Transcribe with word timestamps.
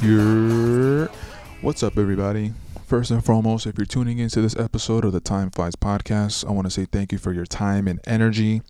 Your 0.00 1.06
what's 1.60 1.82
up, 1.82 1.98
everybody? 1.98 2.52
First 2.86 3.10
and 3.10 3.24
foremost, 3.24 3.66
if 3.66 3.76
you're 3.76 3.84
tuning 3.84 4.20
into 4.20 4.40
this 4.40 4.54
episode 4.56 5.04
of 5.04 5.10
the 5.10 5.18
Time 5.18 5.50
Flies 5.50 5.74
podcast, 5.74 6.48
I 6.48 6.52
want 6.52 6.66
to 6.66 6.70
say 6.70 6.84
thank 6.84 7.10
you 7.10 7.18
for 7.18 7.32
your 7.32 7.46
time 7.46 7.88
and 7.88 7.98
energy. 8.06 8.62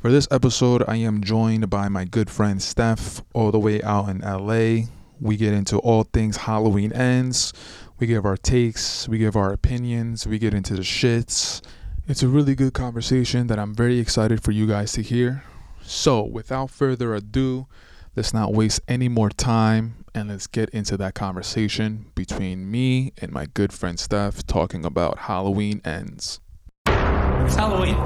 For 0.00 0.10
this 0.10 0.26
episode, 0.32 0.82
I 0.88 0.96
am 0.96 1.22
joined 1.22 1.70
by 1.70 1.88
my 1.88 2.04
good 2.04 2.28
friend 2.28 2.60
Steph, 2.60 3.22
all 3.34 3.52
the 3.52 3.58
way 3.60 3.82
out 3.82 4.08
in 4.08 4.18
LA. 4.18 4.88
We 5.20 5.36
get 5.36 5.52
into 5.52 5.78
all 5.78 6.02
things 6.02 6.38
Halloween 6.38 6.92
ends. 6.92 7.52
We 8.00 8.08
give 8.08 8.24
our 8.24 8.36
takes, 8.36 9.08
we 9.08 9.18
give 9.18 9.36
our 9.36 9.52
opinions, 9.52 10.26
we 10.26 10.40
get 10.40 10.54
into 10.54 10.74
the 10.74 10.82
shits. 10.82 11.62
It's 12.08 12.24
a 12.24 12.28
really 12.28 12.56
good 12.56 12.74
conversation 12.74 13.46
that 13.46 13.60
I'm 13.60 13.76
very 13.76 14.00
excited 14.00 14.42
for 14.42 14.50
you 14.50 14.66
guys 14.66 14.90
to 14.94 15.02
hear. 15.02 15.44
So, 15.82 16.24
without 16.24 16.70
further 16.70 17.14
ado, 17.14 17.68
let's 18.16 18.32
not 18.32 18.52
waste 18.52 18.80
any 18.86 19.08
more 19.08 19.28
time 19.30 20.04
and 20.14 20.28
let's 20.28 20.46
get 20.46 20.68
into 20.70 20.96
that 20.96 21.14
conversation 21.14 22.06
between 22.14 22.70
me 22.70 23.12
and 23.20 23.32
my 23.32 23.46
good 23.46 23.72
friend 23.72 23.98
Steph 23.98 24.46
talking 24.46 24.84
about 24.84 25.18
Halloween 25.20 25.80
ends. 25.84 26.38
It's 26.86 27.56
Halloween. 27.56 27.96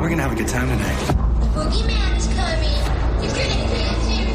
We're 0.00 0.10
gonna 0.10 0.22
have 0.22 0.32
a 0.32 0.36
good 0.36 0.48
time 0.48 0.68
tonight. 0.68 1.06
The 1.06 1.46
boogeyman's 1.46 2.26
coming. 2.34 2.68
He's 3.22 3.32
gonna 3.32 3.48
get 3.48 3.96
you. 4.10 4.26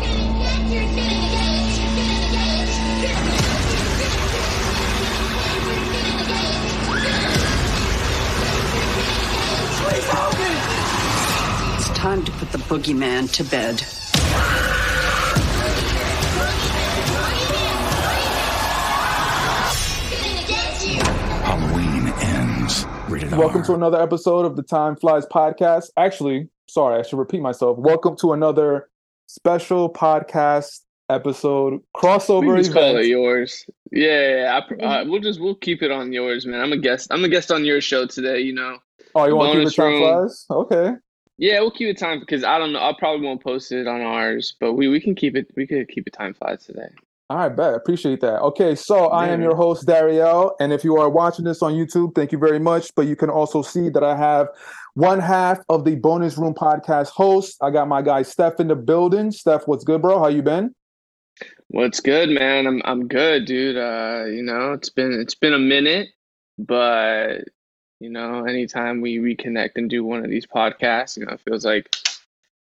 You're 0.74 0.90
gonna 0.90 1.20
get. 1.30 1.70
You're 1.70 1.94
gonna 1.94 2.18
get. 2.18 2.68
You're 3.02 3.14
gonna 3.14 3.14
get. 3.14 3.14
You're 3.14 3.14
gonna 3.14 3.30
get. 3.30 3.70
It's 11.77 11.90
time 11.98 12.24
to 12.26 12.32
put 12.32 12.52
the 12.52 12.58
boogeyman 12.58 13.32
to 13.34 13.43
bed. 13.43 14.88
Welcome 23.32 23.63
to 23.66 23.76
another 23.76 24.02
episode 24.02 24.46
of 24.46 24.55
the 24.55 24.63
Time 24.63 24.96
Flies 24.96 25.26
podcast. 25.26 25.91
Actually, 25.98 26.49
sorry, 26.68 26.99
I 26.99 27.04
should 27.04 27.20
repeat 27.20 27.41
myself. 27.41 27.77
Welcome 27.77 28.18
to 28.18 28.34
another 28.34 28.90
special 29.27 29.91
podcast 29.91 30.82
episode 31.10 31.82
crossover 31.96 32.55
We 32.55 32.62
just 32.62 32.74
call 32.74 32.98
it 32.98 33.05
yours. 33.05 33.66
Yeah, 33.91 34.08
yeah, 34.08 34.36
yeah. 34.36 34.58
I, 34.58 34.68
pr- 34.68 34.82
uh, 34.84 35.05
we'll 35.05 35.21
just 35.21 35.40
we'll 35.40 35.55
keep 35.55 35.84
it 35.84 35.91
on 35.91 36.12
yours, 36.12 36.46
man. 36.46 36.60
I'm 36.60 36.71
a 36.71 36.77
guest. 36.77 37.08
I'm 37.12 37.24
a 37.24 37.30
guest 37.30 37.52
on 37.52 37.66
your 37.66 37.82
show 37.82 38.08
today. 38.08 38.40
You 38.41 38.54
know. 38.54 38.77
oh, 39.16 39.27
you 39.27 39.36
want 39.36 39.54
to 39.54 39.60
keep 39.60 39.68
it 39.68 39.76
Time. 39.76 39.99
Flies? 39.99 40.46
Okay. 40.49 40.93
Yeah, 41.38 41.62
we'll 41.62 41.71
keep 41.71 41.88
it 41.88 41.98
time 41.98 42.20
because 42.20 42.43
I 42.43 42.58
don't 42.58 42.74
know. 42.74 42.80
I 42.80 42.93
probably 42.98 43.26
won't 43.26 43.41
post 43.41 43.71
it 43.71 43.88
on 43.88 44.02
ours, 44.02 44.55
but 44.60 44.74
we, 44.74 44.90
we 44.90 44.99
can 44.99 45.16
keep 45.16 45.38
it. 45.38 45.49
We 45.55 45.68
could 45.68 45.88
keep 45.88 46.05
it 46.05 46.12
time 46.14 46.34
flies 46.34 46.66
today. 46.66 46.90
All 47.30 47.38
right, 47.38 47.55
bet. 47.55 47.76
Appreciate 47.76 48.22
that. 48.22 48.41
Okay, 48.41 48.74
so 48.74 49.08
I 49.10 49.27
am 49.27 49.40
your 49.40 49.55
host, 49.55 49.85
Dariel. 49.85 50.54
And 50.60 50.74
if 50.74 50.84
you 50.84 50.98
are 50.98 51.12
watching 51.12 51.46
this 51.46 51.62
on 51.62 51.74
YouTube, 51.74 52.16
thank 52.16 52.32
you 52.32 52.40
very 52.40 52.58
much. 52.58 52.94
But 52.96 53.05
you 53.05 53.16
can 53.16 53.30
also 53.30 53.62
see 53.62 53.90
that 53.90 54.04
I 54.04 54.18
have 54.18 54.48
one 54.96 55.20
half 55.20 55.60
of 55.70 55.86
the 55.86 55.96
Bonus 55.96 56.40
Room 56.40 56.55
podcast 56.55 57.10
host. 57.10 57.58
I 57.62 57.70
got 57.70 57.88
my 57.88 58.02
guy 58.02 58.24
Steph 58.24 58.60
in 58.60 58.68
the 58.68 58.76
building. 58.76 59.30
Steph, 59.32 59.68
what's 59.68 59.84
good, 59.84 60.02
bro? 60.02 60.18
How 60.18 60.27
you 60.27 60.41
been? 60.41 60.74
What's 61.68 61.99
good, 61.99 62.30
man? 62.30 62.66
I'm 62.66 62.82
I'm 62.84 63.08
good, 63.08 63.46
dude. 63.46 63.77
Uh, 63.77 64.25
you 64.25 64.41
know, 64.41 64.74
it's 64.74 64.90
been 64.90 65.14
it's 65.14 65.36
been 65.36 65.53
a 65.53 65.59
minute, 65.59 66.09
but 66.58 67.44
you 68.00 68.09
know, 68.09 68.46
anytime 68.46 69.02
we 69.02 69.20
reconnect 69.20 69.72
and 69.76 69.88
do 69.88 70.03
one 70.03 70.26
of 70.26 70.32
these 70.32 70.48
podcasts, 70.48 71.16
you 71.16 71.28
know, 71.28 71.34
it 71.34 71.42
feels 71.42 71.64
like 71.64 71.96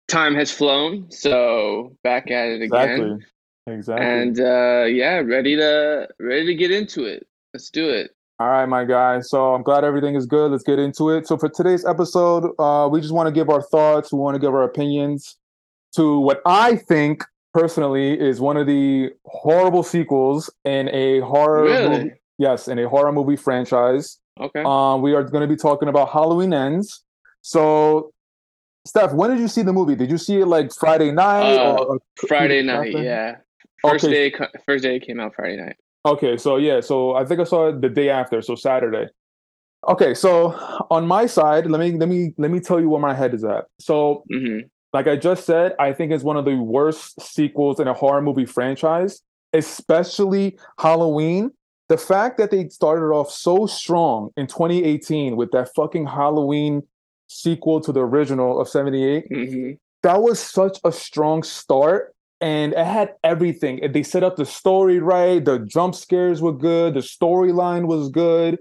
time 0.08 0.36
has 0.36 0.52
flown. 0.52 1.12
So 1.12 1.98
back 2.02 2.32
at 2.32 2.48
it 2.48 2.62
again. 2.62 2.90
Exactly. 2.90 3.26
Exactly. 3.68 4.06
And 4.06 4.40
uh 4.40 4.86
yeah, 4.90 5.20
ready 5.20 5.56
to 5.56 6.08
ready 6.20 6.46
to 6.48 6.56
get 6.56 6.72
into 6.72 7.06
it. 7.06 7.26
Let's 7.54 7.70
do 7.70 7.90
it. 7.90 8.12
All 8.40 8.50
right, 8.50 8.66
my 8.66 8.84
guy. 8.84 9.22
So 9.22 9.54
I'm 9.54 9.62
glad 9.64 9.84
everything 9.84 10.16
is 10.16 10.26
good. 10.26 10.52
Let's 10.52 10.64
get 10.64 10.80
into 10.80 11.12
it. 11.12 11.28
So 11.28 11.38
for 11.38 11.48
today's 11.50 11.86
episode, 11.86 12.52
uh, 12.60 12.90
we 12.92 13.00
just 13.00 13.14
want 13.14 13.28
to 13.28 13.32
give 13.32 13.50
our 13.50 13.62
thoughts. 13.62 14.12
We 14.12 14.20
want 14.20 14.36
to 14.36 14.40
give 14.40 14.54
our 14.54 14.64
opinions 14.64 15.38
to 15.96 16.20
what 16.20 16.42
I 16.46 16.76
think 16.76 17.24
personally 17.54 18.20
is 18.20 18.42
one 18.42 18.58
of 18.58 18.66
the 18.66 19.12
horrible 19.26 19.84
sequels 19.84 20.52
in 20.66 20.90
a 20.90 21.20
horror 21.20 21.64
Really? 21.64 21.90
movie. 21.90 22.12
Yes, 22.40 22.68
in 22.68 22.80
a 22.80 22.90
horror 22.90 23.12
movie 23.12 23.36
franchise. 23.36 24.18
Okay. 24.42 24.64
Um, 24.66 25.04
we 25.04 25.14
are 25.14 25.24
going 25.24 25.48
to 25.48 25.48
be 25.48 25.56
talking 25.56 25.88
about 25.88 26.10
Halloween 26.10 26.52
Ends. 26.54 27.04
So, 27.42 28.12
Steph, 28.88 29.14
when 29.14 29.30
did 29.30 29.40
you 29.40 29.48
see 29.48 29.62
the 29.62 29.72
movie? 29.72 29.96
Did 29.96 30.10
you 30.10 30.18
see 30.18 30.42
it 30.42 30.48
like 30.48 30.74
Friday 30.74 31.12
night 31.12 31.56
Uh, 31.58 31.98
Friday 32.28 32.64
night, 32.64 32.92
yeah. 32.92 33.36
First 33.84 34.06
Okay. 34.06 34.32
day 34.32 34.48
first 34.66 34.84
day 34.84 34.96
it 34.96 35.06
came 35.06 35.20
out 35.20 35.36
Friday 35.36 35.58
night. 35.58 35.76
Okay, 36.06 36.38
so 36.38 36.58
yeah, 36.58 36.82
so 36.82 37.16
I 37.16 37.26
think 37.26 37.40
I 37.40 37.44
saw 37.46 37.70
it 37.70 37.82
the 37.82 37.90
day 37.90 38.10
after, 38.10 38.42
so 38.42 38.56
Saturday. 38.56 39.08
Okay, 39.88 40.14
so 40.14 40.52
on 40.90 41.06
my 41.08 41.26
side, 41.26 41.66
let 41.68 41.80
me 41.80 41.98
let 41.98 42.08
me 42.08 42.34
let 42.38 42.52
me 42.52 42.60
tell 42.60 42.80
you 42.80 42.90
where 42.90 43.02
my 43.02 43.14
head 43.14 43.34
is 43.34 43.44
at. 43.44 43.66
So, 43.80 44.24
hmm 44.32 44.60
like 44.94 45.08
I 45.08 45.16
just 45.16 45.46
said, 45.46 45.74
I 45.80 45.92
think 45.92 46.12
it's 46.12 46.24
one 46.24 46.38
of 46.38 46.46
the 46.46 46.56
worst 46.56 47.20
sequels 47.20 47.80
in 47.80 47.88
a 47.88 47.94
horror 47.94 48.22
movie 48.22 48.46
franchise, 48.46 49.22
especially 49.54 50.58
Halloween. 50.80 51.52
The 51.90 51.98
fact 51.98 52.38
that 52.38 52.52
they 52.52 52.70
started 52.70 53.06
off 53.08 53.30
so 53.30 53.66
strong 53.66 54.30
in 54.38 54.48
2018 54.48 55.36
with 55.36 55.52
that 55.52 55.70
fucking 55.76 56.06
Halloween 56.06 56.84
sequel 57.28 57.82
to 57.82 57.92
the 57.92 58.02
original 58.02 58.60
of 58.62 58.70
78 58.70 59.26
hmm 59.28 59.72
that 60.04 60.22
was 60.22 60.38
such 60.38 60.80
a 60.84 60.92
strong 60.92 61.42
start 61.44 62.14
and 62.44 62.74
it 62.74 62.86
had 62.98 63.10
everything. 63.24 63.76
And 63.84 63.92
they 63.96 64.04
set 64.14 64.24
up 64.28 64.36
the 64.36 64.46
story 64.62 64.98
right 65.14 65.40
the 65.50 65.58
jump 65.76 65.94
scares 65.96 66.38
were 66.46 66.58
good 66.70 66.90
the 67.00 67.06
storyline 67.18 67.86
was 67.94 68.04
good. 68.10 68.54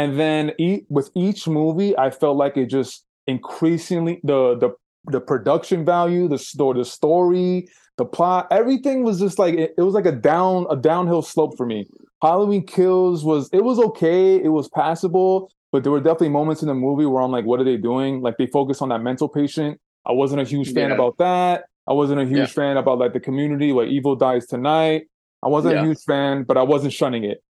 And 0.00 0.18
then 0.22 0.42
e- 0.58 0.84
with 0.96 1.08
each 1.26 1.42
movie 1.58 1.92
i 2.06 2.08
felt 2.22 2.36
like 2.44 2.54
it 2.62 2.66
just 2.78 2.92
increasingly 3.34 4.14
the 4.30 4.40
the 4.62 4.70
the 5.14 5.20
production 5.20 5.84
value 5.84 6.24
the 6.34 6.38
story 6.38 6.78
the 6.82 6.84
story 6.84 7.68
the 8.00 8.04
plot 8.16 8.42
everything 8.50 9.04
was 9.08 9.16
just 9.24 9.38
like 9.38 9.54
it, 9.54 9.70
it 9.78 9.82
was 9.88 9.94
like 9.98 10.06
a 10.14 10.16
down 10.32 10.66
a 10.70 10.76
downhill 10.76 11.22
slope 11.22 11.54
for 11.56 11.66
me. 11.72 11.80
Halloween 12.22 12.64
kills 12.66 13.24
was 13.24 13.48
it 13.52 13.62
was 13.70 13.78
okay 13.88 14.36
it 14.48 14.52
was 14.58 14.68
passable 14.80 15.32
but 15.72 15.82
there 15.82 15.92
were 15.92 16.00
definitely 16.08 16.30
moments 16.40 16.60
in 16.64 16.68
the 16.68 16.74
movie 16.86 17.06
where 17.06 17.22
i'm 17.22 17.30
like 17.38 17.44
what 17.44 17.60
are 17.60 17.64
they 17.70 17.76
doing? 17.90 18.12
Like 18.26 18.36
they 18.40 18.46
focus 18.58 18.82
on 18.82 18.88
that 18.90 19.02
mental 19.10 19.28
patient. 19.28 19.72
I 20.10 20.12
wasn't 20.12 20.40
a 20.40 20.44
huge 20.44 20.72
fan 20.72 20.88
Yeah. 20.90 20.94
about 20.98 21.14
that. 21.18 21.64
I 21.88 21.92
wasn't 21.92 22.20
a 22.20 22.24
huge 22.24 22.38
Yeah. 22.38 22.46
fan 22.46 22.76
about 22.76 22.98
like 22.98 23.12
the 23.12 23.20
community, 23.20 23.72
like 23.72 23.88
Evil 23.88 24.16
Dies 24.16 24.46
Tonight. 24.46 25.06
I 25.42 25.48
wasn't 25.48 25.74
Yeah. 25.74 25.82
a 25.82 25.84
huge 25.86 26.02
fan, 26.06 26.42
but 26.44 26.56
I 26.56 26.62
wasn't 26.62 26.92
shunning 26.92 27.24
it. 27.24 27.42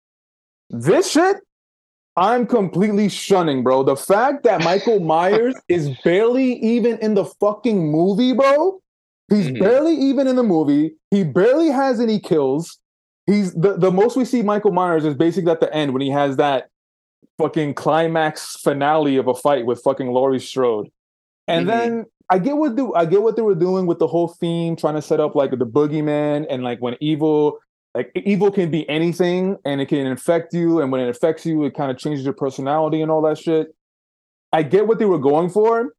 This 0.71 1.11
shit, 1.11 1.37
I'm 2.17 2.47
completely 2.47 3.09
shunning, 3.09 3.63
bro. 3.63 3.83
The 3.83 3.97
fact 3.97 4.45
that 4.45 4.63
Michael 4.65 5.01
Myers 5.15 5.55
is 5.69 5.91
barely 6.03 6.55
even 6.55 6.99
in 6.99 7.15
the 7.15 7.25
fucking 7.25 7.91
movie, 7.91 8.33
bro. 8.33 8.81
He's 9.31 9.49
Mhm. 9.49 9.61
barely 9.61 9.95
even 9.95 10.27
in 10.27 10.37
the 10.37 10.43
movie. 10.43 10.95
He 11.11 11.25
barely 11.25 11.69
has 11.69 12.01
any 12.01 12.19
kills. 12.21 12.79
He's 13.27 13.55
the, 13.55 13.77
the 13.79 13.91
most 13.91 14.17
we 14.17 14.25
see 14.25 14.43
Michael 14.43 14.73
Myers 14.73 15.05
is 15.05 15.15
basically 15.15 15.51
at 15.51 15.61
the 15.61 15.73
end 15.75 15.93
when 15.93 16.03
he 16.03 16.11
has 16.11 16.37
that 16.37 16.69
fucking 17.39 17.75
climax 17.75 18.57
finale 18.61 19.17
of 19.17 19.27
a 19.29 19.35
fight 19.35 19.65
with 19.67 19.81
fucking 19.83 20.09
Laurie 20.13 20.39
Strode. 20.41 20.89
And 21.49 21.67
Mhm. 21.67 21.71
then 21.71 22.05
I 22.31 22.39
get 22.39 22.57
what 22.57 22.77
the, 22.77 22.91
I 22.95 23.05
get 23.05 23.23
what 23.23 23.37
they 23.37 23.43
were 23.43 23.55
doing 23.55 23.87
with 23.87 23.99
the 23.99 24.07
whole 24.07 24.29
theme, 24.29 24.77
trying 24.77 24.95
to 24.95 25.03
set 25.03 25.21
up 25.21 25.35
like 25.35 25.51
the 25.51 25.67
boogeyman 25.67 26.47
and 26.49 26.63
like 26.63 26.81
when 26.81 26.97
evil, 27.01 27.59
like 27.95 28.11
evil 28.15 28.51
can 28.51 28.71
be 28.71 28.89
anything 28.89 29.57
and 29.65 29.81
it 29.81 29.87
can 29.87 30.07
infect 30.07 30.55
you, 30.55 30.81
and 30.81 30.91
when 30.91 31.01
it 31.01 31.09
affects 31.09 31.45
you, 31.47 31.65
it 31.65 31.75
kind 31.75 31.91
of 31.91 31.99
changes 31.99 32.25
your 32.25 32.35
personality 32.35 33.03
and 33.03 33.11
all 33.11 33.23
that 33.23 33.39
shit. 33.39 33.75
I 34.53 34.63
get 34.63 34.87
what 34.87 34.99
they 34.99 35.05
were 35.05 35.19
going 35.19 35.51
for, 35.51 35.95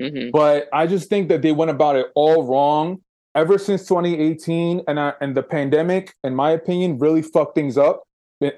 hmm 0.00 0.30
but 0.32 0.68
I 0.72 0.86
just 0.86 1.08
think 1.08 1.28
that 1.28 1.42
they 1.42 1.52
went 1.52 1.70
about 1.70 1.96
it 1.96 2.06
all 2.14 2.44
wrong. 2.46 3.00
Ever 3.34 3.58
since 3.58 3.88
2018 3.88 4.82
and 4.86 5.00
I, 5.00 5.14
and 5.20 5.36
the 5.36 5.42
pandemic, 5.42 6.14
in 6.22 6.36
my 6.36 6.50
opinion, 6.50 6.98
really 6.98 7.22
fucked 7.22 7.56
things 7.56 7.76
up. 7.76 8.04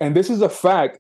And 0.01 0.15
this 0.15 0.29
is 0.29 0.43
a 0.43 0.49
fact. 0.51 0.99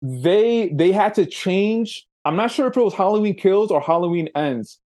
They 0.00 0.70
they 0.70 0.92
had 0.92 1.14
to 1.16 1.26
change. 1.26 2.06
I'm 2.24 2.36
not 2.36 2.50
sure 2.50 2.68
if 2.68 2.76
it 2.76 2.82
was 2.82 2.94
Halloween 2.94 3.34
Kills 3.34 3.70
or 3.70 3.80
Halloween 3.80 4.28
Ends. 4.34 4.78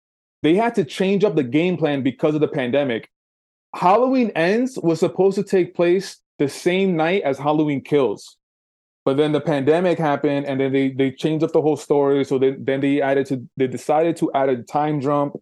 They 0.42 0.54
had 0.54 0.74
to 0.74 0.84
change 0.84 1.24
up 1.24 1.36
the 1.36 1.44
game 1.44 1.76
plan 1.76 2.02
because 2.02 2.34
of 2.34 2.40
the 2.40 2.48
pandemic. 2.48 3.10
Halloween 3.74 4.30
Ends 4.34 4.78
was 4.82 5.00
supposed 5.00 5.36
to 5.36 5.44
take 5.44 5.74
place 5.74 6.18
the 6.38 6.48
same 6.48 6.96
night 6.96 7.22
as 7.22 7.38
Halloween 7.38 7.80
Kills. 7.80 8.36
But 9.04 9.16
then 9.16 9.32
the 9.32 9.40
pandemic 9.40 9.98
happened, 9.98 10.46
and 10.46 10.60
then 10.60 10.72
they 10.72 10.90
they 10.90 11.10
changed 11.10 11.44
up 11.44 11.52
the 11.52 11.62
whole 11.62 11.76
story. 11.76 12.24
So 12.24 12.38
they, 12.38 12.52
then 12.52 12.80
they 12.80 13.02
added 13.02 13.26
to 13.26 13.48
they 13.56 13.66
decided 13.66 14.16
to 14.18 14.30
add 14.32 14.48
a 14.48 14.62
time 14.62 15.00
jump, 15.00 15.34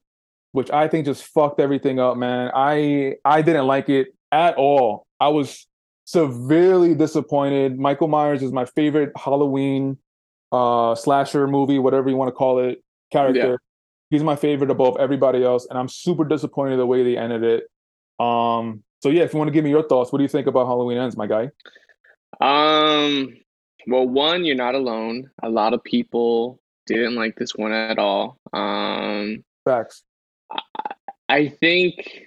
which 0.52 0.70
I 0.70 0.88
think 0.88 1.06
just 1.06 1.24
fucked 1.24 1.60
everything 1.60 1.98
up, 1.98 2.16
man. 2.16 2.50
I 2.54 3.16
I 3.24 3.42
didn't 3.42 3.66
like 3.66 3.88
it 3.88 4.14
at 4.32 4.56
all. 4.56 5.06
I 5.18 5.28
was 5.28 5.66
severely 6.04 6.94
disappointed. 6.94 7.78
Michael 7.78 8.08
Myers 8.08 8.42
is 8.42 8.52
my 8.52 8.64
favorite 8.64 9.12
Halloween 9.16 9.98
uh 10.52 10.94
slasher 10.94 11.46
movie, 11.46 11.78
whatever 11.78 12.08
you 12.08 12.16
want 12.16 12.28
to 12.28 12.32
call 12.32 12.60
it, 12.60 12.82
character. 13.12 13.58
He's 14.10 14.22
my 14.24 14.36
favorite 14.36 14.70
above 14.70 14.96
everybody 14.98 15.44
else, 15.44 15.66
and 15.70 15.78
I'm 15.78 15.88
super 15.88 16.24
disappointed 16.24 16.76
the 16.78 16.86
way 16.86 17.02
they 17.02 17.16
ended 17.16 17.42
it. 17.44 18.24
Um, 18.24 18.82
So 19.02 19.08
yeah, 19.08 19.22
if 19.22 19.32
you 19.32 19.38
want 19.38 19.48
to 19.48 19.52
give 19.52 19.64
me 19.64 19.70
your 19.70 19.86
thoughts, 19.88 20.12
what 20.12 20.18
do 20.18 20.24
you 20.24 20.28
think 20.28 20.46
about 20.46 20.66
Halloween 20.66 20.98
Ends, 20.98 21.16
my 21.16 21.26
guy? 21.26 21.50
Um, 22.40 23.34
well, 23.86 24.06
one, 24.06 24.44
you're 24.44 24.56
not 24.56 24.74
alone. 24.74 25.30
A 25.42 25.48
lot 25.48 25.72
of 25.72 25.82
people 25.84 26.60
didn't 26.86 27.14
like 27.14 27.36
this 27.36 27.54
one 27.54 27.72
at 27.72 27.98
all. 27.98 28.38
Um, 28.52 29.42
Facts. 29.64 30.02
I 31.28 31.48
think 31.48 32.26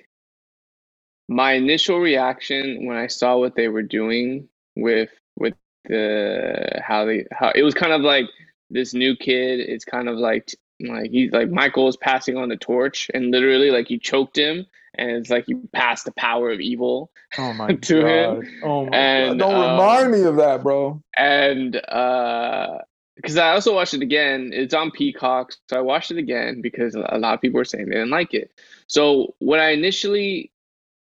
my 1.27 1.53
initial 1.53 1.99
reaction 1.99 2.85
when 2.85 2.97
I 2.97 3.07
saw 3.07 3.37
what 3.37 3.55
they 3.55 3.67
were 3.67 3.83
doing 3.83 4.47
with 4.75 5.09
with 5.37 5.53
the 5.85 6.81
how 6.83 7.05
they 7.05 7.25
how 7.31 7.51
it 7.53 7.63
was 7.63 7.73
kind 7.73 7.91
of 7.93 8.01
like 8.01 8.25
this 8.69 8.93
new 8.93 9.15
kid. 9.15 9.59
It's 9.59 9.85
kind 9.85 10.09
of 10.09 10.15
like 10.17 10.55
like 10.81 11.11
he's 11.11 11.31
like 11.31 11.49
Michael 11.49 11.87
is 11.87 11.97
passing 11.97 12.37
on 12.37 12.49
the 12.49 12.57
torch, 12.57 13.09
and 13.13 13.31
literally 13.31 13.71
like 13.71 13.87
he 13.87 13.97
choked 13.99 14.37
him, 14.37 14.65
and 14.95 15.11
it's 15.11 15.29
like 15.29 15.47
you 15.47 15.67
passed 15.73 16.05
the 16.05 16.11
power 16.13 16.51
of 16.51 16.59
evil 16.59 17.11
Oh 17.37 17.53
my 17.57 17.73
To 17.73 18.05
him. 18.05 18.41
god. 18.41 18.45
Oh 18.61 18.85
my 18.85 18.97
And, 18.97 19.39
god. 19.39 19.39
Don't 19.39 19.55
um, 19.55 19.71
remind 19.71 20.11
me 20.11 20.23
of 20.23 20.35
that, 20.37 20.63
bro. 20.63 21.01
and 21.17 21.75
uh 21.89 22.79
because 23.15 23.37
I 23.37 23.51
also 23.51 23.75
watched 23.75 23.93
it 23.93 24.01
again. 24.01 24.51
It's 24.53 24.73
on 24.73 24.91
Peacock, 24.91 25.53
so 25.53 25.77
I 25.77 25.81
watched 25.81 26.11
it 26.11 26.17
again 26.17 26.61
because 26.61 26.95
a 26.95 26.99
lot 27.19 27.35
of 27.35 27.41
people 27.41 27.57
were 27.59 27.63
saying 27.65 27.85
they 27.85 27.95
didn't 27.95 28.09
like 28.09 28.33
it. 28.33 28.51
So 28.87 29.35
when 29.39 29.59
I 29.59 29.69
initially 29.69 30.51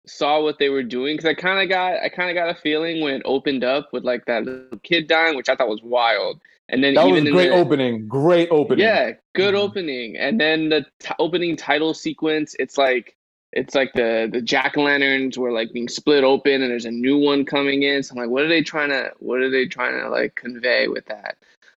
saw 0.06 0.42
what 0.42 0.60
they 0.60 0.70
were 0.70 0.84
doing, 0.84 1.16
because 1.16 1.28
I 1.28 1.34
kind 1.34 1.62
of 1.64 1.70
got 1.70 1.96
I 2.04 2.10
kind 2.10 2.30
of 2.30 2.36
got 2.36 2.50
a 2.56 2.60
feeling 2.62 3.02
when 3.02 3.16
it 3.16 3.22
opened 3.26 3.64
up 3.64 3.90
with 3.92 4.04
like 4.04 4.26
that 4.26 4.46
little 4.46 4.80
kid 4.84 5.08
dying, 5.08 5.36
which 5.36 5.50
I 5.50 5.56
thought 5.56 5.68
was 5.70 5.82
wild. 5.84 6.42
And 6.70 6.84
then 6.84 6.96
That 6.96 7.08
was 7.08 7.22
a 7.24 7.32
great 7.32 7.50
the, 7.50 7.56
opening. 7.56 8.08
Great 8.08 8.50
opening. 8.50 8.86
yeah, 8.86 9.12
good 9.36 9.54
Mhm. 9.54 9.60
opening. 9.60 10.18
And 10.18 10.40
then 10.40 10.70
the 10.70 10.86
t- 11.00 11.14
opening 11.20 11.56
title 11.56 11.94
sequence, 11.94 12.56
it's 12.60 12.78
like 12.78 13.16
it's 13.54 13.76
like 13.76 13.94
the 13.94 14.28
the 14.32 14.42
jack 14.42 14.78
o' 14.78 14.82
lanterns 14.84 15.38
were 15.38 15.52
like 15.52 15.72
being 15.72 15.88
split 15.88 16.24
open, 16.24 16.62
and 16.62 16.70
there's 16.72 16.86
a 16.86 16.92
new 16.92 17.18
one 17.18 17.46
coming 17.46 17.84
in. 17.84 18.02
So 18.04 18.14
I'm 18.14 18.18
like, 18.22 18.30
what 18.30 18.44
are 18.44 18.50
they 18.50 18.62
trying 18.64 18.90
to 18.90 19.12
what 19.20 19.40
are 19.42 19.50
they 19.50 19.68
trying 19.68 20.00
to 20.02 20.10
like 20.10 20.36
convey 20.36 20.88
with 20.88 21.06
that? 21.06 21.38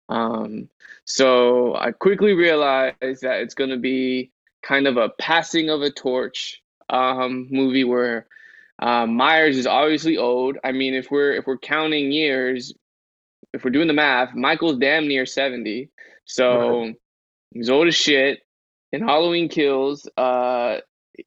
Um, 0.09 0.69
so 1.05 1.75
I 1.75 1.91
quickly 1.91 2.33
realized 2.33 3.21
that 3.21 3.41
it's 3.41 3.53
going 3.53 3.69
to 3.69 3.77
be 3.77 4.31
kind 4.63 4.87
of 4.87 4.97
a 4.97 5.09
passing 5.19 5.69
of 5.69 5.81
a 5.81 5.91
torch 5.91 6.61
um, 6.89 7.47
movie 7.51 7.83
where 7.83 8.27
uh, 8.79 9.05
Myers 9.05 9.57
is 9.57 9.67
obviously 9.67 10.17
old. 10.17 10.57
I 10.63 10.71
mean, 10.71 10.93
if 10.93 11.11
we're 11.11 11.33
if 11.33 11.45
we're 11.45 11.57
counting 11.57 12.11
years, 12.11 12.73
if 13.57 13.63
we're 13.63 13.71
doing 13.71 13.87
the 13.87 13.93
math, 13.93 14.33
Michael's 14.35 14.77
damn 14.77 15.07
near 15.07 15.25
70. 15.25 15.89
So 16.25 16.93
he's 17.53 17.69
old 17.69 17.87
as 17.87 17.95
shit. 17.95 18.39
In 18.93 19.01
Halloween 19.01 19.49
Kills, 19.49 20.07
uh, 20.15 20.77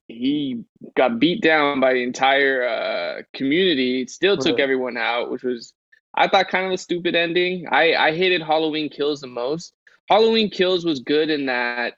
he 0.09 0.62
got 0.97 1.19
beat 1.19 1.43
down 1.43 1.81
by 1.81 1.93
the 1.94 2.03
entire 2.03 2.67
uh, 2.67 3.23
community. 3.35 4.06
Still 4.06 4.37
took 4.37 4.56
Right. 4.56 4.62
everyone 4.62 4.97
out, 4.97 5.31
which 5.31 5.43
was 5.43 5.75
I 6.15 6.29
thought 6.29 6.49
kind 6.49 6.67
of 6.67 6.73
a 6.73 6.79
stupid 6.79 7.15
ending. 7.15 7.67
I 7.71 7.94
I 7.94 8.17
hated 8.17 8.43
Halloween 8.43 8.88
Kills 8.88 9.21
the 9.21 9.26
most. 9.26 9.75
Halloween 10.09 10.49
Kills 10.50 10.85
was 10.85 11.00
good 11.00 11.29
in 11.31 11.47
that 11.47 11.94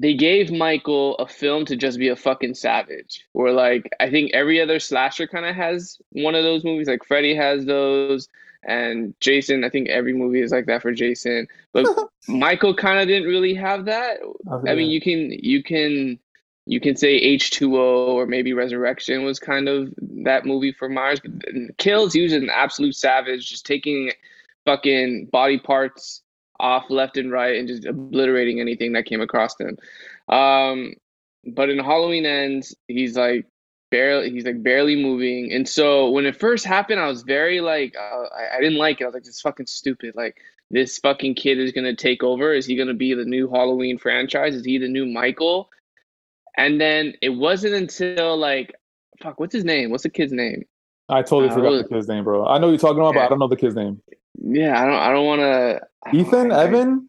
they 0.00 0.14
gave 0.14 0.50
Michael 0.50 1.14
a 1.16 1.26
film 1.26 1.66
to 1.66 1.76
just 1.76 1.98
be 1.98 2.08
a 2.08 2.16
fucking 2.16 2.54
savage. 2.54 3.26
Where 3.32 3.52
like 3.52 3.90
I 4.00 4.08
think 4.08 4.30
every 4.32 4.60
other 4.60 4.80
slasher 4.80 5.26
kind 5.26 5.44
of 5.44 5.54
has 5.54 5.98
one 6.12 6.34
of 6.34 6.42
those 6.42 6.64
movies. 6.64 6.88
Like 6.88 7.04
Freddy 7.04 7.34
has 7.34 7.66
those, 7.66 8.26
and 8.62 9.14
Jason. 9.20 9.62
I 9.62 9.68
think 9.68 9.88
every 9.88 10.14
movie 10.14 10.40
is 10.40 10.52
like 10.52 10.64
that 10.66 10.80
for 10.80 10.92
Jason. 10.92 11.46
But 11.72 11.86
Michael 12.28 12.74
kind 12.74 12.98
of 12.98 13.08
didn't 13.08 13.28
really 13.28 13.54
have 13.54 13.84
that. 13.84 14.20
Oh, 14.50 14.64
I 14.66 14.74
mean, 14.74 14.90
you 14.90 15.02
can 15.02 15.32
you 15.32 15.62
can 15.62 16.18
you 16.64 16.80
can 16.80 16.96
say 16.96 17.10
H 17.16 17.50
two 17.50 17.78
O 17.78 18.16
or 18.16 18.24
maybe 18.24 18.54
Resurrection 18.54 19.22
was 19.22 19.38
kind 19.38 19.68
of 19.68 19.92
that 20.24 20.46
movie 20.46 20.72
for 20.72 20.88
Myers. 20.88 21.20
But 21.20 21.76
Kills, 21.76 22.14
he 22.14 22.22
was 22.22 22.32
an 22.32 22.48
absolute 22.48 22.96
savage, 22.96 23.50
just 23.50 23.66
taking 23.66 24.12
fucking 24.64 25.26
body 25.26 25.58
parts 25.58 26.22
off 26.60 26.84
left 26.90 27.16
and 27.16 27.32
right 27.32 27.56
and 27.58 27.66
just 27.66 27.84
obliterating 27.84 28.60
anything 28.60 28.92
that 28.92 29.06
came 29.06 29.20
across 29.20 29.58
him. 29.58 29.76
Um, 30.28 30.94
but 31.46 31.70
in 31.70 31.78
Halloween 31.78 32.26
Ends, 32.26 32.74
he's 32.88 33.16
like 33.16 33.46
barely 33.90 34.30
he's 34.30 34.44
like 34.44 34.62
barely 34.62 34.94
moving. 35.02 35.52
And 35.52 35.68
so 35.68 36.10
when 36.10 36.26
it 36.26 36.36
first 36.36 36.64
happened, 36.64 37.00
I 37.00 37.06
was 37.08 37.22
very 37.22 37.60
like 37.60 37.96
uh, 37.98 38.24
I, 38.26 38.56
I 38.58 38.60
didn't 38.60 38.78
like 38.78 39.00
it. 39.00 39.04
I 39.04 39.06
was 39.06 39.14
like, 39.14 39.24
this 39.24 39.34
is 39.36 39.40
fucking 39.40 39.66
stupid. 39.66 40.14
Like 40.14 40.36
this 40.70 40.98
fucking 40.98 41.34
kid 41.34 41.58
is 41.58 41.72
gonna 41.72 41.96
take 41.96 42.22
over. 42.22 42.52
Is 42.52 42.66
he 42.66 42.76
gonna 42.76 42.94
be 42.94 43.14
the 43.14 43.24
new 43.24 43.48
Halloween 43.48 43.98
franchise? 43.98 44.54
Is 44.54 44.64
he 44.64 44.78
the 44.78 44.88
new 44.88 45.06
Michael? 45.06 45.70
And 46.56 46.80
then 46.80 47.14
it 47.22 47.30
wasn't 47.30 47.74
until 47.74 48.36
like 48.36 48.74
fuck, 49.22 49.40
what's 49.40 49.54
his 49.54 49.64
name? 49.64 49.90
What's 49.90 50.02
the 50.04 50.10
kid's 50.10 50.32
name? 50.32 50.64
I 51.08 51.22
totally 51.22 51.48
Uh, 51.50 51.54
forgot 51.54 51.70
what- 51.72 51.88
the 51.88 51.94
kid's 51.94 52.06
name, 52.08 52.22
bro. 52.24 52.46
I 52.46 52.58
know 52.58 52.68
you're 52.68 52.78
talking 52.78 52.98
about, 53.00 53.14
but 53.14 53.22
I 53.22 53.28
don't 53.28 53.38
know 53.38 53.48
the 53.48 53.56
kid's 53.56 53.74
name. 53.74 54.00
Yeah, 54.40 54.80
I 54.82 54.86
don't 54.86 54.94
I 54.96 55.12
don't 55.12 55.26
wanna 55.26 55.80
Ethan, 56.12 56.52
I- 56.52 56.56
I- 56.56 56.64
Evan. 56.64 57.08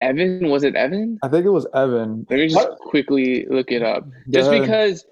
Evan? 0.00 0.48
Was 0.48 0.64
it 0.64 0.74
Evan? 0.74 1.18
I 1.22 1.28
think 1.28 1.46
it 1.46 1.50
was 1.50 1.66
Evan. 1.74 2.26
Let 2.28 2.38
me 2.38 2.48
just 2.48 2.56
What? 2.68 2.78
quickly 2.78 3.46
look 3.46 3.70
it 3.70 3.82
up. 3.82 4.04
Just 4.30 4.50
because 4.50 5.04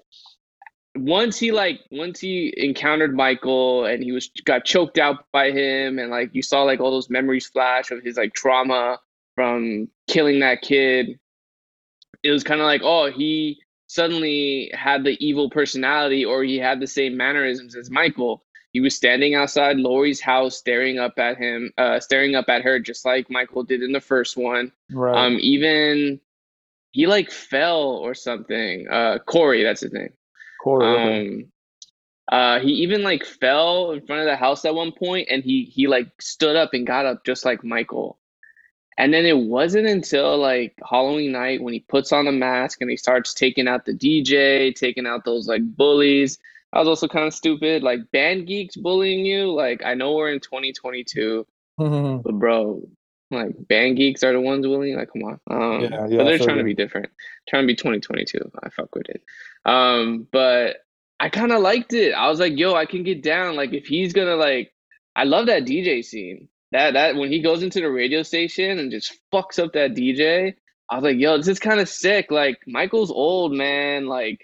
once 0.97 1.39
he 1.39 1.51
like 1.53 1.79
once 1.91 2.19
he 2.19 2.53
encountered 2.57 3.15
Michael 3.15 3.85
and 3.85 4.03
he 4.03 4.11
was 4.11 4.29
got 4.43 4.65
choked 4.65 4.97
out 4.97 5.25
by 5.31 5.51
him 5.51 5.97
and 5.99 6.09
like 6.11 6.31
you 6.33 6.41
saw 6.41 6.63
like 6.63 6.81
all 6.81 6.91
those 6.91 7.09
memories 7.09 7.47
flash 7.47 7.91
of 7.91 8.03
his 8.03 8.17
like 8.17 8.33
trauma 8.33 8.99
from 9.35 9.87
killing 10.07 10.39
that 10.41 10.61
kid. 10.61 11.17
It 12.23 12.31
was 12.31 12.43
kind 12.43 12.59
of 12.61 12.65
like, 12.65 12.81
oh, 12.83 13.09
he 13.09 13.61
suddenly 13.87 14.69
had 14.73 15.03
the 15.05 15.17
evil 15.25 15.49
personality 15.49 16.23
or 16.25 16.43
he 16.43 16.57
had 16.57 16.79
the 16.81 16.87
same 16.87 17.15
mannerisms 17.17 17.75
as 17.75 17.89
Michael. 17.89 18.43
He 18.71 18.79
was 18.79 18.95
standing 18.95 19.35
outside 19.35 19.77
Laurie's 19.77 20.21
house 20.21 20.57
staring 20.57 20.97
up 20.97 21.19
at 21.19 21.37
him, 21.37 21.71
uh 21.77 21.99
staring 21.99 22.35
up 22.35 22.45
at 22.49 22.61
her 22.63 22.79
just 22.79 23.05
like 23.05 23.29
Michael 23.29 23.63
did 23.63 23.83
in 23.83 23.91
the 23.91 24.01
first 24.01 24.37
one. 24.37 24.71
Right. 24.89 25.25
Um, 25.25 25.37
even 25.41 26.19
he 26.91 27.07
like 27.07 27.31
fell 27.31 27.81
or 27.81 28.13
something. 28.13 28.87
Uh, 28.89 29.19
Corey, 29.25 29.63
that's 29.63 29.81
his 29.81 29.93
name. 29.93 30.13
Corey. 30.63 31.21
Um, 31.21 31.51
uh, 32.31 32.59
he 32.59 32.69
even 32.69 33.03
like 33.03 33.25
fell 33.25 33.91
in 33.91 34.05
front 34.05 34.21
of 34.21 34.27
the 34.27 34.35
house 34.35 34.63
at 34.63 34.75
one 34.75 34.91
point, 34.91 35.27
and 35.29 35.43
he 35.43 35.65
he 35.65 35.87
like 35.87 36.09
stood 36.21 36.55
up 36.55 36.73
and 36.73 36.87
got 36.87 37.05
up 37.05 37.25
just 37.25 37.43
like 37.45 37.63
Michael. 37.63 38.17
And 38.97 39.13
then 39.13 39.25
it 39.25 39.37
wasn't 39.37 39.87
until 39.87 40.37
like 40.37 40.75
Halloween 40.87 41.31
night 41.31 41.61
when 41.61 41.73
he 41.73 41.79
puts 41.79 42.11
on 42.11 42.25
the 42.25 42.31
mask 42.31 42.81
and 42.81 42.89
he 42.89 42.97
starts 42.97 43.33
taking 43.33 43.67
out 43.67 43.85
the 43.85 43.93
DJ, 43.93 44.75
taking 44.75 45.07
out 45.07 45.25
those 45.25 45.47
like 45.47 45.63
bullies. 45.75 46.37
I 46.73 46.79
was 46.79 46.87
also 46.87 47.07
kind 47.07 47.27
of 47.27 47.33
stupid. 47.33 47.83
Like 47.83 47.99
band 48.11 48.47
geeks 48.47 48.75
bullying 48.75 49.25
you. 49.25 49.51
Like 49.53 49.83
I 49.83 49.93
know 49.93 50.13
we're 50.15 50.31
in 50.31 50.39
2022, 50.39 51.45
but 52.23 52.33
bro, 52.33 52.81
like 53.31 53.51
band 53.67 53.97
geeks 53.97 54.23
are 54.23 54.33
the 54.33 54.41
ones 54.41 54.67
willing. 54.67 54.95
Like, 54.95 55.09
come 55.11 55.23
on. 55.23 55.39
Um, 55.49 55.81
Yeah, 55.81 55.89
yeah, 56.07 56.21
I 56.21 56.23
they're 56.25 56.37
trying 56.37 56.57
to 56.57 56.63
be 56.63 56.73
different. 56.73 57.09
Trying 57.49 57.63
to 57.63 57.67
be 57.67 57.75
2022. 57.75 58.51
I 58.61 58.69
fuck 58.69 58.93
with 58.93 59.09
it. 59.09 59.23
Um, 59.65 60.27
but 60.31 60.77
I 61.19 61.29
kind 61.29 61.51
of 61.51 61.61
liked 61.61 61.93
it. 61.93 62.13
I 62.13 62.29
was 62.29 62.39
like, 62.39 62.57
yo, 62.57 62.73
I 62.73 62.85
can 62.85 63.03
get 63.03 63.23
down. 63.23 63.55
Like, 63.55 63.73
if 63.73 63.85
he's 63.85 64.13
gonna 64.13 64.35
like, 64.35 64.73
I 65.15 65.23
love 65.23 65.47
that 65.47 65.63
DJ 65.65 66.03
scene. 66.03 66.49
That 66.71 66.93
that 66.93 67.15
when 67.15 67.31
he 67.31 67.41
goes 67.41 67.63
into 67.63 67.81
the 67.81 67.91
radio 67.91 68.23
station 68.23 68.79
and 68.79 68.91
just 68.91 69.17
fucks 69.33 69.59
up 69.63 69.73
that 69.73 69.93
DJ. 69.93 70.55
I 70.89 70.95
was 70.95 71.03
like, 71.03 71.17
yo, 71.17 71.37
this 71.37 71.47
is 71.47 71.59
kind 71.59 71.79
of 71.79 71.87
sick. 71.87 72.31
Like, 72.31 72.59
Michael's 72.67 73.11
old, 73.11 73.53
man. 73.53 74.07
Like, 74.07 74.41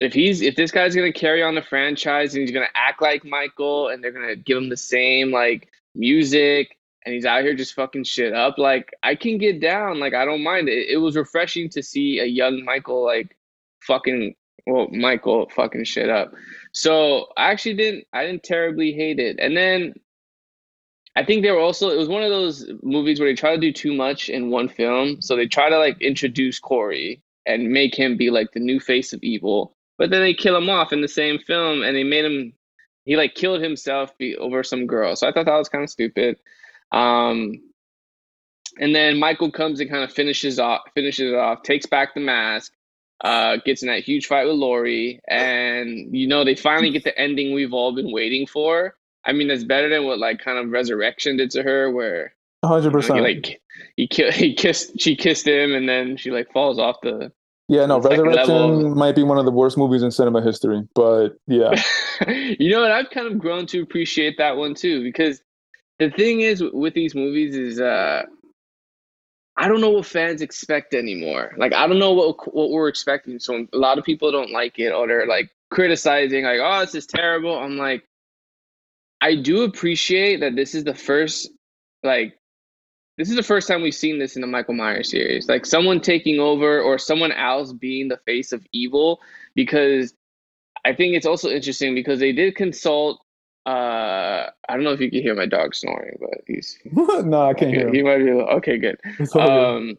if 0.00 0.12
he's 0.12 0.42
if 0.42 0.56
this 0.56 0.70
guy's 0.70 0.94
gonna 0.94 1.12
carry 1.12 1.42
on 1.42 1.54
the 1.54 1.62
franchise 1.62 2.34
and 2.34 2.42
he's 2.42 2.50
gonna 2.52 2.66
act 2.74 3.00
like 3.00 3.24
Michael 3.24 3.88
and 3.88 4.02
they're 4.02 4.12
gonna 4.12 4.36
give 4.36 4.58
him 4.58 4.68
the 4.68 4.76
same 4.76 5.30
like 5.30 5.68
music 5.94 6.76
and 7.04 7.14
he's 7.14 7.24
out 7.24 7.42
here 7.42 7.54
just 7.54 7.74
fucking 7.74 8.04
shit 8.04 8.34
up, 8.34 8.58
like 8.58 8.92
I 9.02 9.14
can 9.14 9.38
get 9.38 9.60
down. 9.60 10.00
Like 10.00 10.14
I 10.14 10.24
don't 10.24 10.42
mind 10.42 10.68
it. 10.68 10.88
It 10.88 10.98
was 10.98 11.16
refreshing 11.16 11.68
to 11.70 11.82
see 11.82 12.18
a 12.18 12.26
young 12.26 12.64
Michael 12.64 13.04
like 13.04 13.36
fucking 13.82 14.34
well 14.66 14.88
Michael 14.90 15.50
fucking 15.54 15.84
shit 15.84 16.10
up. 16.10 16.32
So 16.72 17.28
I 17.36 17.50
actually 17.50 17.74
didn't 17.74 18.04
I 18.12 18.26
didn't 18.26 18.42
terribly 18.42 18.92
hate 18.92 19.18
it. 19.18 19.38
And 19.38 19.56
then 19.56 19.94
I 21.16 21.24
think 21.24 21.42
they 21.42 21.50
were 21.50 21.60
also 21.60 21.88
it 21.88 21.96
was 21.96 22.08
one 22.08 22.22
of 22.22 22.30
those 22.30 22.68
movies 22.82 23.18
where 23.18 23.28
they 23.30 23.34
try 23.34 23.54
to 23.54 23.60
do 23.60 23.72
too 23.72 23.94
much 23.94 24.28
in 24.28 24.50
one 24.50 24.68
film. 24.68 25.22
So 25.22 25.36
they 25.36 25.46
try 25.46 25.70
to 25.70 25.78
like 25.78 26.00
introduce 26.02 26.58
Corey 26.58 27.22
and 27.46 27.70
make 27.70 27.94
him 27.94 28.18
be 28.18 28.30
like 28.30 28.52
the 28.52 28.60
new 28.60 28.80
face 28.80 29.14
of 29.14 29.22
evil. 29.22 29.75
But 29.98 30.10
then 30.10 30.20
they 30.20 30.34
kill 30.34 30.56
him 30.56 30.68
off 30.68 30.92
in 30.92 31.00
the 31.00 31.08
same 31.08 31.38
film 31.38 31.82
and 31.82 31.96
they 31.96 32.04
made 32.04 32.24
him 32.24 32.52
he 33.04 33.16
like 33.16 33.34
killed 33.34 33.62
himself 33.62 34.16
be, 34.18 34.36
over 34.36 34.64
some 34.64 34.86
girl. 34.86 35.14
So 35.14 35.28
I 35.28 35.32
thought 35.32 35.46
that 35.46 35.56
was 35.56 35.68
kind 35.68 35.84
of 35.84 35.90
stupid. 35.90 36.38
Um 36.92 37.60
and 38.78 38.94
then 38.94 39.18
Michael 39.18 39.50
comes 39.50 39.80
and 39.80 39.90
kind 39.90 40.04
of 40.04 40.12
finishes 40.12 40.58
off 40.58 40.82
finishes 40.94 41.32
it 41.32 41.36
off, 41.36 41.62
takes 41.62 41.86
back 41.86 42.14
the 42.14 42.20
mask, 42.20 42.72
uh, 43.24 43.56
gets 43.64 43.82
in 43.82 43.88
that 43.88 44.04
huge 44.04 44.26
fight 44.26 44.46
with 44.46 44.56
Laurie, 44.56 45.20
and 45.28 46.14
you 46.14 46.26
know 46.26 46.44
they 46.44 46.54
finally 46.54 46.90
get 46.90 47.04
the 47.04 47.18
ending 47.18 47.54
we've 47.54 47.72
all 47.72 47.94
been 47.94 48.12
waiting 48.12 48.46
for. 48.46 48.96
I 49.24 49.32
mean, 49.32 49.48
that's 49.48 49.64
better 49.64 49.88
than 49.88 50.04
what 50.04 50.18
like 50.18 50.40
kind 50.40 50.58
of 50.58 50.70
Resurrection 50.70 51.36
did 51.36 51.50
to 51.52 51.62
her, 51.62 51.90
where 51.90 52.34
hundred 52.64 52.84
you 52.84 52.90
know, 52.90 52.96
percent. 52.96 53.22
like 53.22 53.60
he 53.96 54.08
he 54.32 54.54
kissed 54.54 55.00
she 55.00 55.16
kissed 55.16 55.46
him, 55.46 55.74
and 55.74 55.88
then 55.88 56.16
she 56.16 56.30
like 56.30 56.52
falls 56.52 56.78
off 56.78 56.96
the 57.02 57.32
Yeah, 57.68 57.86
no, 57.86 58.00
Resurrection 58.00 58.96
might 58.96 59.16
be 59.16 59.24
one 59.24 59.38
of 59.38 59.44
the 59.44 59.50
worst 59.50 59.76
movies 59.76 60.02
in 60.02 60.12
cinema 60.12 60.40
history, 60.40 60.86
but 60.94 61.30
yeah. 61.48 61.74
you 62.28 62.70
know 62.70 62.82
what? 62.82 62.92
I've 62.92 63.10
kind 63.10 63.26
of 63.26 63.38
grown 63.38 63.66
to 63.66 63.82
appreciate 63.82 64.38
that 64.38 64.56
one 64.56 64.74
too 64.74 65.02
because 65.02 65.42
the 65.98 66.10
thing 66.10 66.42
is 66.42 66.62
with 66.62 66.94
these 66.94 67.14
movies 67.14 67.56
is 67.56 67.80
uh 67.80 68.22
I 69.56 69.68
don't 69.68 69.80
know 69.80 69.90
what 69.90 70.06
fans 70.06 70.42
expect 70.42 70.94
anymore. 70.94 71.54
Like 71.56 71.72
I 71.72 71.88
don't 71.88 71.98
know 71.98 72.12
what 72.12 72.54
what 72.54 72.70
we're 72.70 72.88
expecting. 72.88 73.40
So 73.40 73.66
a 73.72 73.76
lot 73.76 73.98
of 73.98 74.04
people 74.04 74.30
don't 74.30 74.52
like 74.52 74.78
it 74.78 74.92
or 74.92 75.08
they're 75.08 75.26
like 75.26 75.50
criticizing 75.70 76.44
like 76.44 76.60
oh 76.62 76.80
this 76.80 76.94
is 76.94 77.06
terrible. 77.06 77.58
I'm 77.58 77.76
like 77.76 78.06
I 79.20 79.34
do 79.34 79.62
appreciate 79.62 80.40
that 80.40 80.54
this 80.54 80.74
is 80.74 80.84
the 80.84 80.94
first 80.94 81.50
like 82.04 82.38
this 83.16 83.30
is 83.30 83.36
the 83.36 83.42
first 83.42 83.66
time 83.66 83.82
we've 83.82 83.94
seen 83.94 84.18
this 84.18 84.36
in 84.36 84.42
the 84.42 84.46
Michael 84.46 84.74
Myers 84.74 85.10
series. 85.10 85.48
Like 85.48 85.64
someone 85.64 86.00
taking 86.00 86.38
over 86.38 86.80
or 86.80 86.98
someone 86.98 87.32
else 87.32 87.72
being 87.72 88.08
the 88.08 88.18
face 88.18 88.52
of 88.52 88.64
evil 88.72 89.20
because 89.54 90.14
I 90.84 90.94
think 90.94 91.14
it's 91.16 91.26
also 91.26 91.48
interesting 91.48 91.94
because 91.94 92.20
they 92.20 92.32
did 92.32 92.54
consult 92.54 93.20
uh 93.64 94.46
I 94.68 94.74
don't 94.74 94.84
know 94.84 94.92
if 94.92 95.00
you 95.00 95.10
can 95.10 95.22
hear 95.22 95.34
my 95.34 95.46
dog 95.46 95.74
snoring, 95.74 96.18
but 96.20 96.42
he's 96.46 96.78
no, 96.92 97.48
I 97.48 97.54
can't 97.54 97.74
hear 97.74 97.92
he 97.92 98.02
might 98.02 98.18
be 98.18 98.30
a 98.30 98.36
okay, 98.36 98.78
good. 98.78 99.00
Good. 99.18 99.36
Um 99.36 99.98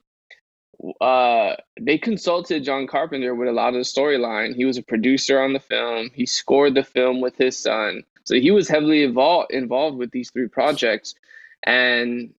uh 1.02 1.56
they 1.82 1.98
consulted 1.98 2.64
John 2.64 2.86
Carpenter 2.86 3.34
with 3.34 3.50
a 3.50 3.52
lot 3.52 3.70
of 3.70 3.74
the 3.74 3.80
storyline. 3.80 4.56
He 4.56 4.64
was 4.64 4.78
a 4.78 4.84
producer 4.84 5.42
on 5.42 5.54
the 5.54 5.60
film. 5.60 6.12
He 6.14 6.28
scored 6.28 6.76
the 6.76 6.84
film 6.84 7.20
with 7.20 7.36
his 7.36 7.58
son. 7.58 8.04
So 8.26 8.36
he 8.36 8.52
was 8.52 8.70
heavily 8.70 9.04
involved 9.04 9.52
involved 9.52 9.98
with 9.98 10.12
these 10.12 10.30
three 10.30 10.48
projects. 10.48 11.16
And 11.64 12.34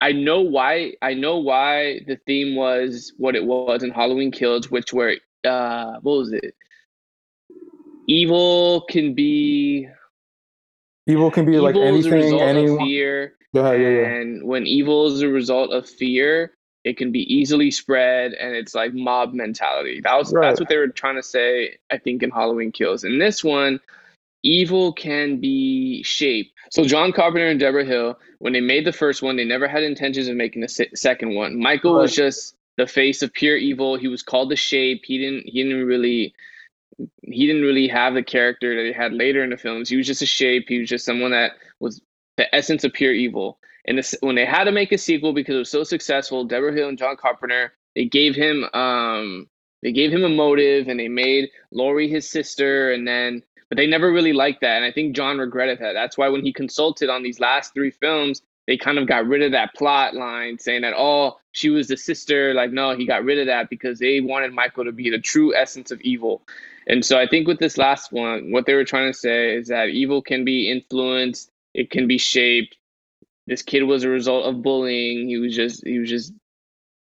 I 0.00 0.12
know 0.12 0.40
why 0.40 0.94
I 1.02 1.14
know 1.14 1.38
why 1.38 2.00
the 2.06 2.16
theme 2.26 2.54
was 2.56 3.12
what 3.16 3.34
it 3.34 3.44
was 3.44 3.82
in 3.82 3.90
Halloween 3.90 4.30
Kills, 4.30 4.70
which 4.70 4.92
were 4.92 5.16
uh 5.44 5.94
what 6.02 6.18
was 6.18 6.32
it? 6.32 6.54
Evil 8.06 8.82
can 8.88 9.14
be 9.14 9.88
Evil 11.06 11.30
can 11.30 11.46
be 11.46 11.58
like 11.58 11.74
evil 11.74 11.82
a 11.84 11.86
anything, 11.86 12.40
anyone. 12.40 12.78
fear. 12.86 13.34
Yeah, 13.54 13.72
yeah, 13.72 13.88
yeah. 13.88 14.06
And 14.06 14.44
when 14.44 14.66
evil 14.66 15.06
is 15.06 15.22
a 15.22 15.28
result 15.28 15.72
of 15.72 15.88
fear, 15.88 16.52
it 16.84 16.96
can 16.98 17.12
be 17.12 17.20
easily 17.34 17.70
spread 17.70 18.34
and 18.34 18.54
it's 18.54 18.74
like 18.74 18.92
mob 18.94 19.32
mentality. 19.32 20.00
That 20.02 20.16
was 20.16 20.32
Right. 20.32 20.48
that's 20.48 20.60
what 20.60 20.68
they 20.68 20.76
were 20.76 20.88
trying 20.88 21.16
to 21.16 21.22
say, 21.22 21.78
I 21.90 21.98
think, 21.98 22.22
in 22.22 22.30
Halloween 22.30 22.72
Kills. 22.72 23.04
In 23.04 23.18
this 23.18 23.42
one, 23.42 23.80
evil 24.48 24.92
can 24.92 25.40
be 25.40 26.02
shaped. 26.02 26.52
So 26.70 26.84
John 26.84 27.12
Carpenter 27.12 27.48
and 27.48 27.60
Debra 27.60 27.84
Hill, 27.84 28.18
when 28.38 28.52
they 28.52 28.60
made 28.60 28.86
the 28.86 28.92
first 28.92 29.22
one, 29.22 29.36
they 29.36 29.44
never 29.44 29.68
had 29.68 29.82
intentions 29.82 30.28
of 30.28 30.36
making 30.36 30.62
the 30.62 30.68
se- 30.68 30.90
second 30.94 31.34
one. 31.34 31.58
Michael 31.58 31.94
was 31.94 32.14
just 32.14 32.56
the 32.76 32.86
face 32.86 33.22
of 33.22 33.32
pure 33.32 33.56
evil. 33.56 33.98
He 33.98 34.08
was 34.08 34.22
called 34.22 34.50
the 34.50 34.56
shape. 34.56 35.02
He 35.04 35.18
didn't 35.18 35.44
he 35.46 35.62
didn't 35.62 35.84
really 35.86 36.34
he 37.22 37.46
didn't 37.46 37.62
really 37.62 37.88
have 37.88 38.14
the 38.14 38.22
character 38.22 38.74
that 38.74 38.86
he 38.86 38.92
had 38.92 39.12
later 39.12 39.44
in 39.44 39.50
the 39.50 39.56
films. 39.56 39.88
He 39.88 39.96
was 39.96 40.06
just 40.06 40.22
a 40.22 40.26
shape. 40.26 40.66
He 40.68 40.78
was 40.80 40.88
just 40.88 41.04
someone 41.04 41.32
that 41.32 41.52
was 41.80 42.00
the 42.36 42.52
essence 42.54 42.84
of 42.84 42.92
pure 42.92 43.12
evil. 43.12 43.58
And 43.86 43.98
this, 43.98 44.14
when 44.20 44.36
they 44.36 44.44
had 44.46 44.64
to 44.64 44.72
make 44.72 44.92
a 44.92 44.98
sequel 44.98 45.32
because 45.32 45.54
it 45.54 45.58
was 45.58 45.70
so 45.70 45.84
successful, 45.84 46.44
Debra 46.44 46.72
Hill 46.74 46.88
and 46.88 46.98
John 46.98 47.16
Carpenter, 47.16 47.72
they 47.94 48.04
gave 48.06 48.34
him 48.34 48.64
um 48.74 49.48
they 49.82 49.92
gave 49.92 50.12
him 50.12 50.24
a 50.24 50.28
motive 50.28 50.88
and 50.88 50.98
they 50.98 51.08
made 51.08 51.50
Laurie 51.70 52.08
his 52.08 52.28
sister 52.28 52.92
and 52.92 53.06
then 53.06 53.42
but 53.68 53.76
they 53.76 53.86
never 53.86 54.12
really 54.12 54.32
liked 54.32 54.60
that 54.60 54.76
and 54.76 54.84
I 54.84 54.92
think 54.92 55.14
John 55.14 55.38
regretted 55.38 55.78
that. 55.80 55.92
That's 55.92 56.18
why 56.18 56.28
when 56.28 56.44
he 56.44 56.52
consulted 56.52 57.08
on 57.10 57.22
these 57.22 57.40
last 57.40 57.74
three 57.74 57.90
films, 57.90 58.42
they 58.66 58.76
kind 58.76 58.98
of 58.98 59.08
got 59.08 59.26
rid 59.26 59.42
of 59.42 59.52
that 59.52 59.74
plot 59.74 60.14
line 60.14 60.58
saying 60.58 60.82
that 60.82 60.94
oh, 60.96 61.38
she 61.52 61.70
was 61.70 61.88
the 61.88 61.96
sister 61.96 62.54
like 62.54 62.70
no, 62.70 62.96
he 62.96 63.06
got 63.06 63.24
rid 63.24 63.38
of 63.38 63.46
that 63.46 63.70
because 63.70 63.98
they 63.98 64.20
wanted 64.20 64.52
Michael 64.52 64.84
to 64.84 64.92
be 64.92 65.10
the 65.10 65.18
true 65.18 65.54
essence 65.54 65.90
of 65.90 66.00
evil. 66.02 66.42
And 66.86 67.04
so 67.04 67.18
I 67.18 67.26
think 67.26 67.46
with 67.46 67.58
this 67.58 67.76
last 67.76 68.12
one, 68.12 68.50
what 68.50 68.66
they 68.66 68.74
were 68.74 68.84
trying 68.84 69.12
to 69.12 69.18
say 69.18 69.54
is 69.54 69.68
that 69.68 69.88
evil 69.88 70.22
can 70.22 70.44
be 70.44 70.70
influenced, 70.70 71.50
it 71.74 71.90
can 71.90 72.06
be 72.06 72.18
shaped. 72.18 72.76
This 73.46 73.62
kid 73.62 73.84
was 73.84 74.04
a 74.04 74.08
result 74.08 74.46
of 74.46 74.62
bullying. 74.62 75.28
He 75.28 75.38
was 75.38 75.54
just 75.54 75.86
he 75.86 75.98
was 75.98 76.08
just 76.08 76.32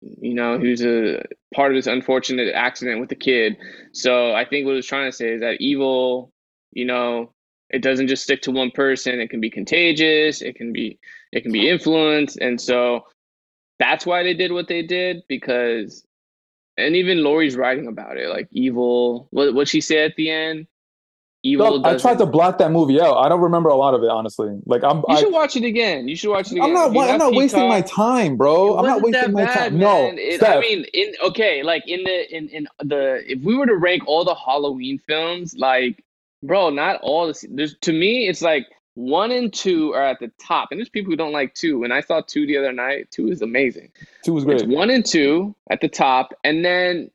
you 0.01 0.35
know, 0.35 0.59
he 0.59 0.69
was 0.69 0.85
a 0.85 1.23
part 1.55 1.73
of 1.73 1.77
this 1.77 1.87
unfortunate 1.87 2.53
accident 2.55 3.01
with 3.01 3.09
the 3.09 3.17
kid. 3.17 3.57
So 3.93 4.33
I 4.33 4.45
think 4.45 4.65
what 4.65 4.73
it 4.73 4.77
was 4.77 4.87
trying 4.87 5.11
to 5.11 5.17
say 5.17 5.33
is 5.33 5.41
that 5.41 5.61
evil, 5.61 6.33
you 6.73 6.85
know, 6.85 7.33
it 7.71 7.83
doesn't 7.83 8.09
just 8.09 8.23
stick 8.23 8.43
to 8.43 8.51
one 8.51 8.71
person. 8.71 9.21
It 9.21 9.31
can 9.31 9.41
be 9.41 9.51
contagious, 9.51 10.43
it 10.43 10.57
can 10.57 10.73
be 10.73 10.99
it 11.33 11.43
can 11.43 11.53
be 11.53 11.69
influenced. 11.69 12.39
And 12.39 12.61
so 12.61 13.07
that's 13.79 14.07
why 14.07 14.23
they 14.23 14.35
did 14.35 14.53
what 14.53 14.69
they 14.69 14.83
did 14.83 15.23
because 15.29 16.05
and 16.79 16.95
even 16.95 17.23
Laurie's 17.25 17.57
writing 17.57 17.89
about 17.89 18.17
it, 18.17 18.29
like 18.31 18.49
evil. 18.53 19.29
What 19.31 19.55
what 19.55 19.69
she 19.69 19.81
said 19.81 20.11
at 20.11 20.17
the 20.17 20.31
end? 20.31 20.67
Evil. 21.45 21.87
I 21.87 21.97
tried 21.97 22.19
to 22.19 22.27
block 22.27 22.59
that 22.59 22.73
movie 22.73 23.01
out. 23.01 23.17
I 23.17 23.29
don't 23.29 23.41
remember 23.41 23.69
a 23.69 23.77
lot 23.77 23.95
of 23.95 24.03
it, 24.03 24.11
honestly. 24.11 24.59
Like 24.67 24.83
I'm, 24.83 24.99
You 24.99 25.05
I, 25.09 25.21
should 25.21 25.33
watch 25.33 25.55
it 25.55 25.63
again. 25.65 26.09
You 26.09 26.17
should 26.17 26.31
watch 26.31 26.49
it 26.49 26.55
again. 26.55 26.65
I'm 26.65 26.73
not. 26.73 26.93
You 26.93 27.01
I'm 27.01 27.19
not 27.19 27.33
wasting 27.33 27.69
my 27.69 27.81
time, 27.81 28.37
bro. 28.37 28.77
I'm 28.77 28.85
not 28.85 29.03
wasting 29.03 29.33
my 29.33 29.45
bad, 29.45 29.55
time. 29.55 29.79
No, 29.79 30.03
man. 30.03 30.17
It, 30.19 30.43
I 30.43 30.59
mean, 30.61 30.85
in 30.95 31.13
okay, 31.27 31.63
like 31.63 31.87
in 31.87 32.03
the 32.03 32.37
in 32.37 32.49
in 32.49 32.69
the 32.81 33.23
if 33.31 33.41
we 33.43 33.57
were 33.57 33.67
to 33.67 33.77
rank 33.77 34.03
all 34.07 34.25
the 34.25 34.35
Halloween 34.35 35.01
films, 35.07 35.55
like 35.57 36.05
bro, 36.43 36.71
not 36.71 37.01
all 37.03 37.27
the 37.27 37.49
there's 37.51 37.77
to 37.83 37.93
me 37.93 38.29
it's 38.29 38.43
like 38.43 38.67
one 38.95 39.31
and 39.31 39.53
two 39.53 39.93
are 39.95 40.05
at 40.05 40.19
the 40.19 40.31
top, 40.45 40.69
and 40.71 40.79
there's 40.81 40.89
people 40.89 41.13
who 41.13 41.17
don't 41.17 41.33
like 41.33 41.55
two. 41.55 41.85
And 41.85 41.93
I 41.93 42.01
saw 42.01 42.21
two 42.21 42.47
the 42.47 42.57
other 42.57 42.73
night. 42.73 43.11
Two 43.13 43.29
is 43.29 43.43
amazing. 43.43 43.93
two 44.25 44.33
was 44.33 44.45
It's 44.45 44.63
great. 44.63 44.77
one 44.77 44.91
and 44.91 45.07
two 45.07 45.55
at 45.71 45.81
the 45.81 45.89
top, 45.89 46.35
and 46.45 46.65
then 46.65 47.11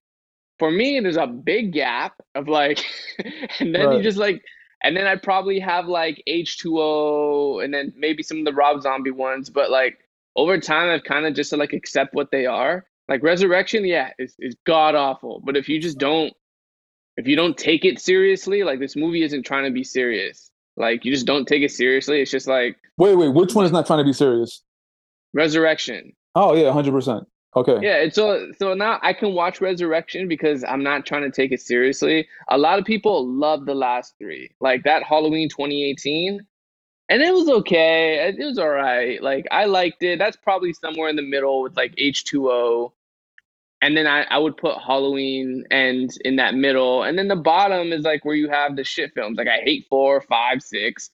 for 0.60 0.72
me, 0.72 1.00
there's 1.00 1.18
a 1.18 1.28
big 1.28 1.74
gap 1.74 2.16
of 2.36 2.48
like, 2.48 2.86
and 3.60 3.76
then 3.76 3.92
you 3.92 4.02
just 4.02 4.18
like, 4.18 4.44
and 4.84 4.96
then 4.96 5.08
I 5.08 5.16
probably 5.18 5.60
have 5.60 5.88
like 5.88 6.24
H2O, 6.28 7.64
and 7.64 7.74
then 7.74 7.94
maybe 7.98 8.24
some 8.24 8.40
of 8.40 8.46
the 8.46 8.54
Rob 8.54 8.82
Zombie 8.82 9.12
ones, 9.12 9.50
but 9.50 9.70
like 9.70 9.98
over 10.36 10.58
time, 10.60 10.90
I've 10.90 11.04
kind 11.04 11.26
of 11.26 11.34
just 11.34 11.50
to 11.50 11.58
like 11.58 11.74
accept 11.74 12.14
what 12.14 12.32
they 12.32 12.46
are. 12.46 12.86
Like 13.10 13.24
Resurrection, 13.24 13.86
yeah, 13.86 14.12
is 14.18 14.36
is 14.40 14.56
god 14.66 14.96
awful, 14.96 15.42
but 15.44 15.58
if 15.58 15.68
you 15.68 15.82
just 15.82 15.98
don't, 15.98 16.34
if 17.18 17.28
you 17.28 17.36
don't 17.36 17.58
take 17.58 17.86
it 17.86 18.00
seriously, 18.00 18.64
like 18.64 18.80
this 18.80 18.96
movie 18.96 19.24
isn't 19.24 19.44
trying 19.44 19.66
to 19.66 19.72
be 19.72 19.84
serious. 19.84 20.52
Like 20.76 21.06
you 21.06 21.14
just 21.14 21.26
don't 21.26 21.48
take 21.48 21.62
it 21.62 21.72
seriously. 21.72 22.22
It's 22.22 22.32
just 22.32 22.48
like 22.48 22.78
Wait, 22.98 23.16
wait. 23.16 23.30
Which 23.30 23.56
one 23.56 23.66
is 23.66 23.72
not 23.72 23.88
trying 23.88 24.00
to 24.00 24.06
be 24.06 24.14
serious? 24.14 24.62
Resurrection. 25.34 26.14
Oh 26.36 26.56
yeah, 26.56 26.72
hundred 26.72 26.92
percent. 26.92 27.28
Okay. 27.56 27.80
Yeah, 27.82 27.98
it's 27.98 28.16
so 28.16 28.52
so 28.58 28.74
now 28.74 29.00
I 29.04 29.14
can 29.14 29.34
watch 29.34 29.62
Resurrection 29.62 30.28
because 30.28 30.64
I'm 30.64 30.84
not 30.84 31.06
trying 31.06 31.22
to 31.24 31.32
take 31.32 31.52
it 31.52 31.62
seriously. 31.62 32.28
A 32.50 32.58
lot 32.58 32.80
of 32.80 32.86
people 32.86 33.28
love 33.28 33.66
the 33.66 33.76
last 33.76 34.16
three, 34.18 34.52
like 34.60 34.84
that 34.84 35.04
Halloween 35.04 35.50
2018, 35.50 36.40
and 37.10 37.22
it 37.22 37.34
was 37.34 37.48
okay. 37.50 38.34
It 38.38 38.44
was 38.44 38.58
all 38.58 38.70
right. 38.70 39.22
Like 39.22 39.48
I 39.52 39.66
liked 39.66 40.02
it. 40.02 40.18
That's 40.18 40.38
probably 40.38 40.74
somewhere 40.74 41.10
in 41.10 41.16
the 41.16 41.22
middle 41.22 41.62
with 41.62 41.78
like 41.78 41.96
H2O, 41.96 42.92
and 43.84 43.98
then 43.98 44.08
I 44.08 44.22
I 44.24 44.38
would 44.38 44.56
put 44.56 44.78
Halloween 44.78 45.66
Ends 45.70 46.18
in 46.24 46.38
that 46.38 46.56
middle, 46.56 47.04
and 47.04 47.18
then 47.18 47.28
the 47.28 47.36
bottom 47.36 47.92
is 47.92 48.04
like 48.04 48.24
where 48.24 48.36
you 48.36 48.50
have 48.50 48.78
the 48.78 48.84
shit 48.86 49.12
films. 49.14 49.38
Like 49.38 49.50
I 49.50 49.60
hate 49.64 49.86
four, 49.90 50.22
five, 50.22 50.62
six. 50.62 51.12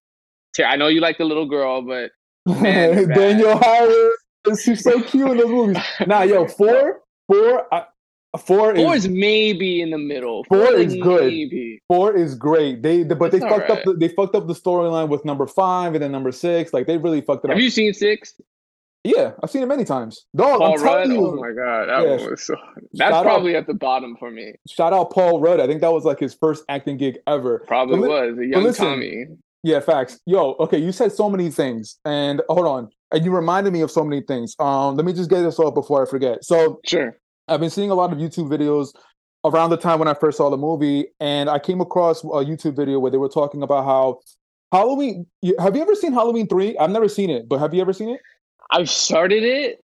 I 0.63 0.75
know 0.75 0.87
you 0.87 1.01
like 1.01 1.17
the 1.17 1.25
little 1.25 1.47
girl, 1.47 1.81
but 1.81 2.11
Man. 2.61 3.09
Danielle 3.09 3.59
Harris. 3.59 4.63
She's 4.63 4.83
so 4.83 5.01
cute 5.01 5.31
in 5.31 5.37
those 5.37 5.47
movies. 5.47 5.83
Nah, 6.07 6.21
yo, 6.21 6.47
four, 6.47 7.01
four, 7.27 7.73
I, 7.73 7.85
four 8.37 8.75
four 8.75 8.95
is 8.95 9.05
is 9.05 9.11
maybe 9.11 9.81
in 9.81 9.89
the 9.89 9.97
middle. 9.97 10.43
Four 10.43 10.73
is 10.73 10.93
is 10.93 11.01
good. 11.01 11.25
Maybe. 11.25 11.81
four 11.87 12.15
is 12.15 12.35
great. 12.35 12.83
They, 12.83 13.03
but 13.03 13.31
they 13.31 13.37
It's 13.37 13.45
fucked 13.45 13.69
up. 13.71 13.83
The, 13.83 13.93
they 13.93 14.09
fucked 14.09 14.35
up 14.35 14.47
the 14.47 14.53
storyline 14.53 15.09
with 15.09 15.25
number 15.25 15.47
five 15.47 15.95
and 15.95 16.03
then 16.03 16.11
number 16.11 16.31
six. 16.31 16.71
Like 16.71 16.85
they 16.85 16.97
really 16.97 17.21
fucked 17.21 17.45
it 17.45 17.49
Have 17.49 17.55
up. 17.55 17.57
Have 17.57 17.63
you 17.63 17.71
seen 17.71 17.93
Six? 17.93 18.39
Yeah, 19.03 19.31
I've 19.41 19.49
seen 19.49 19.63
it 19.63 19.67
many 19.67 19.85
times. 19.85 20.25
Dog, 20.35 20.59
Paul 20.59 20.73
I'm 20.73 20.79
telling 20.79 21.09
Rudd? 21.09 21.09
you. 21.09 21.27
Oh 21.27 21.35
my 21.35 21.51
god, 21.51 21.85
that 21.89 22.03
Yeah. 22.07 22.29
was 22.29 22.43
so. 22.43 22.55
That's 22.93 22.97
Shout 22.97 23.13
out- 23.13 23.23
probably 23.23 23.55
at 23.55 23.67
the 23.67 23.73
bottom 23.73 24.15
for 24.19 24.29
me. 24.31 24.53
Shout 24.69 24.93
out 24.93 25.11
Paul 25.11 25.39
Rudd. 25.39 25.59
I 25.59 25.67
think 25.67 25.81
that 25.81 25.91
was 25.93 26.03
like 26.05 26.19
his 26.19 26.33
first 26.33 26.63
acting 26.69 26.97
gig 26.97 27.17
ever. 27.27 27.63
Probably 27.67 27.99
But 28.01 28.09
was 28.09 28.37
a 28.39 28.45
young 28.45 28.63
listen, 28.63 28.85
Tommy. 28.85 29.25
Yeah, 29.63 29.79
facts. 29.81 30.19
Yo, 30.25 30.55
okay, 30.59 30.77
you 30.77 30.91
said 30.91 31.11
so 31.11 31.29
many 31.29 31.49
things, 31.49 31.97
and 32.05 32.41
hold 32.49 32.65
on, 32.65 32.89
and 33.11 33.25
you 33.25 33.31
reminded 33.35 33.73
me 33.73 33.81
of 33.81 33.91
so 33.91 34.03
many 34.03 34.21
things. 34.21 34.55
Um, 34.59 34.95
let 34.95 35.05
me 35.05 35.13
just 35.13 35.29
get 35.29 35.41
this 35.41 35.59
off 35.59 35.73
before 35.73 36.05
I 36.05 36.09
forget. 36.09 36.43
So 36.45 36.79
Sure. 36.85 37.15
I've 37.47 37.59
been 37.59 37.69
seeing 37.69 37.91
a 37.91 37.95
lot 37.95 38.11
of 38.13 38.19
YouTube 38.19 38.49
videos 38.49 38.89
around 39.45 39.69
the 39.69 39.77
time 39.77 39.99
when 39.99 40.07
I 40.07 40.13
first 40.13 40.37
saw 40.37 40.49
the 40.49 40.57
movie, 40.57 41.07
and 41.19 41.49
I 41.49 41.59
came 41.59 41.81
across 41.81 42.23
a 42.23 42.27
YouTube 42.43 42.75
video 42.75 42.99
where 42.99 43.11
they 43.11 43.17
were 43.17 43.29
talking 43.29 43.63
about 43.63 43.85
how 43.85 44.19
Halloween. 44.71 45.25
you- 45.41 45.55
Have 45.59 45.75
you 45.75 45.81
ever 45.81 45.95
seen 45.95 46.13
Halloween 46.13 46.47
three? 46.47 46.77
I've 46.77 46.91
never 46.91 47.07
seen 47.09 47.29
it, 47.29 47.49
but 47.49 47.59
have 47.59 47.73
you 47.73 47.81
ever 47.81 47.91
seen 47.93 48.09
it? 48.09 48.21
I've 48.71 48.89
started 48.89 49.43
it, 49.43 49.81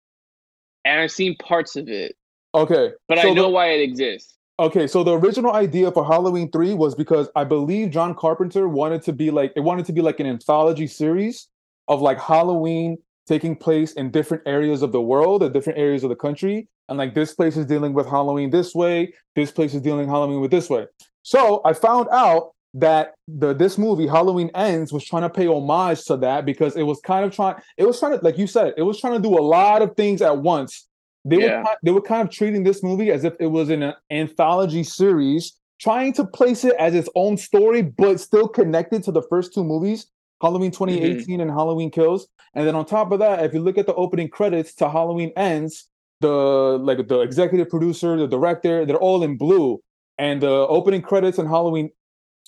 and 0.85 1.01
I've 1.01 1.11
seen 1.11 1.37
parts 1.37 1.77
of 1.77 1.89
it, 1.89 2.17
Okay, 2.55 2.91
but 3.09 3.19
so 3.19 3.31
I 3.31 3.33
know 3.35 3.43
the- 3.43 3.49
why 3.51 3.69
it 3.73 3.81
exists. 3.81 4.35
Okay, 4.61 4.87
so 4.89 5.05
the 5.05 5.17
original 5.17 5.53
idea 5.53 5.93
for 5.93 6.05
Halloween 6.05 6.51
3 6.51 6.75
was 6.75 6.95
because 6.97 7.29
I 7.37 7.45
believe 7.45 7.91
John 7.91 8.15
Carpenter 8.15 8.69
wanted 8.69 9.03
to 9.03 9.13
be 9.13 9.31
like 9.31 9.53
it 9.55 9.61
wanted 9.61 9.87
to 9.87 9.93
be 9.93 10.01
like 10.01 10.19
an 10.19 10.27
anthology 10.27 10.87
series 10.89 11.49
of 11.87 12.03
like 12.03 12.19
Halloween 12.19 12.99
taking 13.29 13.55
place 13.55 13.93
in 13.93 14.11
different 14.11 14.43
areas 14.47 14.83
of 14.83 14.91
the 14.91 15.01
world, 15.01 15.43
or 15.43 15.51
different 15.51 15.79
areas 15.79 16.03
of 16.03 16.11
the 16.11 16.17
country. 16.17 16.67
and 16.89 16.97
like 16.97 17.13
this 17.15 17.35
place 17.35 17.59
is 17.59 17.67
dealing 17.67 17.93
with 17.93 18.07
Halloween 18.07 18.49
this 18.49 18.75
way, 18.75 19.13
this 19.37 19.51
place 19.53 19.75
is 19.75 19.83
dealing 19.83 20.09
Halloween 20.09 20.41
with 20.41 20.51
this 20.51 20.71
way. 20.71 20.87
So 21.23 21.61
I 21.67 21.75
found 21.75 22.09
out 22.11 22.53
that 22.75 23.15
the 23.27 23.55
this 23.55 23.79
movie 23.79 24.07
Halloween 24.07 24.51
Ends 24.55 24.93
was 24.93 25.05
trying 25.05 25.23
to 25.23 25.31
pay 25.31 25.47
homage 25.47 26.05
to 26.05 26.17
that 26.19 26.45
because 26.45 26.77
it 26.77 26.83
was 26.83 27.01
kind 27.01 27.25
of 27.25 27.35
trying 27.35 27.57
it 27.77 27.87
was 27.87 27.99
trying 27.99 28.19
to 28.19 28.25
like 28.25 28.39
you 28.39 28.47
said 28.47 28.75
it 28.77 28.83
was 28.83 29.01
trying 29.01 29.15
to 29.15 29.29
do 29.29 29.39
a 29.39 29.41
lot 29.41 29.83
of 29.83 29.97
things 29.97 30.21
at 30.21 30.39
once. 30.39 30.87
They 31.25 31.41
Yeah. 31.41 31.63
were 31.63 31.69
they 31.83 31.91
were 31.91 32.03
kind 32.03 32.27
of 32.27 32.33
treating 32.33 32.65
this 32.65 32.83
movie 32.83 33.11
as 33.11 33.25
if 33.25 33.35
it 33.41 33.47
was 33.47 33.71
in 33.71 33.83
an 33.83 33.95
anthology 34.11 34.83
series, 34.85 35.59
trying 35.81 36.13
to 36.15 36.27
place 36.27 36.65
it 36.65 36.75
as 36.79 36.95
its 36.95 37.09
own 37.15 37.37
story, 37.37 37.83
but 37.83 38.21
still 38.21 38.49
connected 38.49 39.03
to 39.05 39.13
the 39.13 39.23
first 39.23 39.55
two 39.55 39.65
movies, 39.65 40.07
Halloween 40.41 40.71
mm-hmm. 40.71 40.85
2018 40.85 41.41
and 41.41 41.51
Halloween 41.51 41.91
Kills. 41.91 42.29
And 42.55 42.67
then 42.67 42.75
on 42.75 42.85
top 42.85 43.13
of 43.13 43.19
that, 43.21 43.45
if 43.45 43.55
you 43.55 43.61
look 43.61 43.79
at 43.79 43.87
the 43.87 43.95
opening 43.95 44.29
credits 44.29 44.75
to 44.77 44.89
Halloween 44.89 45.33
Ends, 45.37 45.89
the 46.21 46.29
like 46.29 47.07
the 47.09 47.21
executive 47.21 47.69
producer, 47.69 48.17
the 48.17 48.27
director, 48.27 48.85
they're 48.85 48.97
all 48.97 49.23
in 49.23 49.37
blue. 49.37 49.81
And 50.19 50.43
the 50.43 50.51
opening 50.51 51.01
credits 51.01 51.39
in 51.39 51.47
Halloween 51.47 51.91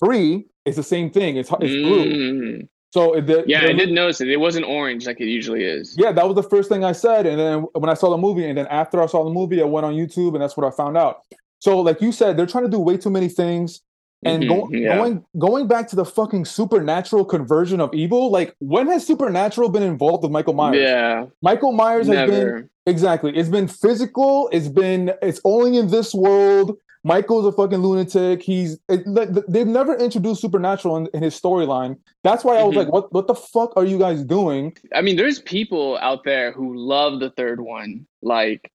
3 0.03 0.45
is 0.65 0.75
the 0.75 0.83
same 0.83 1.09
thing. 1.11 1.37
It's 1.37 1.49
it's 1.49 1.59
blue. 1.59 2.05
Mm. 2.05 2.67
So 2.93 3.13
the, 3.21 3.43
Yeah, 3.47 3.61
the- 3.61 3.69
I 3.69 3.73
didn't 3.73 3.95
notice 3.95 4.19
it. 4.21 4.27
It 4.29 4.37
wasn't 4.39 4.65
orange 4.65 5.05
like 5.07 5.21
it 5.21 5.25
usually 5.25 5.63
is. 5.63 5.95
yeah, 5.97 6.11
that 6.11 6.25
was 6.27 6.35
the 6.35 6.43
first 6.43 6.67
thing 6.69 6.83
I 6.83 6.91
said. 6.91 7.25
And 7.25 7.39
then 7.39 7.59
when 7.73 7.89
I 7.89 7.93
saw 7.93 8.09
the 8.09 8.17
movie, 8.17 8.45
and 8.47 8.57
then 8.57 8.67
after 8.67 9.01
I 9.01 9.05
saw 9.05 9.23
the 9.23 9.29
movie, 9.31 9.61
I 9.61 9.65
went 9.65 9.85
on 9.85 9.93
YouTube 9.93 10.33
and 10.33 10.41
that's 10.41 10.57
what 10.57 10.65
I 10.65 10.75
found 10.75 10.97
out. 10.97 11.21
So, 11.59 11.79
like 11.79 12.01
you 12.01 12.11
said, 12.11 12.35
they're 12.37 12.45
trying 12.47 12.65
to 12.65 12.69
do 12.69 12.79
way 12.79 12.97
too 12.97 13.09
many 13.11 13.29
things. 13.29 13.81
And 14.23 14.47
go, 14.47 14.67
Mhm, 14.67 14.81
yeah. 14.81 14.97
going 14.97 15.25
going 15.39 15.67
back 15.67 15.87
to 15.89 15.95
the 15.95 16.05
fucking 16.05 16.45
supernatural 16.45 17.25
conversion 17.25 17.81
of 17.81 17.91
evil, 17.91 18.29
like 18.29 18.53
when 18.59 18.85
has 18.87 19.07
supernatural 19.07 19.69
been 19.69 19.81
involved 19.81 20.21
with 20.23 20.31
Michael 20.31 20.53
Myers? 20.53 20.77
Yeah, 20.77 21.25
Michael 21.41 21.71
Myers 21.71 22.05
has 22.05 22.29
been 22.29 22.69
exactly. 22.85 23.35
It's 23.35 23.49
been 23.49 23.67
physical. 23.67 24.47
It's 24.51 24.67
been. 24.67 25.11
It's 25.23 25.41
only 25.43 25.77
in 25.77 25.87
this 25.87 26.13
world. 26.13 26.77
Michael's 27.03 27.45
a 27.45 27.51
fucking 27.51 27.79
lunatic. 27.79 28.43
He's. 28.43 28.77
It, 28.89 29.05
like, 29.07 29.29
they've 29.47 29.67
never 29.67 29.95
introduced 29.95 30.41
supernatural 30.41 30.97
in, 30.97 31.07
in 31.13 31.23
his 31.23 31.39
storyline. 31.39 31.97
That's 32.23 32.43
why 32.43 32.57
I 32.57 32.63
was 32.63 32.75
Mhm. 32.75 32.77
like, 32.77 32.91
"What? 32.91 33.11
What 33.13 33.27
the 33.27 33.35
fuck 33.35 33.75
are 33.75 33.85
you 33.85 33.97
guys 33.97 34.23
doing?" 34.23 34.75
I 34.93 35.01
mean, 35.01 35.15
there's 35.15 35.39
people 35.39 35.97
out 36.01 36.23
there 36.23 36.51
who 36.51 36.75
love 36.75 37.19
the 37.19 37.31
third 37.31 37.59
one. 37.59 38.05
Like, 38.21 38.71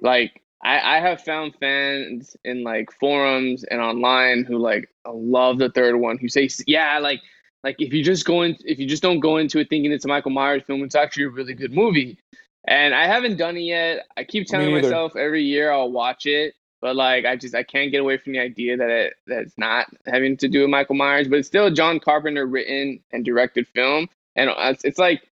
like 0.00 0.42
I, 0.64 0.96
I 0.96 1.00
have 1.00 1.22
found 1.22 1.54
fans 1.60 2.36
in 2.44 2.64
like 2.64 2.90
forums 2.98 3.64
and 3.64 3.80
online 3.80 4.44
who 4.44 4.58
like 4.58 4.88
love 5.06 5.58
the 5.58 5.70
third 5.70 5.96
one. 5.96 6.18
Who 6.18 6.28
say, 6.28 6.48
yeah, 6.66 6.98
like, 6.98 7.20
like 7.64 7.76
if 7.78 7.92
you 7.92 8.02
just 8.02 8.24
go 8.24 8.42
in, 8.42 8.56
if 8.64 8.78
you 8.78 8.86
just 8.86 9.02
don't 9.02 9.20
go 9.20 9.36
into 9.36 9.58
it 9.60 9.68
thinking 9.70 9.92
it's 9.92 10.04
a 10.04 10.08
Michael 10.08 10.32
Myers 10.32 10.62
film, 10.66 10.82
it's 10.82 10.94
actually 10.96 11.24
a 11.24 11.30
really 11.30 11.54
good 11.54 11.72
movie. 11.72 12.18
And 12.66 12.94
I 12.94 13.06
haven't 13.06 13.36
done 13.38 13.56
it 13.56 13.60
yet. 13.62 14.06
I 14.18 14.24
keep 14.24 14.46
telling 14.46 14.70
myself 14.72 15.16
every 15.16 15.44
year 15.44 15.72
I'll 15.72 15.90
watch 15.90 16.26
it, 16.26 16.54
but 16.80 16.96
like 16.96 17.24
I 17.26 17.36
just 17.36 17.54
I 17.54 17.62
can't 17.62 17.90
get 17.90 18.00
away 18.00 18.18
from 18.18 18.32
the 18.32 18.40
idea 18.40 18.76
that 18.76 18.90
it 18.90 19.14
that 19.26 19.42
it's 19.42 19.58
not 19.58 19.86
having 20.06 20.36
to 20.38 20.48
do 20.48 20.62
with 20.62 20.70
Michael 20.70 20.96
Myers, 20.96 21.28
but 21.28 21.38
it's 21.38 21.48
still 21.48 21.66
a 21.66 21.70
John 21.70 22.00
Carpenter 22.00 22.46
written 22.46 23.00
and 23.12 23.24
directed 23.24 23.66
film, 23.68 24.08
and 24.36 24.50
it's, 24.56 24.84
it's 24.84 24.98
like 24.98 25.30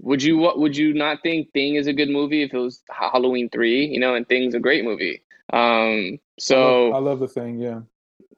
would 0.00 0.22
you 0.22 0.36
what 0.36 0.58
would 0.58 0.76
you 0.76 0.92
not 0.92 1.22
think 1.22 1.52
Thing 1.52 1.76
is 1.76 1.86
a 1.86 1.92
good 1.92 2.10
movie 2.10 2.42
if 2.42 2.52
it 2.52 2.58
was 2.58 2.82
Halloween 2.90 3.48
three? 3.48 3.86
You 3.86 4.00
know, 4.00 4.14
and 4.14 4.28
Thing's 4.28 4.54
a 4.54 4.60
great 4.60 4.84
movie. 4.84 5.22
Um, 5.52 6.18
so 6.38 6.92
I 6.92 6.98
love 6.98 7.20
the 7.20 7.28
thing. 7.28 7.58
Yeah, 7.58 7.80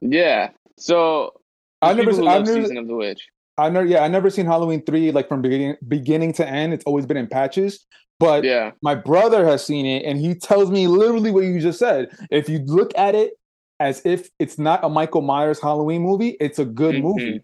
yeah, 0.00 0.50
so 0.77 1.35
I 1.83 1.95
never, 1.95 2.11
I 2.11 2.38
never, 2.38 2.55
Season 2.55 2.77
of 2.77 2.87
the 2.87 2.95
Witch. 2.95 3.29
I 3.57 3.71
never, 3.71 3.87
yeah, 3.87 4.05
I 4.05 4.09
never 4.09 4.31
seen 4.31 4.47
Halloween 4.47 4.83
three 4.83 5.11
like 5.11 5.29
from 5.29 5.43
beginning 5.43 5.77
beginning 5.87 6.33
to 6.35 6.49
end. 6.49 6.73
It's 6.73 6.85
always 6.85 7.07
been 7.07 7.16
in 7.16 7.27
patches. 7.27 7.87
But 8.18 8.44
Yeah, 8.44 8.72
my 8.83 8.94
brother 8.94 9.46
has 9.46 9.64
seen 9.64 9.87
it, 9.87 10.04
and 10.04 10.18
he 10.18 10.35
tells 10.35 10.70
me 10.70 10.87
literally 10.88 11.31
what 11.31 11.44
you 11.44 11.61
just 11.61 11.78
said. 11.78 12.11
If 12.31 12.48
you 12.48 12.59
look 12.66 12.96
at 12.96 13.14
it 13.14 13.35
as 13.81 14.04
if 14.04 14.28
it's 14.38 14.59
not 14.59 14.85
a 14.85 14.88
Michael 14.88 15.22
Myers 15.22 15.61
Halloween 15.61 16.02
movie, 16.02 16.37
it's 16.40 16.59
a 16.59 16.64
good 16.64 16.96
Mhm. 16.96 17.02
movie. 17.02 17.42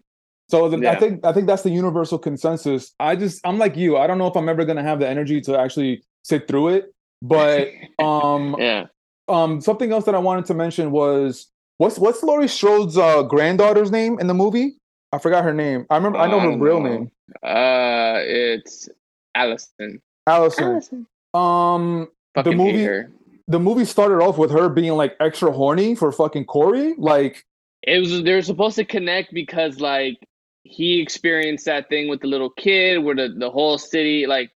So 0.49 0.69
the, 0.69 0.87
I 0.89 0.95
think 0.95 1.25
I 1.25 1.33
think 1.33 1.47
that's 1.47 1.63
the 1.63 1.71
universal 1.71 2.19
consensus. 2.19 2.93
I 2.99 3.15
just 3.15 3.39
I'm 3.45 3.57
like 3.57 3.75
you. 3.75 3.97
I 3.97 4.05
don't 4.05 4.17
know 4.17 4.27
if 4.27 4.35
I'm 4.35 4.49
ever 4.49 4.65
gonna 4.65 4.83
have 4.83 4.99
the 4.99 5.07
energy 5.07 5.41
to 5.41 5.57
actually 5.57 6.03
sit 6.23 6.47
through 6.47 6.69
it. 6.69 6.93
But 7.21 7.69
um 7.99 8.55
yeah. 8.59 8.85
um 9.27 9.61
something 9.61 9.91
else 9.91 10.05
that 10.05 10.13
I 10.13 10.19
wanted 10.19 10.45
to 10.45 10.53
mention 10.53 10.91
was 10.91 11.47
what's 11.77 11.97
what's 11.97 12.21
Laurie 12.21 12.47
Strode's 12.47 12.97
uh, 12.97 13.23
granddaughter's 13.23 13.91
name 13.91 14.19
in 14.19 14.27
the 14.27 14.33
movie? 14.33 14.77
I 15.11 15.17
forgot 15.17 15.43
her 15.45 15.53
name. 15.53 15.85
I 15.89 15.95
remember 15.95 16.19
I 16.19 16.27
know 16.27 16.39
her 16.39 16.49
don't 16.49 16.59
real 16.59 16.81
name. 16.81 17.11
Uh, 17.41 18.19
it's 18.21 18.89
Allison. 19.33 20.01
Allison. 20.27 20.63
Allison. 20.63 21.07
Um 21.33 22.09
Fucking 22.35 22.57
movie- 22.57 22.71
hate 22.79 22.83
her. 22.85 23.11
the 23.47 23.59
movie 23.59 23.85
started 23.85 24.15
off 24.23 24.37
with 24.37 24.51
her 24.51 24.69
being 24.69 24.93
like 24.93 25.15
extra 25.19 25.51
horny 25.51 25.95
for 25.95 26.11
fucking 26.11 26.45
Corey. 26.45 26.95
Like 26.97 27.45
It 27.83 27.99
was 27.99 28.23
they 28.23 28.33
were 28.33 28.41
supposed 28.41 28.75
to 28.77 28.85
connect 28.85 29.33
because 29.33 29.79
like 29.79 30.17
he 30.63 30.99
experienced 31.01 31.65
that 31.65 31.89
thing 31.89 32.07
with 32.09 32.21
the 32.21 32.27
little 32.27 32.49
kid 32.49 33.03
where 33.03 33.15
the, 33.15 33.29
the 33.37 33.49
whole 33.51 33.77
city 33.77 34.25
like 34.25 34.51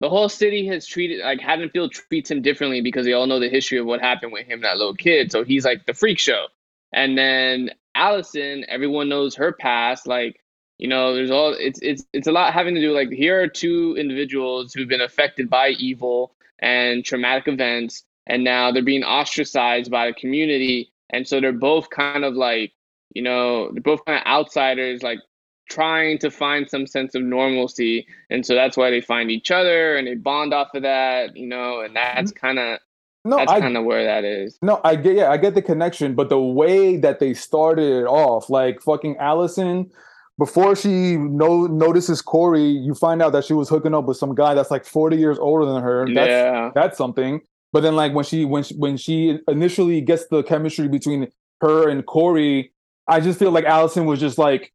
the 0.00 0.08
whole 0.10 0.28
city 0.28 0.66
has 0.66 0.84
treated 0.86 1.20
like 1.24 1.40
Haddonfield 1.40 1.92
treats 1.92 2.30
him 2.30 2.42
differently 2.42 2.80
because 2.80 3.06
they 3.06 3.12
all 3.12 3.26
know 3.26 3.38
the 3.40 3.48
history 3.48 3.78
of 3.78 3.86
what 3.86 4.00
happened 4.00 4.32
with 4.32 4.46
him 4.46 4.60
that 4.62 4.76
little 4.76 4.94
kid. 4.96 5.30
So 5.30 5.44
he's 5.44 5.64
like 5.64 5.86
the 5.86 5.94
freak 5.94 6.18
show. 6.18 6.46
And 6.92 7.16
then 7.16 7.70
Allison, 7.94 8.64
everyone 8.68 9.08
knows 9.08 9.36
her 9.36 9.52
past. 9.52 10.06
Like, 10.06 10.40
you 10.78 10.88
know, 10.88 11.14
there's 11.14 11.30
all 11.30 11.54
it's 11.58 11.78
it's 11.82 12.04
it's 12.12 12.26
a 12.26 12.32
lot 12.32 12.52
having 12.52 12.74
to 12.74 12.80
do 12.80 12.92
like 12.92 13.10
here 13.10 13.42
are 13.42 13.48
two 13.48 13.96
individuals 13.98 14.72
who've 14.72 14.88
been 14.88 15.00
affected 15.00 15.48
by 15.48 15.70
evil 15.70 16.34
and 16.60 17.04
traumatic 17.04 17.46
events, 17.46 18.04
and 18.26 18.42
now 18.42 18.72
they're 18.72 18.82
being 18.82 19.04
ostracized 19.04 19.90
by 19.90 20.06
the 20.06 20.14
community. 20.14 20.90
And 21.10 21.28
so 21.28 21.40
they're 21.40 21.52
both 21.52 21.90
kind 21.90 22.24
of 22.24 22.34
like, 22.34 22.72
you 23.14 23.22
know, 23.22 23.70
they're 23.72 23.82
both 23.82 24.04
kind 24.04 24.18
of 24.18 24.26
outsiders, 24.26 25.02
like 25.02 25.20
trying 25.70 26.18
to 26.18 26.30
find 26.30 26.68
some 26.68 26.86
sense 26.86 27.14
of 27.14 27.22
normalcy. 27.22 28.06
And 28.30 28.44
so 28.44 28.54
that's 28.54 28.76
why 28.76 28.90
they 28.90 29.00
find 29.00 29.30
each 29.30 29.50
other 29.50 29.96
and 29.96 30.06
they 30.06 30.14
bond 30.14 30.52
off 30.52 30.74
of 30.74 30.82
that, 30.82 31.36
you 31.36 31.46
know, 31.46 31.80
and 31.80 31.94
that's 31.94 32.32
mm-hmm. 32.32 32.46
kind 32.46 32.58
of 32.58 32.80
no, 33.26 33.36
that's 33.36 33.52
kind 33.52 33.76
of 33.76 33.84
where 33.84 34.04
that 34.04 34.24
is. 34.24 34.58
no, 34.60 34.80
I 34.84 34.96
get 34.96 35.16
yeah, 35.16 35.30
I 35.30 35.38
get 35.38 35.54
the 35.54 35.62
connection, 35.62 36.14
but 36.14 36.28
the 36.28 36.40
way 36.40 36.98
that 36.98 37.20
they 37.20 37.32
started 37.32 38.02
it 38.02 38.04
off, 38.04 38.50
like 38.50 38.82
fucking 38.82 39.16
Allison, 39.16 39.90
before 40.38 40.74
she 40.74 41.16
no 41.16 41.66
notices 41.66 42.20
Corey, 42.20 42.64
you 42.64 42.94
find 42.94 43.22
out 43.22 43.32
that 43.32 43.44
she 43.44 43.52
was 43.52 43.68
hooking 43.68 43.94
up 43.94 44.04
with 44.06 44.16
some 44.16 44.34
guy 44.34 44.54
that's 44.54 44.70
like 44.70 44.84
40 44.84 45.16
years 45.16 45.38
older 45.38 45.64
than 45.64 45.82
her. 45.82 46.06
That's 46.12 46.28
yeah. 46.28 46.70
that's 46.74 46.98
something. 46.98 47.40
But 47.72 47.80
then 47.82 47.96
like 47.96 48.14
when 48.14 48.24
she 48.24 48.44
when 48.44 48.62
she, 48.62 48.74
when 48.74 48.96
she 48.96 49.38
initially 49.48 50.00
gets 50.00 50.26
the 50.28 50.42
chemistry 50.42 50.88
between 50.88 51.28
her 51.60 51.88
and 51.88 52.04
Corey, 52.06 52.72
I 53.08 53.20
just 53.20 53.38
feel 53.38 53.50
like 53.50 53.64
Allison 53.64 54.06
was 54.06 54.20
just 54.20 54.38
like, 54.38 54.72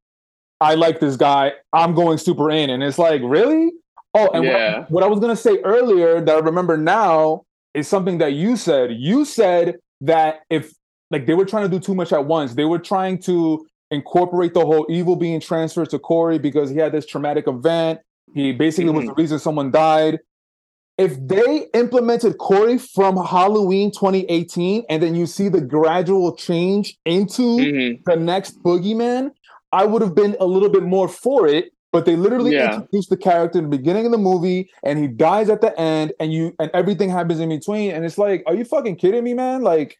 I 0.61 0.75
like 0.75 0.99
this 0.99 1.15
guy. 1.17 1.53
I'm 1.73 1.93
going 1.93 2.17
super 2.17 2.49
in, 2.51 2.69
and 2.69 2.83
it's 2.83 2.97
like 2.97 3.21
really. 3.23 3.71
Oh, 4.15 4.27
and 4.33 4.43
what- 4.43 4.53
Yeah. 4.53 4.85
what, 4.89 5.03
I 5.03 5.07
was 5.07 5.19
gonna 5.19 5.35
say 5.35 5.59
earlier 5.59 6.19
that 6.21 6.35
I 6.35 6.39
remember 6.39 6.77
now 6.77 7.43
is 7.73 7.87
something 7.87 8.17
that 8.19 8.33
you 8.33 8.55
said. 8.55 8.91
You 8.93 9.23
said 9.23 9.75
that 10.01 10.41
if 10.49 10.73
like 11.11 11.25
they 11.25 11.33
were 11.33 11.45
trying 11.45 11.63
to 11.63 11.69
do 11.69 11.79
too 11.79 11.95
much 11.95 12.11
at 12.11 12.25
once, 12.25 12.53
they 12.53 12.65
were 12.65 12.79
trying 12.79 13.19
to 13.23 13.67
incorporate 13.91 14.53
the 14.53 14.65
whole 14.65 14.85
evil 14.89 15.15
being 15.15 15.39
transferred 15.39 15.89
to 15.89 15.99
Corey 15.99 16.39
because 16.39 16.69
he 16.69 16.77
had 16.77 16.91
this 16.91 17.05
traumatic 17.05 17.47
event. 17.47 17.99
He 18.33 18.51
basically 18.51 18.91
was 18.91 19.05
the 19.05 19.13
reason 19.13 19.39
someone 19.39 19.71
died 19.71 20.19
if 20.99 21.15
they 21.25 21.65
implemented 21.73 22.37
Corey 22.39 22.77
from 22.77 23.15
Halloween 23.15 23.89
2018 23.89 24.83
and 24.89 25.01
then 25.01 25.15
you 25.15 25.25
see 25.25 25.47
the 25.47 25.61
gradual 25.61 26.35
change 26.35 26.97
into 27.05 27.41
Mhm. 27.41 28.03
the 28.05 28.17
next 28.17 28.61
boogeyman, 28.61 29.31
I 29.71 29.85
would 29.85 30.01
have 30.01 30.13
been 30.13 30.35
a 30.41 30.45
little 30.45 30.67
bit 30.67 30.83
more 30.83 31.07
for 31.07 31.47
it. 31.47 31.71
But 31.93 32.05
they 32.05 32.15
literally 32.17 32.53
Yeah. 32.53 32.75
introduced 32.75 33.09
the 33.09 33.17
character 33.17 33.57
in 33.59 33.63
the 33.69 33.75
beginning 33.77 34.05
of 34.05 34.11
the 34.11 34.17
movie 34.17 34.69
and 34.83 34.99
he 34.99 35.07
dies 35.07 35.49
at 35.49 35.61
the 35.61 35.79
end 35.79 36.11
and 36.19 36.31
you 36.33 36.53
and 36.59 36.69
everything 36.73 37.09
happens 37.09 37.39
in 37.39 37.47
between. 37.49 37.91
And 37.91 38.03
it's 38.05 38.17
like, 38.17 38.43
are 38.45 38.53
you 38.53 38.65
fucking 38.65 38.97
kidding 38.97 39.23
me, 39.23 39.33
man? 39.33 39.63
Like, 39.63 39.95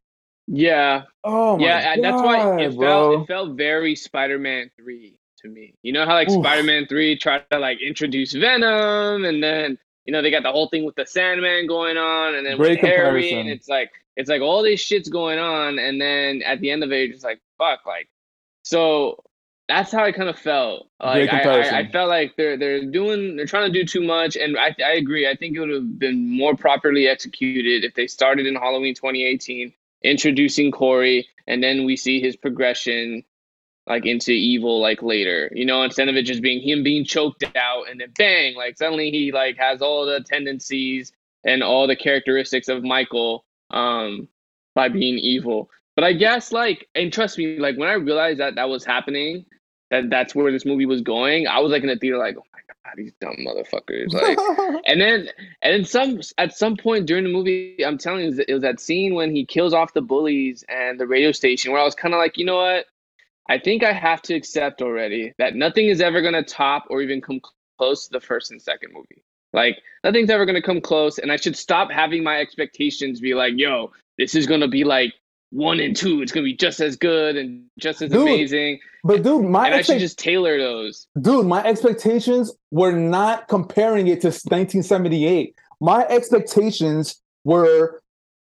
Yeah. 0.51 1.03
oh 1.23 1.57
my 1.57 1.63
yeah, 1.63 1.95
god. 1.95 2.03
that's 2.03 2.21
why 2.23 2.61
it 2.61 2.75
bro. 2.75 2.87
felt 2.87 3.21
it 3.21 3.27
felt 3.27 3.57
very 3.57 3.95
Spider-Man 3.95 4.71
3 4.77 5.15
to 5.41 5.47
me. 5.47 5.75
You 5.83 5.93
know 5.93 6.05
how 6.05 6.13
like 6.13 6.29
Oof. 6.29 6.41
Spider-Man 6.41 6.87
3 6.87 7.17
tried 7.17 7.43
to 7.51 7.59
like 7.59 7.79
introduce 7.81 8.33
Venom 8.33 9.25
and 9.25 9.43
then 9.43 9.77
you 10.05 10.11
know 10.13 10.21
they 10.21 10.31
got 10.31 10.43
the 10.43 10.51
whole 10.51 10.67
thing 10.69 10.85
with 10.85 10.95
the 10.95 11.05
Sandman 11.05 11.67
going 11.67 11.97
on 11.97 12.35
and 12.35 12.45
then 12.45 12.57
Great 12.57 12.81
with 12.81 12.89
Harry 12.89 13.21
comparison. 13.21 13.37
and 13.39 13.49
it's 13.49 13.67
like 13.67 13.91
it's 14.15 14.29
like 14.29 14.41
all 14.41 14.63
this 14.63 14.81
shit's 14.81 15.07
going 15.07 15.37
on 15.37 15.77
and 15.77 16.01
then 16.01 16.41
at 16.41 16.59
the 16.61 16.71
end 16.71 16.83
of 16.83 16.91
it 16.91 17.05
you're 17.05 17.13
just 17.13 17.23
like 17.23 17.39
fuck 17.57 17.85
like 17.85 18.09
so 18.63 19.23
that's 19.67 19.91
how 19.91 20.03
I 20.03 20.11
kind 20.11 20.29
of 20.29 20.39
felt. 20.39 20.89
Like 20.99 21.31
I, 21.31 21.41
I, 21.43 21.77
I 21.77 21.91
felt 21.91 22.09
like 22.09 22.35
they're 22.35 22.57
they're 22.57 22.83
doing 22.85 23.35
they're 23.35 23.45
trying 23.45 23.71
to 23.71 23.79
do 23.79 23.85
too 23.85 24.01
much 24.01 24.35
and 24.35 24.57
I 24.57 24.75
I 24.83 24.93
agree. 24.93 25.29
I 25.29 25.35
think 25.35 25.55
it 25.55 25.59
would 25.59 25.69
have 25.69 25.99
been 25.99 26.27
more 26.27 26.55
properly 26.55 27.07
executed 27.07 27.85
if 27.85 27.93
they 27.93 28.07
started 28.07 28.47
in 28.47 28.55
Halloween 28.55 28.95
2018 28.95 29.71
introducing 30.03 30.71
Corey, 30.71 31.27
and 31.47 31.63
then 31.63 31.85
we 31.85 31.95
see 31.95 32.19
his 32.19 32.35
progression 32.35 33.23
like 33.87 34.05
into 34.05 34.31
evil 34.31 34.79
like 34.79 35.01
later. 35.01 35.51
You 35.53 35.65
know, 35.65 35.83
instead 35.83 36.07
of 36.09 36.15
it 36.15 36.23
just 36.23 36.41
being 36.41 36.61
him 36.61 36.83
being 36.83 37.03
choked 37.03 37.43
out 37.55 37.89
and 37.89 37.99
then 37.99 38.13
bang, 38.17 38.55
like 38.55 38.77
suddenly 38.77 39.11
he 39.11 39.31
like 39.31 39.57
has 39.57 39.81
all 39.81 40.05
the 40.05 40.21
tendencies 40.21 41.11
and 41.43 41.63
all 41.63 41.87
the 41.87 41.95
characteristics 41.95 42.67
of 42.67 42.83
Michael 42.83 43.45
um, 43.71 44.27
by 44.75 44.89
being 44.89 45.17
evil. 45.17 45.69
But 45.95 46.03
I 46.03 46.13
guess 46.13 46.51
like, 46.51 46.87
and 46.95 47.11
trust 47.11 47.37
me, 47.37 47.57
like 47.57 47.77
when 47.77 47.89
I 47.89 47.93
realized 47.93 48.39
that 48.39 48.55
that 48.55 48.69
was 48.69 48.85
happening, 48.85 49.45
that 49.89 50.09
that's 50.09 50.35
where 50.35 50.51
this 50.51 50.65
movie 50.65 50.85
was 50.85 51.01
going, 51.01 51.47
I 51.47 51.59
was 51.59 51.71
like 51.71 51.81
in 51.81 51.89
the 51.89 51.97
theater, 51.97 52.17
like, 52.17 52.35
oh 52.37 52.43
my 52.53 52.59
these 52.95 53.11
dumb 53.19 53.37
motherfuckers, 53.39 54.13
like. 54.13 54.37
And 54.85 55.01
then, 55.01 55.29
and 55.61 55.73
then 55.73 55.85
some 55.85 56.21
at 56.37 56.57
some 56.57 56.77
point 56.77 57.05
during 57.05 57.23
the 57.23 57.29
movie, 57.29 57.83
I'm 57.85 57.97
telling 57.97 58.25
you, 58.25 58.43
it 58.47 58.53
was 58.53 58.61
that 58.63 58.79
scene 58.79 59.15
when 59.15 59.35
he 59.35 59.45
kills 59.45 59.73
off 59.73 59.93
the 59.93 60.01
bullies 60.01 60.63
and 60.69 60.99
the 60.99 61.07
radio 61.07 61.31
station, 61.31 61.71
where 61.71 61.81
I 61.81 61.85
was 61.85 61.95
kind 61.95 62.13
of 62.13 62.19
like, 62.19 62.37
you 62.37 62.45
know 62.45 62.57
what? 62.57 62.85
I 63.49 63.57
think 63.57 63.83
I 63.83 63.93
have 63.93 64.21
to 64.23 64.35
accept 64.35 64.81
already 64.81 65.33
that 65.39 65.55
nothing 65.55 65.87
is 65.87 66.01
ever 66.01 66.21
gonna 66.21 66.43
top 66.43 66.85
or 66.89 67.01
even 67.01 67.21
come 67.21 67.41
close 67.77 68.05
to 68.05 68.11
the 68.11 68.19
first 68.19 68.51
and 68.51 68.61
second 68.61 68.93
movie. 68.93 69.23
Like 69.53 69.77
nothing's 70.03 70.29
ever 70.29 70.45
gonna 70.45 70.61
come 70.61 70.81
close, 70.81 71.17
and 71.17 71.31
I 71.31 71.37
should 71.37 71.57
stop 71.57 71.91
having 71.91 72.23
my 72.23 72.39
expectations 72.39 73.19
be 73.19 73.33
like, 73.33 73.53
yo, 73.57 73.91
this 74.17 74.35
is 74.35 74.45
gonna 74.45 74.67
be 74.67 74.83
like 74.83 75.13
one 75.51 75.79
and 75.79 75.95
two. 75.95 76.21
It's 76.21 76.31
gonna 76.31 76.43
be 76.45 76.55
just 76.55 76.79
as 76.79 76.95
good 76.95 77.35
and 77.35 77.63
just 77.79 78.01
as 78.01 78.11
Dude, 78.11 78.21
amazing. 78.21 78.79
but 79.03 79.23
dude, 79.23 79.45
my 79.45 79.65
And 79.67 79.75
I 79.75 79.81
should 79.81 79.99
just 79.99 80.19
tailor 80.19 80.57
those. 80.57 81.07
dude, 81.19 81.45
my 81.45 81.63
expectations 81.63 82.51
were 82.71 82.91
not 82.91 83.47
comparing 83.47 84.07
it 84.07 84.21
to 84.21 84.27
1978. 84.27 85.55
My 85.81 86.05
expectations 86.07 87.21
were 87.43 88.01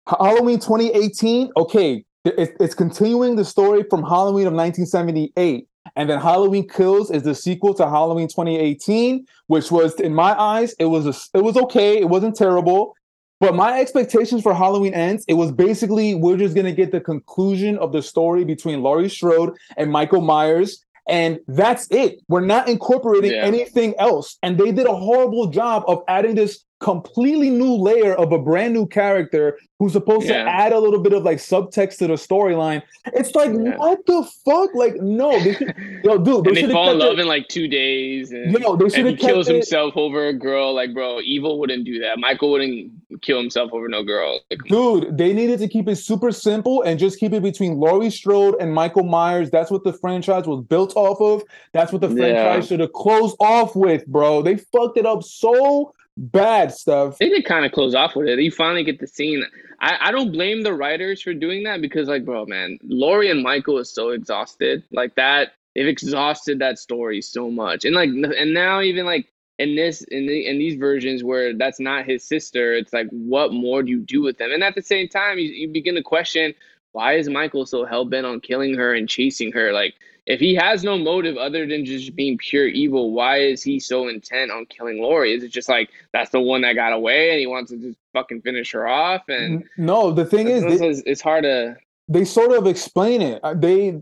Halloween 0.08 0.60
2018. 0.60 1.52
Okay, 1.58 2.04
it- 2.24 2.56
it's 2.60 2.74
continuing 2.76 3.36
the 3.36 3.46
story 3.46 3.84
from 3.90 4.04
Halloween 4.04 4.48
of 4.48 4.54
1978. 4.54 5.68
And 5.96 6.10
then 6.10 6.20
Halloween 6.20 6.68
Kills 6.68 7.12
is 7.12 7.22
the 7.24 7.36
sequel 7.36 7.74
to 7.76 7.88
Halloween 7.88 8.28
2018, 8.28 9.26
which 9.48 9.72
was, 9.72 9.94
in 10.00 10.14
my 10.16 10.38
eyes, 10.40 10.74
it 10.80 10.86
was 10.86 11.06
a, 11.06 11.38
it 11.38 11.44
was 11.44 11.56
okay. 11.58 12.00
It 12.00 12.10
wasn't 12.10 12.36
terrible. 12.36 12.96
But 13.46 13.54
my 13.54 13.80
expectations 13.80 14.42
for 14.42 14.56
Halloween 14.56 14.96
Ends, 14.96 15.24
it 15.28 15.36
was 15.36 15.52
basically 15.52 16.16
we're 16.16 16.36
just 16.36 16.56
gonna 16.56 16.72
get 16.72 16.92
the 16.92 17.00
conclusion 17.00 17.78
of 17.78 17.92
the 17.92 18.02
story 18.02 18.44
between 18.44 18.82
Laurie 18.82 19.08
Strode 19.08 19.52
and 19.78 19.92
Michael 19.92 20.22
Myers, 20.22 20.84
and 21.08 21.40
that's 21.48 21.88
it. 21.92 22.22
We're 22.28 22.42
not 22.44 22.68
incorporating 22.68 23.34
Yeah. 23.34 23.44
anything 23.46 23.94
else. 24.00 24.40
And 24.42 24.58
they 24.58 24.72
did 24.72 24.88
a 24.88 24.96
horrible 24.96 25.46
job 25.46 25.84
of 25.88 26.02
adding 26.08 26.34
this 26.34 26.64
completely 26.82 27.50
new 27.50 27.74
layer 27.74 28.14
of 28.16 28.32
a 28.34 28.38
brand 28.38 28.74
new 28.74 28.86
character 28.86 29.58
who's 29.80 29.94
supposed 29.94 30.28
Yeah. 30.28 30.44
to 30.44 30.50
add 30.50 30.74
a 30.74 30.80
little 30.80 31.00
bit 31.00 31.14
of 31.14 31.24
like 31.24 31.38
subtext 31.38 31.98
to 32.00 32.08
the 32.08 32.14
storyline. 32.16 32.82
It's 33.14 33.34
like, 33.34 33.52
Yeah. 33.52 33.78
what 33.78 34.06
the 34.06 34.28
fuck? 34.44 34.74
Like, 34.76 34.96
no, 35.02 35.32
they 35.40 35.54
should, 35.54 35.74
yo, 36.04 36.18
dude, 36.18 36.44
they 36.44 36.50
and 36.62 36.70
they 36.70 36.74
fall 36.74 36.92
in 36.92 37.00
love 37.00 37.18
in 37.18 37.28
like 37.28 37.48
two 37.48 37.68
days, 37.68 38.32
and, 38.32 38.54
they 38.54 38.60
should 38.90 39.00
and 39.00 39.08
he 39.08 39.16
kills 39.16 39.48
it- 39.48 39.54
himself 39.54 39.96
over 39.96 40.28
a 40.28 40.34
girl. 40.34 40.74
Like, 40.74 40.94
bro, 40.94 41.22
evil 41.22 41.60
wouldn't 41.60 41.86
do 41.86 42.00
that. 42.02 42.20
Michael 42.20 42.52
wouldn't 42.52 42.92
kill 43.22 43.38
himself 43.40 43.72
over 43.74 43.88
no 43.88 44.04
girl. 44.04 44.40
Like, 44.50 44.60
Dude, 44.68 45.18
they 45.18 45.34
needed 45.34 45.60
to 45.60 45.68
keep 45.68 45.88
it 45.88 45.96
super 45.98 46.32
simple 46.32 46.82
and 46.84 47.00
just 47.00 47.20
keep 47.20 47.34
it 47.34 47.44
between 47.44 47.78
Laurie 47.78 48.10
Strode 48.10 48.56
and 48.60 48.74
Michael 48.74 49.04
Myers. 49.04 49.50
That's 49.50 49.72
what 49.72 49.84
the 49.84 49.94
franchise 49.94 50.46
was 50.48 50.64
built 50.66 50.94
off 50.96 51.20
of. 51.22 51.44
That's 51.74 51.92
what 51.92 52.02
the 52.02 52.10
Yeah. 52.10 52.16
franchise 52.44 52.68
should 52.68 52.80
have 52.80 52.94
closed 52.94 53.36
off 53.40 53.76
with, 53.76 54.06
bro. 54.08 54.42
They 54.42 54.58
fucked 54.58 54.98
it 54.98 55.06
up 55.06 55.24
so 55.24 55.94
bad, 56.18 56.72
stuff. 56.72 57.18
they 57.18 57.30
did 57.30 57.46
kind 57.46 57.66
of 57.66 57.72
close 57.72 57.94
off 57.94 58.16
with 58.16 58.28
it. 58.28 58.40
You 58.40 58.52
finally 58.52 58.84
get 58.84 59.00
the 59.00 59.08
scene. 59.08 59.44
I, 59.82 59.98
I 60.08 60.12
don't 60.12 60.32
blame 60.32 60.64
the 60.64 60.74
writers 60.74 61.22
for 61.22 61.34
doing 61.34 61.64
that 61.64 61.82
because, 61.82 62.08
like, 62.08 62.24
bro, 62.24 62.46
man, 62.46 62.80
Laurie 62.84 63.30
and 63.30 63.44
Michael 63.44 63.78
is 63.80 63.94
so 63.94 64.10
exhausted. 64.12 64.84
Like 64.92 65.16
that, 65.16 65.50
they've 65.76 65.88
exhausted 65.88 66.60
that 66.60 66.80
story 66.80 67.22
so 67.22 67.52
much, 67.52 67.84
and 67.84 67.94
like, 67.94 68.10
and 68.10 68.54
now 68.54 68.80
even 68.82 69.06
like 69.06 69.28
in 69.58 69.76
this 69.76 70.02
in 70.04 70.26
the 70.28 70.48
in 70.48 70.58
these 70.58 70.76
versions 70.76 71.24
where 71.24 71.54
that's 71.54 71.80
not 71.80 72.06
his 72.06 72.24
sister, 72.24 72.74
it's 72.74 72.94
like, 72.94 73.08
what 73.10 73.54
more 73.54 73.84
do 73.84 73.90
you 73.92 74.00
do 74.02 74.22
with 74.22 74.38
them? 74.38 74.52
And 74.52 74.64
at 74.64 74.76
the 74.76 74.82
same 74.82 75.08
time, 75.08 75.38
you, 75.40 75.46
you 75.50 75.68
begin 75.70 75.96
to 75.96 76.04
question 76.04 76.54
why 76.92 77.14
is 77.18 77.28
Michael 77.28 77.66
so 77.66 77.84
hell 77.84 78.06
bent 78.06 78.26
on 78.26 78.40
killing 78.40 78.74
her 78.76 78.94
and 78.94 79.10
chasing 79.10 79.52
her? 79.52 79.74
Like, 79.74 79.96
if 80.28 80.40
he 80.40 80.56
has 80.56 80.82
no 80.82 80.98
motive 80.98 81.36
other 81.36 81.68
than 81.68 81.84
just 81.84 82.16
being 82.16 82.38
pure 82.38 82.68
evil, 82.68 83.12
why 83.12 83.40
is 83.42 83.62
he 83.62 83.80
so 83.82 84.08
intent 84.08 84.50
on 84.50 84.66
killing 84.68 85.02
Laurie? 85.02 85.34
Is 85.34 85.44
it 85.44 85.50
just 85.52 85.68
like 85.70 85.90
that's 86.14 86.32
the 86.32 86.40
one 86.40 86.62
that 86.62 86.74
got 86.74 86.94
away 86.94 87.32
and 87.32 87.40
he 87.40 87.48
wants 87.48 87.72
to 87.72 87.78
just 87.78 87.98
fucking 88.14 88.42
finish 88.42 88.72
her 88.72 88.88
off? 88.88 89.24
And 89.28 89.66
No, 89.78 90.12
the 90.12 90.26
thing 90.26 90.48
is, 90.48 90.64
it's, 90.64 90.80
they, 90.80 90.86
it's- 90.88 91.04
it's 91.06 91.22
hard 91.22 91.44
to. 91.44 91.76
they 92.08 92.24
sort 92.26 92.52
of 92.52 92.66
explain 92.66 93.22
it. 93.22 93.42
Uh, 93.44 93.54
They 93.54 94.02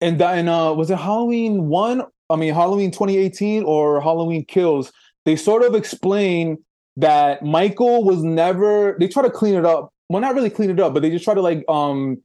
and 0.00 0.18
that 0.20 0.38
and 0.38 0.48
uh 0.48 0.72
was 0.76 0.90
it 0.90 0.98
Halloween 0.98 1.68
one? 1.68 2.02
I 2.30 2.36
mean 2.36 2.54
Halloween 2.54 2.90
2018 2.90 3.64
or 3.64 4.00
Halloween 4.00 4.44
Kills? 4.44 4.92
They 5.24 5.36
sort 5.36 5.62
of 5.62 5.74
explain 5.74 6.58
that 6.96 7.44
Michael 7.44 8.04
was 8.04 8.22
never. 8.22 8.96
They 8.98 9.08
try 9.08 9.22
to 9.22 9.30
clean 9.30 9.54
it 9.54 9.66
up. 9.66 9.92
Well, 10.08 10.20
not 10.20 10.34
really 10.34 10.50
clean 10.50 10.70
it 10.70 10.80
up, 10.80 10.94
but 10.94 11.02
they 11.02 11.10
just 11.10 11.24
try 11.24 11.34
to 11.34 11.42
like 11.42 11.64
um 11.68 12.22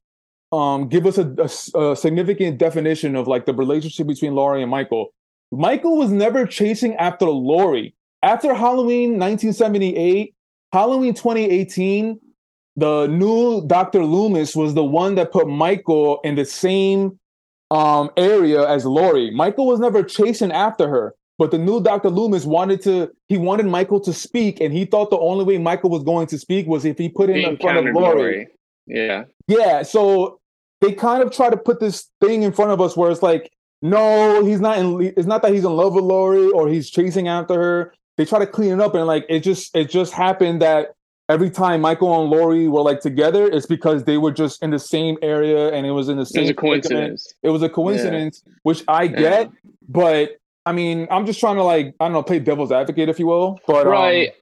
um 0.52 0.88
give 0.88 1.06
us 1.06 1.18
a 1.18 1.96
significant 1.96 2.58
definition 2.58 3.16
of 3.16 3.28
like 3.28 3.46
the 3.46 3.54
relationship 3.54 4.08
between 4.08 4.34
Laurie 4.34 4.62
and 4.62 4.72
Michael. 4.72 5.14
Michael 5.52 5.98
was 5.98 6.12
never 6.12 6.46
chasing 6.46 6.96
after 6.96 7.26
Laurie. 7.26 7.96
After 8.24 8.54
Halloween 8.54 9.20
1978, 9.20 10.34
Halloween 10.72 11.14
2018, 11.14 12.20
the 12.76 13.08
new 13.08 13.66
Dr. 13.68 14.04
Loomis 14.04 14.56
was 14.56 14.74
the 14.74 14.84
one 14.84 15.16
that 15.16 15.32
put 15.32 15.48
Michael 15.48 16.20
in 16.24 16.36
the 16.36 16.46
same 16.46 17.20
um, 17.76 18.10
area 18.16 18.68
as 18.68 18.86
Laurie. 18.86 19.32
Michael 19.32 19.68
was 19.68 19.80
never 19.80 20.02
chasing 20.02 20.52
after 20.52 20.88
her, 20.88 21.14
but 21.38 21.52
the 21.52 21.58
new 21.58 21.82
Dr. 21.82 22.10
Loomis 22.10 22.46
wanted 22.46 22.82
to, 22.84 23.12
he 23.28 23.38
wanted 23.38 23.66
Michael 23.66 24.00
to 24.02 24.14
speak, 24.14 24.62
and 24.62 24.74
he 24.74 24.86
thought 24.86 25.10
the 25.10 25.20
only 25.20 25.44
way 25.44 25.58
Michael 25.58 25.90
was 25.90 26.04
going 26.04 26.28
to 26.28 26.38
speak 26.38 26.68
was 26.68 26.86
if 26.86 26.98
he 26.98 27.10
put 27.10 27.30
him 27.30 27.36
Being 27.36 27.50
in 27.52 27.58
front 27.58 27.78
of 27.78 27.94
Laurie. 27.94 28.22
Laurie. 28.22 28.48
Yeah. 28.88 29.24
Yeah, 29.48 29.84
so 29.84 30.40
they 30.82 30.94
kind 30.94 31.22
of 31.22 31.32
try 31.32 31.50
to 31.50 31.58
put 31.58 31.80
this 31.80 32.10
thing 32.22 32.44
in 32.44 32.54
front 32.54 32.72
of 32.72 32.80
us 32.80 32.96
where 32.96 33.12
it's 33.12 33.22
like, 33.22 33.52
no, 33.82 34.44
he's 34.44 34.62
not 34.62 34.78
in. 34.80 35.14
It's 35.18 35.28
not 35.28 35.42
that 35.44 35.54
he's 35.54 35.66
in 35.66 35.72
love 35.72 35.94
with 35.94 36.06
Laurie 36.06 36.50
or 36.50 36.68
he's 36.68 36.90
chasing 36.90 37.28
after 37.28 37.54
her. 37.56 37.94
They 38.18 38.26
try 38.26 38.40
to 38.40 38.48
clean 38.48 38.72
it 38.72 38.80
up, 38.80 38.96
and 38.96 39.06
like 39.06 39.26
it 39.30 39.42
just 39.42 39.76
it 39.76 39.90
just 39.92 40.14
happened 40.14 40.62
that 40.62 40.95
every 41.30 41.50
time 41.50 41.82
Michael 41.82 42.22
and 42.22 42.30
Laurie 42.30 42.68
were 42.68 42.82
like 42.82 43.00
together, 43.02 43.48
it's 43.48 43.66
because 43.66 44.04
they 44.04 44.18
were 44.18 44.32
just 44.32 44.62
in 44.64 44.70
the 44.72 44.80
same 44.80 45.18
area 45.22 45.72
and 45.74 45.86
it 45.86 45.92
was 45.92 46.10
in 46.10 46.18
the 46.18 46.22
It 46.24 46.28
same. 46.28 46.44
was 46.44 46.50
a 46.52 46.54
coincidence. 46.54 47.34
It 47.44 47.50
was 47.50 47.64
a 47.64 47.70
coincidence, 47.70 48.44
which 48.64 48.84
I 48.88 49.08
get, 49.08 49.50
but 49.88 50.38
I 50.66 50.72
mean, 50.72 51.08
I'm 51.12 51.26
just 51.26 51.40
trying 51.40 51.56
to 51.58 51.64
like 51.64 51.96
I 52.00 52.06
don't 52.06 52.14
know, 52.14 52.24
play 52.24 52.40
devil's 52.40 52.72
advocate, 52.72 53.10
if 53.10 53.20
you 53.20 53.28
will. 53.28 53.60
But 53.68 53.86
um, 53.88 53.94
Right. 53.94 54.34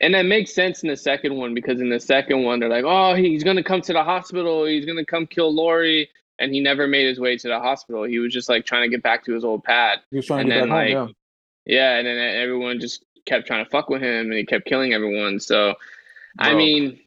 And 0.00 0.12
that 0.14 0.26
makes 0.26 0.52
sense 0.52 0.82
in 0.82 0.88
the 0.88 0.96
second 0.96 1.36
one 1.36 1.54
because 1.54 1.80
in 1.80 1.88
the 1.88 2.00
second 2.00 2.42
one 2.42 2.58
they're 2.60 2.68
like, 2.68 2.84
oh, 2.84 3.14
he's 3.14 3.44
gonna 3.44 3.62
come 3.62 3.80
to 3.82 3.92
the 3.92 4.02
hospital. 4.04 4.64
He's 4.66 4.84
gonna 4.84 5.04
come 5.04 5.26
kill 5.26 5.54
Laurie, 5.54 6.10
and 6.40 6.52
he 6.52 6.60
never 6.60 6.86
made 6.88 7.06
his 7.06 7.20
way 7.20 7.36
to 7.38 7.48
the 7.48 7.60
hospital. 7.60 8.02
He 8.02 8.18
was 8.18 8.32
just 8.32 8.48
like 8.48 8.66
trying 8.66 8.82
to 8.82 8.88
get 8.88 9.02
back 9.04 9.24
to 9.24 9.32
his 9.32 9.44
old 9.44 9.62
pad. 9.64 10.00
he 10.10 10.16
was 10.16 10.26
trying 10.26 10.40
and 10.40 10.48
to 10.50 10.54
get 10.54 10.60
then, 10.62 10.68
back 10.68 10.92
home. 10.92 11.06
like, 11.06 11.16
Yeah, 11.64 11.96
and 11.96 12.06
then 12.06 12.18
everyone 12.18 12.80
just 12.80 13.04
kept 13.24 13.46
trying 13.46 13.64
to 13.64 13.70
fuck 13.70 13.88
with 13.88 14.02
him, 14.02 14.26
and 14.30 14.34
he 14.34 14.44
kept 14.44 14.66
killing 14.66 14.92
everyone. 14.92 15.38
So, 15.40 15.74
I 16.38 16.54
mean, 16.54 17.00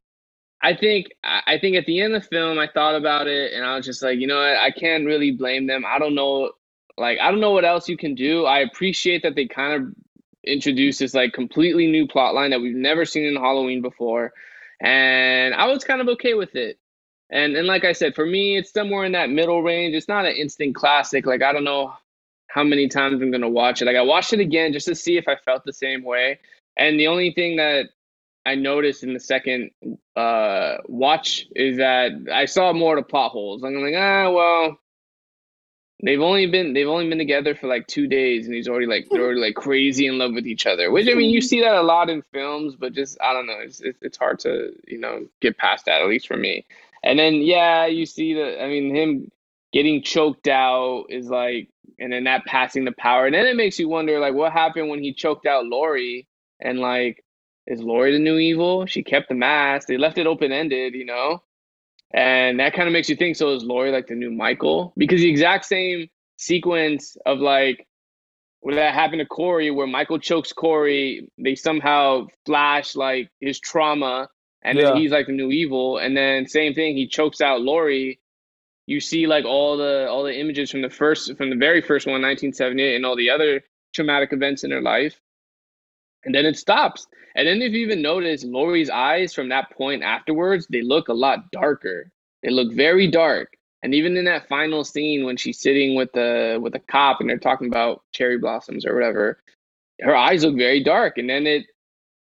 I 0.64 0.76
think 0.76 1.08
I 1.24 1.42
I 1.48 1.60
think 1.60 1.78
at 1.78 1.86
the 1.86 2.02
end 2.02 2.16
of 2.16 2.24
the 2.24 2.30
film, 2.30 2.60
I 2.60 2.68
thought 2.74 2.96
about 2.96 3.28
it, 3.28 3.54
and 3.54 3.66
I 3.66 3.78
was 3.78 3.86
just 3.86 4.04
like, 4.04 4.20
you 4.20 4.28
know 4.28 4.38
what, 4.38 4.58
I 4.58 4.72
can't 4.72 5.06
really 5.06 5.32
blame 5.32 5.68
them. 5.68 5.86
I 5.88 6.00
don't 6.00 6.16
know, 6.16 6.52
like 6.98 7.20
I 7.22 7.32
don't 7.32 7.42
know 7.42 7.52
what 7.52 7.66
else 7.66 7.90
you 7.90 7.98
can 7.98 8.16
do. 8.16 8.46
I 8.46 8.60
appreciate 8.62 9.24
that 9.24 9.36
they 9.36 9.48
kind 9.48 9.74
of 9.84 9.94
introduced 10.46 11.00
this 11.00 11.14
like 11.14 11.34
completely 11.34 11.88
new 11.88 12.08
plot 12.08 12.34
line 12.36 12.52
that 12.52 12.62
we've 12.62 12.76
never 12.76 13.06
seen 13.06 13.26
in 13.26 13.36
Halloween 13.38 13.82
before, 13.82 14.34
and 14.82 15.56
I 15.56 15.68
was 15.68 15.84
kind 15.84 16.02
of 16.02 16.08
okay 16.10 16.34
with 16.36 16.56
it. 16.56 16.80
And 17.32 17.56
and 17.58 17.68
like 17.68 17.86
I 17.86 17.94
said, 17.94 18.16
for 18.16 18.26
me, 18.26 18.58
it's 18.58 18.72
somewhere 18.74 19.06
in 19.06 19.14
that 19.14 19.30
middle 19.30 19.64
range. 19.64 19.96
It's 19.96 20.10
not 20.10 20.26
an 20.26 20.34
instant 20.36 20.76
classic. 20.76 21.26
Like 21.28 21.44
I 21.44 21.54
don't 21.54 21.66
know 21.66 21.94
how 22.50 22.64
many 22.64 22.88
times 22.90 23.22
I'm 23.22 23.32
gonna 23.32 23.50
watch 23.50 23.82
it. 23.82 23.86
Like 23.86 23.98
I 23.98 24.02
watched 24.02 24.34
it 24.34 24.40
again 24.42 24.74
just 24.74 24.88
to 24.88 24.96
see 24.96 25.18
if 25.18 25.28
I 25.28 25.36
felt 25.46 25.64
the 25.66 25.74
same 25.74 26.04
way. 26.04 26.40
And 26.78 27.00
the 27.00 27.08
only 27.08 27.34
thing 27.34 27.58
that 27.58 27.88
I 28.48 28.56
noticed 28.56 29.04
in 29.04 29.14
the 29.14 29.20
second 29.20 29.72
uh 30.16 30.78
watch 30.88 31.48
is 31.56 31.78
that 31.78 32.12
I 32.32 32.46
saw 32.46 32.74
more 32.74 32.98
of 32.98 33.04
the 33.04 33.10
plot 33.10 33.32
holes. 33.32 33.64
I'm 33.64 33.76
like, 33.82 33.96
ah, 33.96 34.32
well, 34.32 34.80
they've 36.04 36.22
only 36.22 36.48
been 36.48 36.74
they've 36.74 36.88
only 36.88 37.10
been 37.10 37.18
together 37.18 37.56
for 37.56 37.68
like 37.68 37.88
two 37.88 38.08
days, 38.08 38.46
and 38.46 38.56
he's 38.56 38.68
already 38.68 38.86
like 38.86 39.08
they're 39.10 39.24
already 39.24 39.42
like 39.42 39.56
crazy 39.56 40.08
in 40.08 40.18
love 40.18 40.34
with 40.34 40.48
each 40.48 40.66
other. 40.66 40.92
Which 40.92 41.08
I 41.10 41.14
mean, 41.14 41.30
you 41.30 41.42
see 41.42 41.62
that 41.62 41.76
a 41.76 41.82
lot 41.82 42.10
in 42.10 42.22
films, 42.34 42.76
but 42.76 42.94
just 42.94 43.18
I 43.22 43.34
don't 43.34 43.48
know, 43.48 43.60
it's 43.60 43.82
it's, 43.82 44.00
it's 44.02 44.18
hard 44.18 44.40
to 44.40 44.74
you 44.88 45.00
know 45.00 45.28
get 45.42 45.58
past 45.58 45.86
that 45.86 46.02
at 46.02 46.08
least 46.08 46.28
for 46.28 46.38
me. 46.38 46.66
And 47.04 47.20
then 47.20 47.36
yeah, 47.36 47.86
you 47.88 48.06
see 48.06 48.34
the 48.34 48.64
I 48.64 48.68
mean 48.68 48.96
him 48.96 49.32
getting 49.74 50.02
choked 50.02 50.48
out 50.48 51.08
is 51.10 51.28
like, 51.28 51.70
and 52.00 52.14
then 52.14 52.24
that 52.24 52.46
passing 52.46 52.86
the 52.86 52.94
power, 52.94 53.26
and 53.26 53.36
then 53.36 53.46
it 53.46 53.56
makes 53.58 53.78
you 53.78 53.90
wonder 53.90 54.20
like 54.20 54.34
what 54.34 54.54
happened 54.54 54.90
when 54.90 55.04
he 55.04 55.14
choked 55.14 55.46
out 55.46 55.66
Laurie, 55.66 56.28
and 56.62 56.80
like 56.80 57.24
is 57.68 57.82
Laurie 57.82 58.14
the 58.14 58.20
new 58.20 58.38
evil? 58.38 58.86
She 58.88 59.04
kept 59.04 59.30
the 59.30 59.36
mask. 59.36 59.88
They 59.88 59.98
left 59.98 60.18
it 60.18 60.28
open 60.28 60.52
ended, 60.52 60.96
you 60.96 61.06
know? 61.06 61.44
And 62.14 62.60
that 62.60 62.74
kind 62.74 62.88
of 62.88 62.94
makes 62.94 63.10
you 63.10 63.16
think 63.16 63.36
so 63.36 63.54
is 63.56 63.64
Laurie 63.64 63.92
like 63.92 64.08
the 64.08 64.16
new 64.16 64.32
Michael? 64.32 64.94
Because 64.98 65.22
the 65.22 65.30
exact 65.30 65.66
same 65.66 66.10
sequence 66.38 67.18
of 67.26 67.40
like 67.40 67.88
when 68.62 68.76
that 68.76 68.94
happened 68.94 69.20
to 69.20 69.26
Corey, 69.26 69.72
where 69.72 69.88
Michael 69.88 70.20
chokes 70.20 70.54
Corey, 70.54 71.30
they 71.38 71.56
somehow 71.56 72.28
flash 72.46 72.96
like 72.96 73.30
his 73.40 73.60
trauma 73.60 74.30
and 74.64 74.78
Yeah. 74.78 74.90
then 74.90 74.96
he's 74.96 75.12
like 75.12 75.28
the 75.28 75.34
new 75.34 75.52
evil, 75.52 75.98
and 75.98 76.18
then 76.18 76.48
same 76.48 76.74
thing, 76.74 76.98
he 76.98 77.08
chokes 77.08 77.42
out 77.42 77.62
Laurie. 77.62 78.20
You 78.88 79.00
see 79.00 79.28
like 79.28 79.46
all 79.46 79.78
the 79.78 80.08
all 80.10 80.24
the 80.24 80.38
images 80.38 80.72
from 80.72 80.82
the 80.82 80.90
first 80.90 81.36
from 81.38 81.50
the 81.50 81.56
very 81.56 81.82
first 81.82 82.08
one, 82.08 82.22
1978, 82.22 82.96
and 82.96 83.06
all 83.06 83.16
the 83.16 83.30
other 83.30 83.62
traumatic 83.94 84.34
events 84.34 84.64
in 84.64 84.72
her 84.72 84.82
life, 84.82 85.20
and 86.28 86.36
then 86.36 86.46
it 86.46 86.58
stops. 86.58 87.08
And 87.36 87.48
then 87.48 87.62
if 87.62 87.72
you 87.72 87.80
even 87.80 88.02
notice, 88.02 88.44
Laurie's 88.44 88.90
eyes 88.90 89.34
from 89.34 89.48
that 89.50 89.72
point 89.72 90.04
afterwards, 90.04 90.68
they 90.68 90.82
look 90.82 91.08
a 91.08 91.14
lot 91.14 91.50
darker. 91.52 92.12
They 92.44 92.50
look 92.50 92.74
very 92.74 93.10
dark. 93.10 93.54
And 93.82 93.96
even 93.96 94.18
in 94.18 94.26
that 94.26 94.50
final 94.50 94.84
scene 94.84 95.24
when 95.24 95.38
she's 95.38 95.62
sitting 95.62 95.96
with 95.96 96.12
the 96.12 96.60
with 96.62 96.74
the 96.74 96.80
cop 96.80 97.22
and 97.22 97.30
they're 97.30 97.38
talking 97.38 97.68
about 97.68 98.04
cherry 98.12 98.38
blossoms 98.38 98.86
or 98.86 98.94
whatever, 98.94 99.40
her 100.02 100.16
eyes 100.16 100.44
look 100.44 100.58
very 100.58 100.84
dark. 100.84 101.18
And 101.18 101.30
then 101.30 101.48
it 101.48 101.66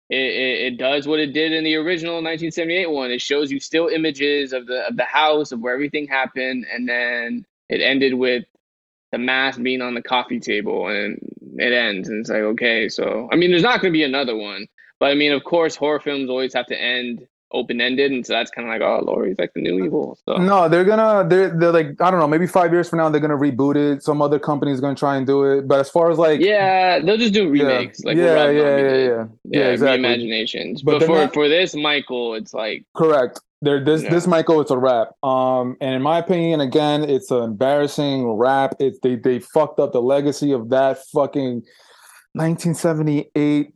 it, 0.10 0.16
it, 0.16 0.74
it 0.74 0.78
does 0.78 1.08
what 1.08 1.20
it 1.20 1.34
did 1.34 1.52
in 1.52 1.64
the 1.64 1.76
original 1.76 2.16
1978 2.16 2.92
one. 2.92 3.10
It 3.10 3.22
shows 3.22 3.52
you 3.52 3.60
still 3.60 3.88
images 3.88 4.54
of 4.54 4.68
the 4.68 4.88
of 4.88 4.96
the 4.96 5.06
house 5.06 5.52
of 5.52 5.60
where 5.62 5.74
everything 5.74 6.08
happened, 6.08 6.68
and 6.72 6.88
then 6.88 7.46
it 7.68 7.82
ended 7.82 8.14
with 8.14 8.46
the 9.12 9.18
mask 9.18 9.60
being 9.62 9.82
on 9.82 9.96
the 9.96 10.04
coffee 10.04 10.40
table, 10.40 10.88
and 10.88 11.20
it 11.58 11.74
ends. 11.74 12.10
And 12.10 12.22
it's 12.22 12.30
like, 12.30 12.42
okay, 12.42 12.90
so 12.90 13.30
I 13.32 13.36
mean, 13.36 13.52
there's 13.52 13.64
not 13.64 13.82
going 13.82 13.92
to 13.92 13.98
be 13.98 14.04
another 14.04 14.36
one, 14.36 14.68
but 15.00 15.12
I 15.12 15.16
mean, 15.16 15.32
of 15.32 15.44
course, 15.44 15.76
horror 15.76 16.00
films 16.00 16.30
always 16.30 16.54
have 16.54 16.68
to 16.68 16.80
end 16.82 17.28
open 17.52 17.80
ended, 17.80 18.12
and 18.12 18.26
so 18.26 18.34
that's 18.34 18.52
kind 18.52 18.68
of 18.68 18.74
like, 18.74 18.82
oh, 18.82 19.04
Laurie's 19.06 19.38
like 19.40 19.54
the 19.54 19.62
new 19.62 19.82
uh, 19.82 19.86
evil. 19.86 20.20
So 20.26 20.38
No, 20.38 20.68
they're 20.68 20.84
gonna 20.84 21.28
they're 21.28 21.50
they're 21.50 21.72
like 21.72 22.02
I 22.02 22.12
don't 22.12 22.20
know, 22.20 22.28
maybe 22.28 22.48
five 22.48 22.72
years 22.72 22.90
from 22.90 22.98
now 22.98 23.10
they're 23.10 23.22
gonna 23.22 23.38
reboot 23.38 23.76
it. 23.76 24.04
Some 24.04 24.22
other 24.22 24.40
company's 24.40 24.80
gonna 24.80 24.96
try 24.96 25.16
and 25.16 25.26
do 25.26 25.44
it. 25.46 25.68
But 25.68 25.80
as 25.80 25.90
far 25.90 26.12
as 26.12 26.18
like 26.18 26.42
yeah, 26.42 27.00
they'll 27.00 27.18
just 27.18 27.34
do 27.34 27.54
yeah, 27.54 27.64
remakes, 27.64 28.04
like 28.04 28.18
what 28.18 28.24
yeah, 28.24 28.50
yeah, 28.50 28.78
yeah, 28.78 28.96
yeah, 28.96 29.26
yeah, 29.46 29.68
exactly. 29.70 30.04
reimaginations. 30.04 30.84
But 30.84 31.00
But, 31.00 31.06
for 31.06 31.18
not- 31.18 31.34
for 31.34 31.48
this 31.48 31.76
Michael, 31.76 32.36
it's 32.36 32.54
like 32.54 32.84
Correct. 32.96 33.40
There, 33.64 33.84
this 33.84 34.04
Yeah. 34.04 34.12
this 34.12 34.28
Michael, 34.28 34.62
it's 34.62 34.70
a 34.72 34.78
wrap. 34.78 35.10
Um, 35.24 35.78
and 35.82 35.96
in 35.96 36.02
my 36.04 36.20
opinion, 36.20 36.60
again, 36.62 37.04
it's 37.04 37.32
an 37.32 37.42
embarrassing 37.44 38.30
rap. 38.32 38.76
It's 38.80 39.00
they 39.02 39.16
they 39.16 39.40
fucked 39.40 39.80
up 39.80 39.94
the 39.94 40.02
legacy 40.02 40.52
of 40.52 40.70
that 40.70 41.00
fucking 41.14 41.64
1978. 42.34 43.74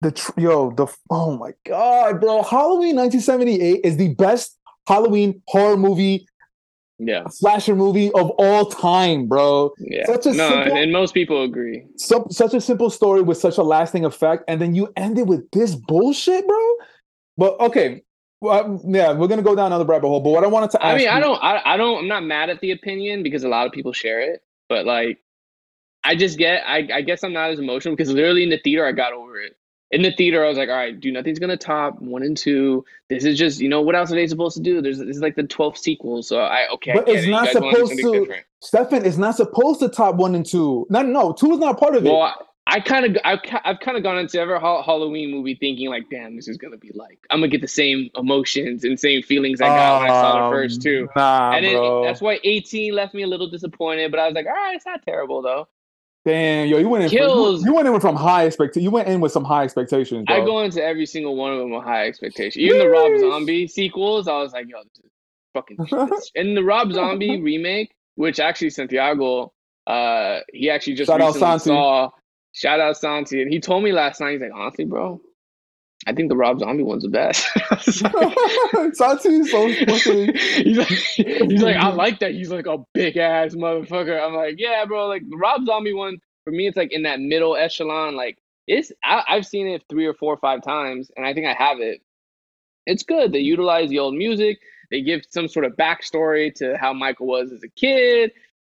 The 0.00 0.10
tr- 0.10 0.32
yo, 0.40 0.72
the 0.72 0.88
oh 1.10 1.36
my 1.38 1.52
god, 1.64 2.20
bro, 2.20 2.42
Halloween 2.42 2.96
1978 2.96 3.80
is 3.84 3.96
the 3.96 4.14
best 4.14 4.58
Halloween 4.88 5.40
horror 5.46 5.76
movie, 5.76 6.26
yeah, 6.98 7.22
slasher 7.28 7.76
movie 7.76 8.10
of 8.14 8.30
all 8.30 8.66
time, 8.66 9.28
bro. 9.28 9.70
yeah. 9.78 10.04
Such 10.06 10.26
a 10.26 10.32
no, 10.32 10.48
simple- 10.48 10.72
and, 10.72 10.78
and 10.78 10.92
most 10.92 11.14
people 11.14 11.44
agree. 11.44 11.84
So, 11.96 12.26
such 12.30 12.52
a 12.52 12.60
simple 12.60 12.90
story 12.90 13.22
with 13.22 13.38
such 13.38 13.58
a 13.58 13.62
lasting 13.62 14.04
effect, 14.04 14.42
and 14.48 14.60
then 14.60 14.74
you 14.74 14.92
end 14.96 15.18
it 15.20 15.28
with 15.28 15.48
this 15.52 15.76
bullshit, 15.76 16.48
bro. 16.48 16.74
But 17.36 17.60
okay, 17.60 18.02
well, 18.42 18.80
yeah, 18.86 19.12
we're 19.12 19.28
gonna 19.28 19.42
go 19.42 19.54
down 19.54 19.66
another 19.66 19.84
rabbit 19.84 20.08
hole. 20.08 20.20
But 20.20 20.30
what 20.30 20.44
I 20.44 20.48
wanted 20.48 20.70
to 20.72 20.84
ask 20.84 20.94
I 20.94 20.98
mean, 20.98 21.08
I 21.08 21.20
don't, 21.20 21.42
I, 21.42 21.62
I 21.64 21.76
don't, 21.76 21.98
I'm 22.00 22.08
not 22.08 22.24
mad 22.24 22.50
at 22.50 22.60
the 22.60 22.72
opinion 22.72 23.22
because 23.22 23.44
a 23.44 23.48
lot 23.48 23.66
of 23.66 23.72
people 23.72 23.92
share 23.92 24.20
it, 24.20 24.42
but 24.68 24.84
like, 24.84 25.20
I 26.04 26.16
just 26.16 26.36
get, 26.38 26.64
I, 26.66 26.88
I 26.92 27.02
guess 27.02 27.22
I'm 27.22 27.32
not 27.32 27.50
as 27.50 27.60
emotional 27.60 27.94
because 27.94 28.10
literally 28.12 28.42
in 28.42 28.50
the 28.50 28.58
theater, 28.58 28.84
I 28.84 28.92
got 28.92 29.12
over 29.12 29.38
it. 29.40 29.56
In 29.92 30.02
the 30.02 30.10
theater, 30.10 30.44
I 30.44 30.48
was 30.48 30.56
like, 30.58 30.68
all 30.70 30.74
right, 30.74 30.98
do 30.98 31.12
nothing's 31.12 31.38
gonna 31.38 31.56
top 31.56 32.00
one 32.00 32.22
and 32.22 32.36
two. 32.36 32.84
This 33.08 33.24
is 33.24 33.38
just, 33.38 33.60
you 33.60 33.68
know, 33.68 33.80
what 33.82 33.94
else 33.94 34.10
are 34.10 34.16
they 34.16 34.26
supposed 34.26 34.56
to 34.56 34.62
do? 34.62 34.82
There's, 34.82 34.98
this 34.98 35.16
is 35.16 35.22
like 35.22 35.36
the 35.36 35.44
12th 35.44 35.78
sequel, 35.78 36.22
so 36.22 36.40
I, 36.40 36.66
okay, 36.74 36.94
But 36.94 37.06
get 37.06 37.16
it's 37.16 37.26
it. 37.26 37.30
Not 37.30 37.46
guys 37.46 37.54
wanna 37.56 37.70
do 37.76 37.86
supposed 37.86 38.02
to- 38.02 38.20
different. 38.20 38.44
Stefan 38.62 39.04
is 39.04 39.18
not 39.18 39.36
supposed 39.36 39.80
to 39.80 39.88
top 39.88 40.16
one 40.16 40.34
and 40.34 40.46
two. 40.46 40.86
No, 40.90 41.02
no, 41.02 41.32
two 41.32 41.52
is 41.52 41.58
not 41.58 41.78
part 41.78 41.94
of 41.94 42.04
it. 42.06 42.10
I, 42.10 42.32
I 42.66 42.78
kind 42.80 43.04
of, 43.04 43.16
I've, 43.24 43.40
I've 43.64 43.80
kind 43.80 43.96
of 43.96 44.02
gone 44.04 44.18
into 44.18 44.38
every 44.40 44.58
ha- 44.58 44.82
Halloween 44.82 45.30
movie 45.32 45.56
thinking 45.56 45.88
like, 45.88 46.08
damn, 46.10 46.36
this 46.36 46.46
is 46.48 46.56
gonna 46.56 46.76
be 46.76 46.90
like, 46.94 47.18
I'm 47.30 47.40
gonna 47.40 47.48
get 47.48 47.60
the 47.60 47.66
same 47.68 48.08
emotions 48.16 48.84
and 48.84 48.98
same 48.98 49.22
feelings 49.22 49.60
I 49.60 49.66
got 49.66 50.00
when 50.02 50.10
I 50.10 50.14
saw 50.14 50.32
the 50.38 50.44
Um, 50.44 50.52
first 50.52 50.80
two. 50.80 51.08
Nah, 51.16 51.52
and 51.52 51.66
bro. 51.72 52.04
that's 52.04 52.20
why 52.20 52.38
18 52.44 52.94
left 52.94 53.14
me 53.14 53.22
a 53.22 53.26
little 53.26 53.50
disappointed, 53.50 54.10
but 54.12 54.20
I 54.20 54.26
was 54.26 54.34
like, 54.34 54.46
all 54.46 54.52
right, 54.52 54.76
it's 54.76 54.86
not 54.86 55.02
terrible 55.02 55.42
though. 55.42 55.66
Damn, 56.24 56.68
yo, 56.68 56.78
you 56.78 56.88
went 56.88 57.02
in. 57.02 57.10
Kills. 57.10 57.62
you, 57.64 57.70
you 57.70 57.74
went 57.74 57.88
in 57.88 57.92
with 57.92 58.02
from 58.02 58.14
high 58.14 58.44
expect. 58.44 58.76
You 58.76 58.92
went 58.92 59.08
in 59.08 59.20
with 59.20 59.32
some 59.32 59.44
high 59.44 59.64
expectations. 59.64 60.24
Bro. 60.26 60.36
I 60.36 60.44
go 60.44 60.60
into 60.62 60.80
every 60.82 61.04
single 61.04 61.34
one 61.34 61.52
of 61.52 61.58
them 61.58 61.70
with 61.72 61.82
high 61.82 62.06
expectations. 62.06 62.58
Even 62.58 62.78
the 62.78 62.88
Rob 62.88 63.10
Zombie 63.18 63.66
sequels, 63.66 64.28
I 64.28 64.38
was 64.38 64.52
like, 64.52 64.68
yo, 64.68 64.78
this 64.84 65.04
is 65.04 65.10
fucking. 65.52 65.78
this- 66.10 66.30
and 66.36 66.56
the 66.56 66.62
Rob 66.62 66.92
Zombie 66.92 67.40
remake, 67.42 67.92
which 68.14 68.38
actually 68.38 68.70
Santiago, 68.70 69.52
uh, 69.88 70.38
he 70.52 70.70
actually 70.70 70.94
just 70.94 71.08
Shout 71.10 71.18
recently 71.20 71.58
saw. 71.58 72.10
Shout 72.52 72.80
out 72.80 72.96
Santi, 72.96 73.40
and 73.42 73.50
he 73.52 73.60
told 73.60 73.82
me 73.82 73.92
last 73.92 74.20
night. 74.20 74.32
He's 74.32 74.40
like, 74.42 74.52
honestly, 74.54 74.84
bro, 74.84 75.20
I 76.06 76.12
think 76.12 76.28
the 76.28 76.36
Rob 76.36 76.58
Zombie 76.60 76.82
one's 76.82 77.02
the 77.04 77.08
best. 77.08 77.46
Santi's 78.94 79.50
so 79.50 79.72
fucking. 79.86 80.34
he's 80.36 80.78
like, 80.78 80.88
he's 80.88 81.62
like, 81.62 81.76
I 81.76 81.88
like 81.88 82.20
that. 82.20 82.32
He's 82.32 82.50
like 82.50 82.66
a 82.66 82.78
big 82.94 83.16
ass 83.16 83.54
motherfucker. 83.54 84.20
I'm 84.20 84.34
like, 84.34 84.56
yeah, 84.58 84.84
bro. 84.84 85.06
Like 85.08 85.22
the 85.28 85.36
Rob 85.36 85.64
Zombie 85.64 85.92
one 85.94 86.18
for 86.44 86.50
me, 86.50 86.66
it's 86.66 86.76
like 86.76 86.92
in 86.92 87.02
that 87.04 87.20
middle 87.20 87.56
echelon. 87.56 88.16
Like 88.16 88.38
it's, 88.66 88.92
I, 89.04 89.22
I've 89.28 89.46
seen 89.46 89.66
it 89.68 89.84
three 89.88 90.06
or 90.06 90.14
four 90.14 90.34
or 90.34 90.38
five 90.38 90.62
times, 90.62 91.10
and 91.16 91.26
I 91.26 91.32
think 91.34 91.46
I 91.46 91.54
have 91.54 91.78
it. 91.80 92.00
It's 92.84 93.02
good. 93.04 93.32
They 93.32 93.38
utilize 93.38 93.88
the 93.90 94.00
old 94.00 94.14
music. 94.14 94.58
They 94.90 95.00
give 95.02 95.22
some 95.30 95.48
sort 95.48 95.64
of 95.64 95.72
backstory 95.76 96.54
to 96.56 96.76
how 96.76 96.92
Michael 96.92 97.26
was 97.26 97.50
as 97.52 97.62
a 97.62 97.68
kid, 97.68 98.32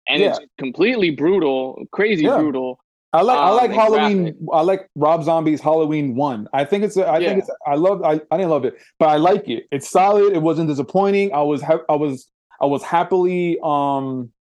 and 0.08 0.22
it's 0.22 0.40
completely 0.60 1.10
brutal, 1.12 1.86
crazy 1.92 2.26
Yeah. 2.26 2.38
brutal. 2.38 2.80
I 3.14 3.22
like 3.22 3.38
I 3.38 3.50
Um, 3.50 3.56
like 3.58 3.72
Halloween. 3.72 4.24
graphic. 4.24 4.38
I 4.54 4.62
like 4.62 4.90
Rob 4.96 5.24
Zombie's 5.24 5.62
Halloween 5.62 6.16
one. 6.16 6.48
I 6.54 6.66
think 6.66 6.84
it's. 6.84 6.98
a- 6.98 7.08
I 7.08 7.20
Yeah. 7.20 7.30
think 7.30 7.40
it's. 7.44 7.52
I 7.68 7.76
love. 7.76 8.02
I, 8.04 8.20
I 8.32 8.38
didn't 8.38 8.50
love 8.50 8.66
it, 8.66 8.76
but 9.00 9.10
I 9.10 9.18
like 9.18 9.48
it. 9.50 9.66
It's 9.72 9.90
solid. 9.90 10.34
It 10.34 10.42
wasn't 10.42 10.68
disappointing. 10.70 11.32
I 11.34 11.42
was. 11.44 11.62
Ha- 11.62 11.84
I 11.88 11.96
was. 11.96 12.28
I 12.60 12.66
was 12.66 12.82
happily. 12.84 13.58
Um. 13.64 14.32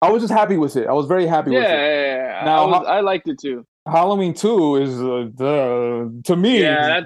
I 0.00 0.10
was 0.10 0.20
just 0.22 0.32
happy 0.32 0.56
with 0.56 0.74
it. 0.76 0.88
I 0.88 0.92
was 0.92 1.06
very 1.06 1.26
happy 1.26 1.52
Yeah, 1.52 1.58
with 1.60 1.66
it. 1.68 1.70
yeah, 1.70 1.88
yeah, 2.16 2.16
yeah. 2.40 2.44
Now, 2.44 2.64
I, 2.64 2.66
was, 2.66 2.86
I 2.88 3.00
liked 3.00 3.28
it 3.28 3.38
too. 3.38 3.64
Halloween 3.86 4.34
two 4.34 4.74
is 4.76 5.00
uh, 5.00 5.28
the 5.36 6.22
to 6.24 6.34
me. 6.36 6.60
Yeah, 6.62 6.98
is- 6.98 7.04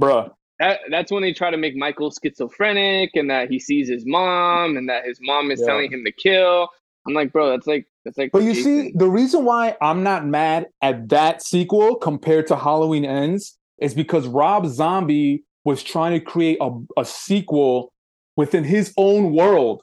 bruh. 0.00 0.30
that 0.58 0.80
that's 0.90 1.12
when 1.12 1.22
they 1.22 1.34
try 1.34 1.50
to 1.50 1.58
make 1.58 1.76
Michael 1.76 2.10
schizophrenic 2.10 3.10
and 3.14 3.28
that 3.30 3.50
he 3.50 3.58
sees 3.58 3.88
his 3.88 4.04
mom 4.06 4.78
and 4.78 4.88
that 4.88 5.04
his 5.04 5.18
mom 5.20 5.50
is 5.50 5.60
Yeah. 5.60 5.66
telling 5.66 5.92
him 5.92 6.04
to 6.04 6.12
kill. 6.12 6.68
I'm 7.06 7.14
like, 7.14 7.32
bro, 7.32 7.50
that's 7.50 7.66
like 7.66 7.86
that's 8.04 8.18
like 8.18 8.32
But 8.32 8.42
you 8.42 8.54
see, 8.54 8.92
the 8.94 9.08
reason 9.08 9.44
why 9.44 9.76
I'm 9.80 10.02
not 10.02 10.26
mad 10.26 10.66
at 10.82 11.08
that 11.10 11.42
sequel 11.42 11.96
compared 11.96 12.46
to 12.48 12.56
Halloween 12.56 13.04
Ends 13.04 13.56
is 13.78 13.94
because 13.94 14.26
Rob 14.26 14.66
Zombie 14.66 15.44
was 15.64 15.82
trying 15.82 16.12
to 16.12 16.20
create 16.20 16.58
a, 16.60 16.70
a 16.96 17.04
sequel 17.04 17.92
within 18.36 18.64
his 18.64 18.92
own 18.96 19.32
world. 19.32 19.82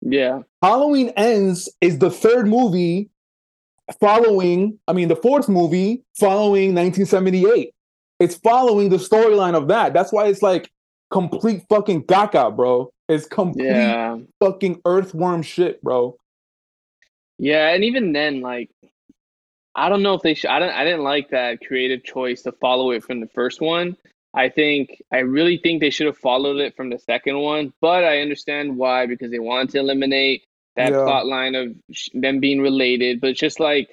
yeah, 0.00 0.40
Halloween 0.62 1.10
Ends 1.16 1.68
is 1.80 1.98
the 1.98 2.10
third 2.10 2.46
movie 2.46 3.10
following, 4.00 4.78
I 4.88 4.92
mean, 4.92 5.08
the 5.08 5.16
fourth 5.16 5.48
movie 5.48 6.04
following 6.18 6.74
1978. 6.74 7.72
It's 8.18 8.36
following 8.36 8.88
the 8.88 8.96
storyline 8.96 9.54
of 9.54 9.68
that. 9.68 9.92
That's 9.92 10.12
why 10.12 10.26
it's 10.26 10.42
like 10.42 10.70
complete 11.10 11.64
fucking 11.68 12.02
gaga, 12.02 12.50
bro. 12.50 12.90
It's 13.08 13.26
complete 13.26 13.66
yeah, 13.66 14.16
fucking 14.40 14.80
earthworm 14.84 15.42
shit, 15.42 15.82
bro. 15.82 16.16
Yeah. 17.38 17.70
And 17.74 17.84
even 17.84 18.12
then, 18.12 18.40
like, 18.40 18.70
I 19.74 19.88
don't 19.88 20.02
know 20.02 20.14
if 20.14 20.22
they 20.22 20.34
should. 20.34 20.50
I 20.50 20.58
don't. 20.58 20.70
I 20.70 20.84
didn't 20.84 21.04
like 21.04 21.30
that 21.30 21.60
creative 21.66 22.04
choice 22.04 22.42
to 22.42 22.52
follow 22.52 22.92
it 22.92 23.04
from 23.04 23.20
the 23.20 23.28
first 23.28 23.60
one. 23.60 23.96
I 24.34 24.48
think 24.50 25.02
I 25.12 25.18
really 25.20 25.58
think 25.58 25.80
they 25.80 25.90
should 25.90 26.06
have 26.06 26.18
followed 26.18 26.58
it 26.58 26.76
from 26.76 26.90
the 26.90 26.98
second 26.98 27.38
one, 27.38 27.72
but 27.80 28.04
I 28.04 28.20
understand 28.20 28.76
why 28.76 29.06
because 29.06 29.30
they 29.30 29.38
wanted 29.38 29.70
to 29.70 29.78
eliminate 29.80 30.44
that 30.76 30.92
Yeah. 30.92 31.04
plot 31.04 31.26
line 31.26 31.54
of 31.54 31.74
them 32.14 32.40
being 32.40 32.60
related. 32.60 33.20
But 33.20 33.30
it's 33.30 33.40
just 33.40 33.60
like 33.60 33.90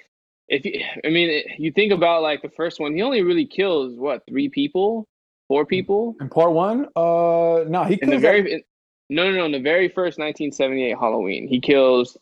if 0.49 0.65
you, 0.65 0.81
I 1.05 1.09
mean, 1.09 1.29
it, 1.29 1.47
you 1.59 1.71
think 1.71 1.93
about 1.93 2.23
like 2.23 2.41
the 2.41 2.49
first 2.49 2.79
one, 2.79 2.95
he 2.95 3.01
only 3.01 3.23
really 3.23 3.45
kills 3.45 3.95
what 3.97 4.23
three 4.29 4.49
people, 4.49 5.07
four 5.47 5.65
people 5.65 6.15
In 6.19 6.29
part 6.29 6.51
one, 6.53 6.87
uh, 6.95 7.63
no, 7.67 7.85
he 7.85 7.97
in 8.01 8.09
the 8.09 8.17
kills 8.17 8.21
very 8.21 8.53
in, 8.53 8.63
no 9.09 9.29
no 9.31 9.37
no 9.37 9.45
in 9.45 9.51
the 9.53 9.61
very 9.61 9.89
first 9.89 10.19
1978 10.19 10.97
Halloween, 10.99 11.47
he 11.47 11.59
kills 11.61 12.17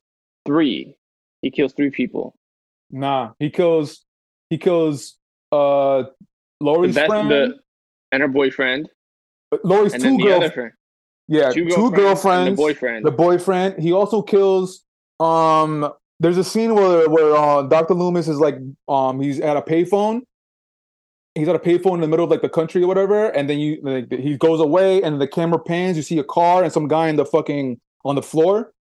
three. 0.46 0.96
He 1.42 1.52
kills 1.52 1.74
three 1.74 1.90
people. 1.90 2.36
Nah, 2.92 3.32
he 3.40 3.50
kills. 3.50 4.04
He 4.50 4.58
kills. 4.58 5.18
Uh, 5.52 6.04
The 6.60 6.66
Laurie's 6.66 6.96
best, 6.96 7.08
friend. 7.08 7.30
the 7.32 7.60
and 8.12 8.22
her 8.22 8.28
boyfriend, 8.28 8.90
Laurie's 9.64 9.94
two 9.94 10.00
then 10.00 10.18
the 10.18 10.24
girls. 10.24 10.44
other 10.44 10.52
friend, 10.52 10.72
Yeah, 11.28 11.52
two 11.52 11.66
two, 11.70 11.92
girlfriends, 11.92 11.96
girlfriends. 11.98 12.50
the 12.58 12.62
boyfriend. 12.64 13.06
The 13.06 13.12
boyfriend. 13.12 13.82
He 13.84 13.92
also 13.94 14.22
kills. 14.22 14.84
Um, 15.20 15.92
there's 16.20 16.38
a 16.38 16.44
scene 16.44 16.76
where 16.76 17.10
where 17.10 17.36
uh, 17.36 17.64
Dr. 17.64 17.94
Loomis 17.96 18.28
is 18.28 18.40
like, 18.40 18.58
um, 18.88 19.20
he's 19.22 19.40
at 19.40 19.58
a 19.58 19.62
payphone. 19.62 20.22
He's 21.36 21.48
at 21.48 21.56
a 21.56 21.60
payphone 21.60 21.96
in 21.96 22.02
the 22.02 22.08
middle 22.10 22.26
of 22.26 22.30
like 22.32 22.42
the 22.42 22.50
country 22.50 22.84
or 22.84 22.88
whatever, 22.88 23.30
and 23.30 23.50
then 23.50 23.58
you 23.60 23.80
like 23.82 24.12
he 24.12 24.38
goes 24.38 24.60
away, 24.60 25.02
and 25.02 25.20
the 25.22 25.28
camera 25.28 25.60
pans. 25.60 25.96
You 25.98 26.04
see 26.04 26.20
a 26.20 26.24
car 26.26 26.64
and 26.64 26.72
some 26.74 26.88
guy 26.90 27.08
in 27.08 27.16
the 27.16 27.26
fucking 27.26 27.80
on 28.04 28.16
the 28.16 28.22
floor. 28.22 28.74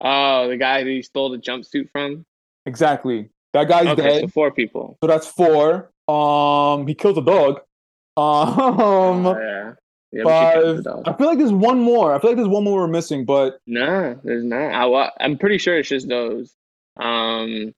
Oh, 0.00 0.48
the 0.48 0.56
guy 0.56 0.82
that 0.84 0.90
he 0.90 1.02
stole 1.02 1.30
the 1.30 1.38
jumpsuit 1.38 1.90
from. 1.90 2.24
Exactly. 2.66 3.30
That 3.54 3.68
guy's 3.68 3.86
okay, 3.88 4.02
dead. 4.02 4.20
so 4.22 4.28
four 4.28 4.50
people. 4.50 4.98
So 5.02 5.06
that's 5.08 5.26
four. 5.26 5.90
Um, 6.08 6.86
he 6.86 6.94
kills 6.94 7.18
a 7.18 7.22
dog. 7.22 7.60
Um, 8.18 9.26
Oh, 9.26 9.38
yeah. 9.38 9.72
Yeah, 10.10 10.24
we 10.24 10.24
should 10.24 10.24
count 10.24 10.64
five. 10.76 10.84
dog. 10.84 11.02
I 11.06 11.12
feel 11.16 11.26
like 11.28 11.38
there's 11.38 11.52
one 11.52 11.80
more. 11.80 12.14
I 12.14 12.18
feel 12.18 12.30
like 12.30 12.36
there's 12.36 12.48
one 12.48 12.64
more 12.64 12.80
we're 12.80 12.88
missing, 12.88 13.24
but 13.24 13.60
Nah, 13.66 14.14
there's 14.24 14.42
not. 14.42 14.72
I, 14.72 15.10
I'm 15.20 15.38
pretty 15.38 15.58
sure 15.58 15.78
it's 15.78 15.88
just 15.88 16.08
those. 16.08 16.54
Um, 16.96 17.72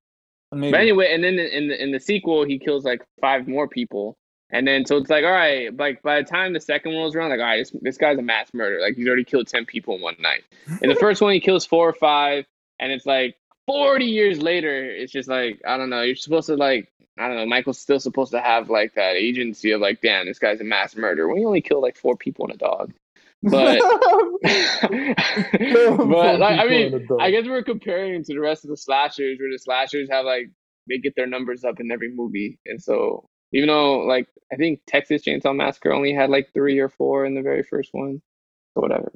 maybe. 0.53 0.71
but 0.71 0.81
anyway, 0.81 1.13
and 1.13 1.23
then 1.23 1.39
in 1.39 1.69
the 1.69 1.83
in 1.83 1.93
the 1.93 2.01
sequel, 2.01 2.45
he 2.47 2.59
kills 2.59 2.85
like 2.85 3.03
five 3.21 3.47
more 3.49 3.69
people, 3.69 4.17
and 4.53 4.67
then 4.67 4.85
so 4.85 4.97
it's 4.97 5.11
like, 5.11 5.25
all 5.25 5.31
right, 5.31 5.77
like 5.77 6.03
by 6.03 6.21
the 6.21 6.29
time 6.29 6.53
the 6.53 6.61
second 6.61 6.93
one 6.93 7.05
was 7.05 7.15
around, 7.15 7.31
like, 7.31 7.41
all 7.41 7.47
right, 7.47 7.59
this 7.59 7.75
this 7.81 7.97
guy's 7.97 8.19
a 8.19 8.23
mass 8.23 8.53
murderer. 8.53 8.81
Like 8.81 8.97
he's 8.97 9.07
already 9.07 9.25
killed 9.25 9.47
ten 9.47 9.65
people 9.65 9.97
in 9.97 10.03
one 10.03 10.17
night. 10.19 10.43
In 10.83 10.89
the 10.89 10.97
first 10.97 11.21
one, 11.23 11.33
he 11.33 11.41
kills 11.41 11.65
four 11.67 11.89
or 11.89 11.93
five, 11.93 12.47
and 12.79 12.91
it's 12.91 13.07
like 13.07 13.37
forty 13.67 14.07
years 14.07 14.43
later, 14.43 14.85
it's 14.85 15.13
just 15.13 15.29
like 15.29 15.61
I 15.67 15.77
don't 15.77 15.91
know. 15.91 16.03
You're 16.03 16.17
supposed 16.17 16.49
to 16.49 16.57
like. 16.57 16.89
I 17.19 17.29
don't 17.29 17.37
know. 17.37 17.45
Michael's 17.45 17.79
still 17.79 18.01
supposed 18.01 18.31
to 18.31 18.41
have 18.41 18.71
like 18.71 18.95
that 18.95 19.15
agency 19.17 19.73
of 19.73 19.83
like, 19.83 20.01
damn, 20.01 20.27
this 20.27 20.39
guy's 20.39 20.61
a 20.61 20.65
mass 20.65 20.97
murderer. 20.97 21.29
When 21.29 21.39
you 21.39 21.47
only 21.47 21.61
kill 21.61 21.83
like 21.83 21.99
four 21.99 22.17
people 22.17 22.47
and 22.47 22.55
a 22.55 22.57
dog, 22.57 22.95
but 23.43 23.79
but 24.43 26.39
like 26.39 26.59
I 26.61 26.67
mean, 26.67 27.07
I 27.21 27.31
guess 27.31 27.45
we're 27.47 27.63
comparing 27.63 28.25
to 28.25 28.35
the 28.35 28.41
rest 28.41 28.65
of 28.65 28.71
the 28.71 28.77
slashers, 28.77 29.39
where 29.39 29.51
the 29.51 29.59
slashers 29.59 30.09
have 30.11 30.25
like 30.25 30.51
they 30.89 30.99
get 30.99 31.15
their 31.15 31.27
numbers 31.27 31.65
up 31.65 31.79
in 31.79 31.91
every 31.93 32.11
movie, 32.13 32.59
and 32.67 32.83
so 32.83 33.29
even 33.53 33.69
though 33.69 34.01
like 34.01 34.29
I 34.53 34.57
think 34.57 34.81
Texas 34.87 35.23
Chainsaw 35.23 35.55
Massacre 35.55 35.93
only 35.93 36.13
had 36.13 36.31
like 36.31 36.53
three 36.53 36.79
or 36.79 36.89
four 36.89 37.25
in 37.25 37.35
the 37.35 37.43
very 37.43 37.63
first 37.63 37.91
one, 37.93 38.21
or 38.75 38.83
whatever. 38.83 39.13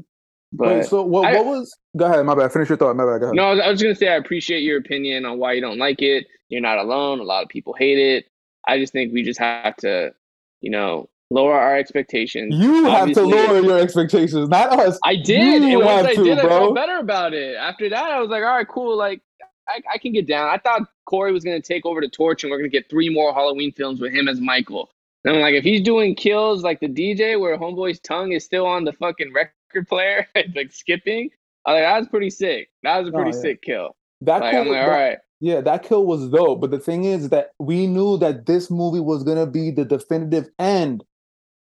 But 0.53 0.69
Wait, 0.69 0.87
so 0.87 1.03
what, 1.03 1.27
I- 1.27 1.37
what 1.37 1.47
was? 1.47 1.77
Go 1.97 2.07
ahead. 2.07 2.25
My 2.25 2.35
bad. 2.35 2.53
Finish 2.53 2.69
your 2.69 2.79
thought. 2.79 2.95
My 2.97 3.05
bad. 3.05 3.19
Go 3.21 3.27
ahead. 3.27 3.35
no, 3.37 3.61
I 3.61 3.71
was, 3.71 3.83
gonna 3.83 3.95
say 3.95 4.09
I 4.09 4.15
appreciate 4.17 4.61
your 4.63 4.79
opinion 4.79 5.25
on 5.25 5.39
why 5.39 5.53
you 5.53 5.61
don't 5.61 5.79
like 5.79 6.01
it. 6.01 6.27
You're 6.49 6.61
not 6.61 6.79
alone. 6.79 7.19
A 7.19 7.25
lot 7.25 7.43
of 7.43 7.49
people 7.49 7.75
hate 7.77 7.99
it. 7.99 8.27
I 8.69 8.79
just 8.79 8.93
think 8.93 9.13
we 9.13 9.23
just 9.23 9.41
have 9.41 9.77
to, 9.79 10.13
you 10.61 10.71
know, 10.71 11.09
lower 11.31 11.55
our 11.55 11.77
expectations. 11.77 12.55
You 12.57 12.85
have 12.85 13.13
to 13.13 13.23
lower 13.23 13.61
your 13.61 13.79
expectations, 13.79 14.49
not 14.49 14.79
us. 14.79 14.99
I 15.05 15.17
did, 15.17 15.63
You 15.65 15.81
and 15.81 15.85
once 15.87 16.07
I 16.07 16.15
to, 16.15 16.25
did, 16.25 16.39
I 16.39 16.43
felt 16.43 16.75
better 16.75 16.99
about 16.99 17.35
it. 17.35 17.57
After 17.57 17.89
that, 17.91 18.05
I 18.05 18.21
was 18.21 18.31
like, 18.31 18.43
all 18.43 18.57
right, 18.57 18.69
cool. 18.69 18.97
Like, 18.97 19.23
I, 19.69 19.81
I 19.95 19.99
can 19.99 20.13
get 20.13 20.27
down. 20.27 20.49
I 20.49 20.59
thought 20.59 20.83
Corey 21.05 21.33
was 21.33 21.45
gonna 21.45 21.61
take 21.61 21.85
over 21.87 22.01
the 22.01 22.09
torch, 22.09 22.43
and 22.45 22.51
we're 22.51 22.59
gonna 22.59 22.69
get 22.69 22.89
three 22.91 23.09
more 23.09 23.33
Halloween 23.35 23.73
films 23.73 24.01
with 24.01 24.13
him 24.13 24.29
as 24.29 24.41
Michael. 24.41 24.91
And 25.25 25.37
I'm 25.37 25.43
like, 25.43 25.55
if 25.55 25.65
he's 25.65 25.81
doing 25.83 26.15
kills 26.15 26.63
like 26.63 26.81
the 26.81 26.89
DJ, 26.89 27.39
where 27.41 27.57
Homeboy's 27.59 28.01
tongue 28.01 28.33
is 28.33 28.45
still 28.45 28.67
on 28.67 28.85
the 28.85 28.93
fucking 28.93 29.33
record 29.33 29.89
player, 29.89 30.27
it's 30.35 30.55
like 30.55 30.73
skipping. 30.73 31.31
I 31.67 31.73
was 31.73 31.77
like, 31.79 31.85
that 31.85 31.99
was 32.01 32.09
pretty 32.09 32.31
sick. 32.31 32.69
That 32.83 32.99
was 32.99 33.09
a 33.09 33.13
Oh, 33.13 33.15
pretty 33.15 33.31
yeah. 33.37 33.41
sick 33.43 33.63
kill. 33.63 33.97
That 34.21 34.41
Like, 34.43 34.51
kill, 34.53 34.61
I'm 34.63 34.69
like, 34.69 34.79
all 34.83 34.87
that- 34.91 34.97
right. 35.09 35.19
Yeah, 35.41 35.61
that 35.63 35.83
kill 35.83 36.07
was 36.07 36.29
dope. 36.31 36.61
But 36.61 36.71
the 36.71 36.79
thing 36.79 37.05
is 37.05 37.29
that 37.31 37.51
we 37.59 37.87
knew 37.87 38.17
that 38.19 38.47
this 38.47 38.71
movie 38.71 39.01
was 39.01 39.25
gonna 39.25 39.47
be 39.47 39.71
the 39.71 39.85
definitive 39.85 40.49
end. 40.59 41.05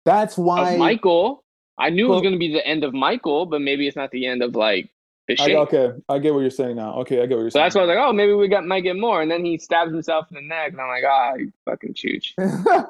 That's 0.04 0.36
why. 0.38 0.72
Of 0.72 0.78
Michael, 0.78 1.44
I 1.78 1.90
knew 1.90 2.06
it 2.06 2.14
was 2.14 2.22
gonna 2.22 2.38
be 2.38 2.52
the 2.52 2.66
end 2.66 2.82
of 2.84 2.94
Michael, 2.94 3.46
but 3.46 3.60
maybe 3.60 3.86
it's 3.86 3.96
not 3.96 4.10
the 4.10 4.26
end 4.26 4.42
of 4.42 4.56
like 4.56 4.88
I, 5.38 5.54
okay, 5.54 5.90
I 6.08 6.18
get 6.18 6.32
what 6.32 6.40
you're 6.40 6.50
saying 6.50 6.76
now. 6.76 6.94
Okay, 7.00 7.20
I 7.22 7.26
get 7.26 7.36
what 7.36 7.42
you're 7.42 7.50
So 7.50 7.58
saying. 7.58 7.64
that's 7.66 7.74
why 7.74 7.82
I 7.82 7.84
was 7.84 7.94
like, 7.96 7.98
oh, 8.06 8.12
maybe 8.12 8.32
we 8.32 8.48
got 8.48 8.64
might 8.66 8.80
get 8.80 8.96
more. 8.96 9.20
And 9.20 9.30
then 9.30 9.44
he 9.44 9.58
stabs 9.58 9.92
himself 9.92 10.26
in 10.30 10.36
the 10.36 10.40
neck, 10.42 10.72
and 10.72 10.80
I'm 10.80 10.88
like, 10.88 11.04
ah, 11.06 11.34
you 11.34 11.52
fucking 11.64 11.94
chooch. 11.94 12.32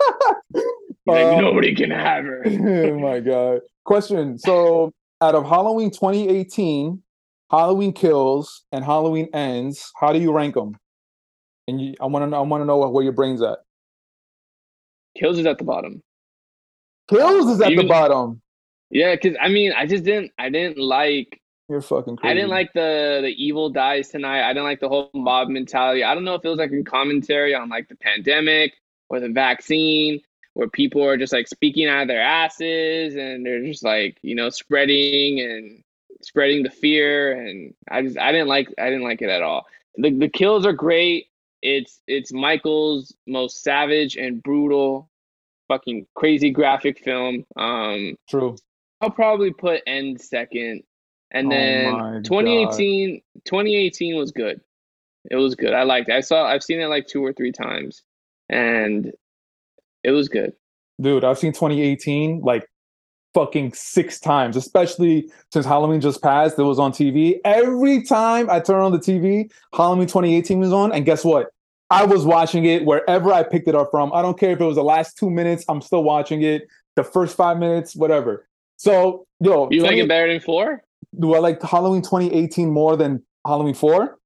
Like, 1.07 1.24
Um, 1.24 1.40
nobody 1.40 1.74
can 1.74 1.90
have 1.90 2.22
her. 2.24 2.42
oh 2.46 2.98
my 2.98 3.20
god. 3.20 3.61
Question. 3.87 4.37
So 4.38 4.92
out 5.22 5.35
of 5.35 5.44
Halloween 5.48 5.90
2018, 5.90 7.03
Halloween 7.51 7.94
Kills 7.94 8.64
and 8.72 8.85
Halloween 8.85 9.31
Ends, 9.33 9.90
how 9.98 10.12
do 10.12 10.18
you 10.18 10.33
rank 10.33 10.55
them? 10.55 10.77
And 11.66 11.81
you, 11.81 11.94
I 11.98 12.05
want 12.07 12.24
to 12.24 12.27
know. 12.27 12.37
I 12.37 12.40
want 12.40 12.61
to 12.61 12.66
know 12.66 12.87
where 12.90 13.03
your 13.03 13.14
brain's 13.14 13.40
at. 13.40 13.61
Kills 15.18 15.38
is 15.38 15.46
at 15.46 15.57
the 15.57 15.64
bottom. 15.64 16.03
Kills 17.09 17.51
is 17.51 17.61
at 17.62 17.72
Even- 17.72 17.87
the 17.87 17.88
bottom. 17.88 18.42
Yeah, 18.90 19.14
because 19.14 19.35
I 19.40 19.48
mean, 19.48 19.72
I 19.72 19.87
just 19.87 20.05
didn't, 20.05 20.33
I 20.38 20.51
didn't 20.51 20.77
like, 20.79 21.40
You're 21.69 21.83
fucking 21.83 22.17
crazy. 22.17 22.31
I 22.31 22.35
didn't 22.35 22.51
like 22.51 22.73
the 22.73 23.21
the 23.23 23.35
evil 23.37 23.69
dies 23.69 24.09
tonight. 24.09 24.49
I 24.49 24.53
didn't 24.53 24.65
like 24.65 24.81
the 24.81 24.89
whole 24.89 25.11
mob 25.15 25.49
mentality. 25.49 26.03
I 26.03 26.15
don't 26.15 26.25
know 26.25 26.35
if 26.35 26.45
it 26.45 26.49
was 26.49 26.59
like 26.59 26.73
a 26.73 26.83
commentary 26.83 27.55
on 27.55 27.69
like 27.69 27.89
the 27.89 27.97
pandemic 27.97 28.73
or 29.11 29.21
the 29.21 29.29
vaccine, 29.29 30.21
where 30.55 30.69
people 30.69 31.05
are 31.05 31.19
just 31.19 31.33
like 31.33 31.47
speaking 31.47 31.87
out 31.87 32.03
of 32.03 32.09
their 32.09 32.23
asses 32.23 33.17
and 33.17 33.45
they're 33.45 33.65
just 33.65 33.85
like 33.85 34.19
you 34.23 34.35
know 34.35 34.49
spreading 34.49 35.41
and 35.41 35.85
spreading 36.23 36.63
the 36.63 36.71
fear. 36.71 37.33
And 37.33 37.75
I 37.91 38.03
just, 38.03 38.19
I 38.19 38.33
didn't 38.33 38.49
like, 38.49 38.73
I 38.79 38.87
didn't 38.87 39.05
like 39.05 39.23
it 39.23 39.31
at 39.31 39.43
all. 39.43 39.67
The 39.97 40.11
the 40.11 40.29
kills 40.29 40.65
are 40.65 40.73
great. 40.73 41.27
It's 41.61 42.01
it's 42.07 42.33
Michael's 42.33 43.15
most 43.27 43.63
savage 43.63 44.17
and 44.17 44.43
brutal, 44.43 45.11
fucking 45.67 46.07
crazy 46.15 46.51
graphic 46.51 47.01
film. 47.01 47.45
Um, 47.57 48.17
True. 48.29 48.57
I'll 49.01 49.11
probably 49.11 49.53
put 49.53 49.83
end 49.87 50.21
second. 50.21 50.83
And 51.31 51.49
Oh 51.49 51.51
then 51.51 51.93
my 51.93 52.21
2018 52.23 53.21
2018 53.45 54.17
was 54.17 54.33
good. 54.33 54.61
It 55.31 55.37
was 55.37 55.55
good. 55.55 55.75
I 55.75 55.83
liked 55.83 56.09
it. 56.09 56.14
I 56.14 56.21
saw 56.21 56.47
I've 56.47 56.62
seen 56.62 56.81
it 56.81 56.87
like 56.87 57.07
two 57.07 57.25
or 57.25 57.33
three 57.33 57.53
times 57.53 58.03
and 58.49 59.12
it 60.05 60.11
was 60.11 60.29
good. 60.29 60.53
Dude, 61.01 61.25
I've 61.25 61.38
seen 61.38 61.53
2018 61.53 62.41
like 62.41 62.69
fucking 63.35 63.73
six 63.73 64.19
times, 64.19 64.57
especially 64.57 65.31
since 65.53 65.67
Halloween 65.67 66.01
just 66.01 66.23
passed. 66.23 66.59
It 66.59 66.62
was 66.62 66.79
on 66.79 66.93
TV. 66.93 67.38
Every 67.45 68.03
time 68.03 68.51
I 68.51 68.61
turn 68.61 68.83
on 68.83 68.93
the 68.93 68.99
TV, 68.99 69.51
Halloween 69.75 70.07
2018 70.07 70.59
was 70.59 70.73
on. 70.73 70.93
And 70.93 71.05
guess 71.05 71.25
what? 71.25 71.51
I 71.91 72.05
was 72.05 72.25
watching 72.25 72.64
it 72.64 72.85
wherever 72.85 73.33
I 73.33 73.43
picked 73.43 73.69
it 73.69 73.75
up 73.75 73.88
from. 73.91 74.12
I 74.12 74.23
don't 74.23 74.38
care 74.38 74.51
if 74.51 74.61
it 74.61 74.64
was 74.64 74.77
the 74.77 74.85
last 74.85 75.17
two 75.17 75.31
minutes, 75.31 75.64
I'm 75.69 75.81
still 75.81 76.03
watching 76.03 76.43
it. 76.43 76.69
The 76.97 77.05
first 77.05 77.37
five 77.37 77.59
minutes, 77.59 77.95
whatever. 77.95 78.47
So, 78.77 79.27
yo, 79.41 79.69
You 79.71 79.83
like 79.83 79.97
it 79.97 80.09
better 80.09 80.29
than 80.29 80.41
4? 80.41 80.83
Do 81.19 81.35
I 81.35 81.39
like 81.39 81.63
Halloween 81.63 82.03
2018 82.03 82.71
more 82.71 82.97
than 82.97 83.23
Halloween 83.47 83.75
4? 83.75 84.19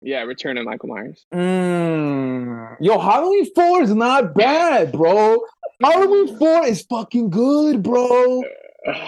Yeah, 0.00 0.22
Return 0.22 0.58
of 0.58 0.64
Michael 0.64 0.90
Myers. 0.90 1.26
Mm. 1.34 2.76
Yo, 2.80 2.98
Halloween 2.98 3.52
4 3.52 3.82
is 3.82 3.94
not 3.94 4.34
bad, 4.34 4.92
bro. 4.92 5.38
Halloween 5.82 6.38
4 6.38 6.66
is 6.66 6.82
fucking 6.82 7.30
good, 7.30 7.82
bro. 7.82 8.42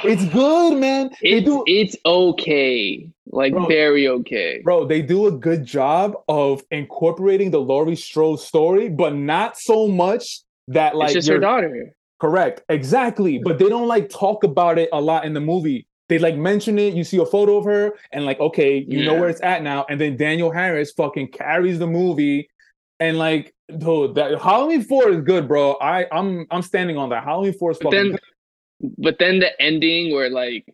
It's 0.04 0.24
good, 0.26 0.78
man. 0.78 1.10
It's 1.22 1.46
do 1.46 1.62
it's 1.66 1.96
okay. 2.04 3.08
Like 3.26 3.52
Bro. 3.52 3.66
very 3.66 4.08
okay. 4.08 4.60
bro, 4.62 4.84
they 4.84 5.00
do 5.00 5.26
a 5.26 5.32
good 5.32 5.64
job 5.64 6.16
of 6.28 6.62
incorporating 6.70 7.50
the 7.50 7.60
Laurie 7.60 7.96
Strode 7.96 8.40
story, 8.40 8.88
but 8.88 9.14
not 9.14 9.56
so 9.56 9.88
much 9.88 10.42
that 10.68 10.96
like 10.96 11.06
it's 11.06 11.14
just 11.14 11.28
her 11.28 11.38
daughter. 11.38 11.94
Correct. 12.20 12.62
Exactly. 12.68 13.38
But 13.38 13.58
they 13.58 13.68
don't 13.68 13.88
like 13.88 14.10
talk 14.10 14.44
about 14.44 14.78
it 14.78 14.90
a 14.92 15.00
lot 15.00 15.24
in 15.24 15.32
the 15.32 15.40
movie. 15.40 15.86
They 16.10 16.18
like 16.18 16.36
mention 16.36 16.78
it, 16.78 16.92
you 16.92 17.04
see 17.04 17.16
a 17.18 17.24
photo 17.24 17.56
of 17.56 17.64
her, 17.64 17.92
and 18.12 18.26
like, 18.26 18.38
okay, 18.40 18.84
you 18.86 19.04
know 19.04 19.14
where 19.14 19.30
it's 19.30 19.40
at 19.42 19.62
now. 19.62 19.86
And 19.88 19.98
then 20.00 20.16
Danielle 20.18 20.50
Harris 20.50 20.90
fucking 20.92 21.28
carries 21.28 21.78
the 21.78 21.86
movie. 21.86 22.50
And 22.98 23.16
like, 23.16 23.54
dude, 23.78 24.16
that 24.16 24.42
Halloween 24.42 24.82
4 24.82 25.08
is 25.10 25.20
good, 25.22 25.48
bro. 25.48 25.74
I 25.80 26.06
I'm 26.12 26.46
I'm 26.50 26.62
standing 26.62 26.98
on 26.98 27.08
that. 27.10 27.24
Halloween 27.24 27.54
4 27.54 27.70
is 27.70 27.78
But 27.78 27.84
fucking 27.84 27.98
then 27.98 28.10
good. 28.10 28.94
but 28.98 29.16
then 29.20 29.38
the 29.38 29.58
ending 29.62 30.12
where 30.12 30.28
like 30.28 30.66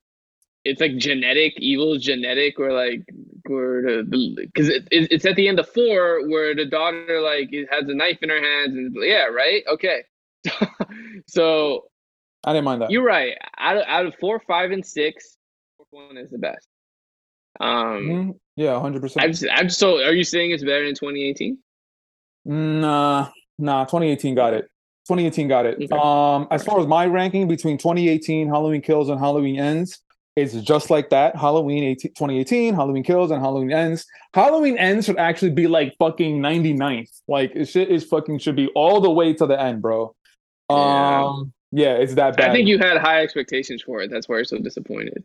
it's 0.65 0.81
like 0.81 0.97
genetic 0.97 1.53
evil 1.59 1.97
genetic 1.99 2.59
or 2.59 2.73
like 2.73 3.03
where 3.47 3.83
the 3.83 4.03
because 4.41 4.69
it, 4.69 4.89
it, 4.91 5.13
it's 5.13 5.25
at 5.25 5.37
the 5.37 5.47
end 5.47 5.61
of 5.61 5.69
four 5.69 6.27
where 6.29 6.55
the 6.57 6.65
daughter 6.65 7.21
like 7.21 7.51
has 7.71 7.85
a 7.89 7.95
knife 7.95 8.19
in 8.23 8.31
her 8.31 8.43
hands 8.43 8.75
and 8.75 8.97
yeah 8.99 9.27
right 9.27 9.63
okay 9.71 10.03
so 11.29 11.85
I 12.45 12.53
didn't 12.53 12.65
mind 12.65 12.83
that. 12.83 12.91
you're 12.91 13.05
right 13.05 13.35
out 13.59 13.77
of, 13.79 13.83
out 13.87 14.07
of 14.07 14.15
four 14.21 14.41
five 14.47 14.71
and 14.71 14.85
six 14.85 15.37
one 15.91 16.17
is 16.17 16.31
the 16.31 16.39
best 16.39 16.67
um 17.61 17.69
Mhm. 17.69 18.39
Yeah, 18.57 18.73
100%. 18.73 19.17
I'm, 19.23 19.33
just- 19.33 19.79
so 19.79 20.03
are 20.03 20.13
you 20.15 20.25
saying 20.25 20.51
it's 20.51 20.63
better 20.65 20.85
than 20.85 20.95
2018 20.95 21.59
Nah, 22.45 23.29
nah, 23.59 23.85
2018 23.85 24.35
got 24.35 24.55
it. 24.55 24.65
2018 25.09 25.49
got 25.49 25.67
it. 25.67 25.75
Okay. 25.83 25.89
Um, 25.93 26.47
as 26.51 26.65
far 26.65 26.81
as 26.81 26.87
my 26.87 27.07
ranking 27.07 27.49
between 27.49 27.77
2018 27.79 28.49
Halloween 28.49 28.81
Kills 28.83 29.09
and 29.09 29.19
Halloween 29.19 29.59
Ends, 29.59 30.01
it's 30.37 30.55
just 30.55 30.91
like 30.91 31.11
that. 31.11 31.35
Halloween 31.37 31.83
18, 31.85 32.13
2018, 32.15 32.75
Halloween 32.75 33.03
Kills, 33.03 33.31
and 33.31 33.41
Halloween 33.41 33.73
Ends. 33.73 34.05
Halloween 34.35 34.77
Ends 34.79 35.07
should 35.07 35.17
actually 35.19 35.53
be 35.53 35.67
like 35.67 35.95
fucking 35.99 36.41
99th. 36.41 37.21
Like 37.27 37.53
it 37.55 37.67
should 37.67 37.89
is 37.89 38.05
fucking 38.05 38.39
should 38.41 38.57
be 38.57 38.69
all 38.75 39.01
the 39.01 39.11
way 39.11 39.33
to 39.35 39.47
the 39.47 39.59
end, 39.61 39.81
bro. 39.83 40.15
Yeah. 40.71 41.25
Um, 41.25 41.53
yeah, 41.77 41.95
it's 41.95 42.15
that 42.15 42.37
bad. 42.37 42.51
I 42.51 42.53
think 42.53 42.69
you 42.69 42.79
had 42.79 42.97
high 42.99 43.23
expectations 43.23 43.83
for 43.83 44.01
it 44.01 44.11
that's 44.11 44.29
why 44.29 44.37
you're 44.37 44.45
so 44.45 44.59
disappointed 44.59 45.25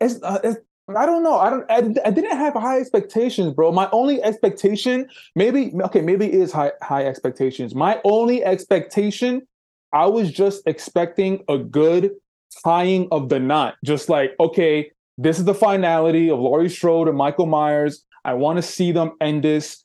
it's, 0.00 0.22
uh, 0.22 0.38
it's 0.44 0.58
I 0.96 1.06
don't 1.06 1.22
know. 1.22 1.38
I 1.38 1.50
don't. 1.50 1.70
I, 1.70 2.08
I 2.08 2.10
didn't 2.10 2.36
have 2.36 2.54
high 2.54 2.80
expectations, 2.80 3.54
bro. 3.54 3.72
My 3.72 3.88
only 3.92 4.22
expectation, 4.22 5.08
maybe 5.36 5.72
okay, 5.82 6.00
maybe 6.00 6.26
it 6.26 6.34
is 6.34 6.52
high 6.52 6.72
high 6.82 7.06
expectations. 7.06 7.74
My 7.74 8.00
only 8.04 8.44
expectation, 8.44 9.46
I 9.92 10.06
was 10.06 10.32
just 10.32 10.62
expecting 10.66 11.44
a 11.48 11.58
good 11.58 12.12
tying 12.64 13.08
of 13.12 13.28
the 13.28 13.38
knot. 13.38 13.76
Just 13.84 14.08
like, 14.08 14.32
okay, 14.40 14.90
this 15.18 15.38
is 15.38 15.44
the 15.44 15.54
finality 15.54 16.30
of 16.30 16.38
Laurie 16.38 16.68
Strode 16.68 17.08
and 17.08 17.16
Michael 17.16 17.46
Myers. 17.46 18.04
I 18.24 18.34
want 18.34 18.56
to 18.56 18.62
see 18.62 18.92
them 18.92 19.12
end 19.20 19.44
this. 19.44 19.84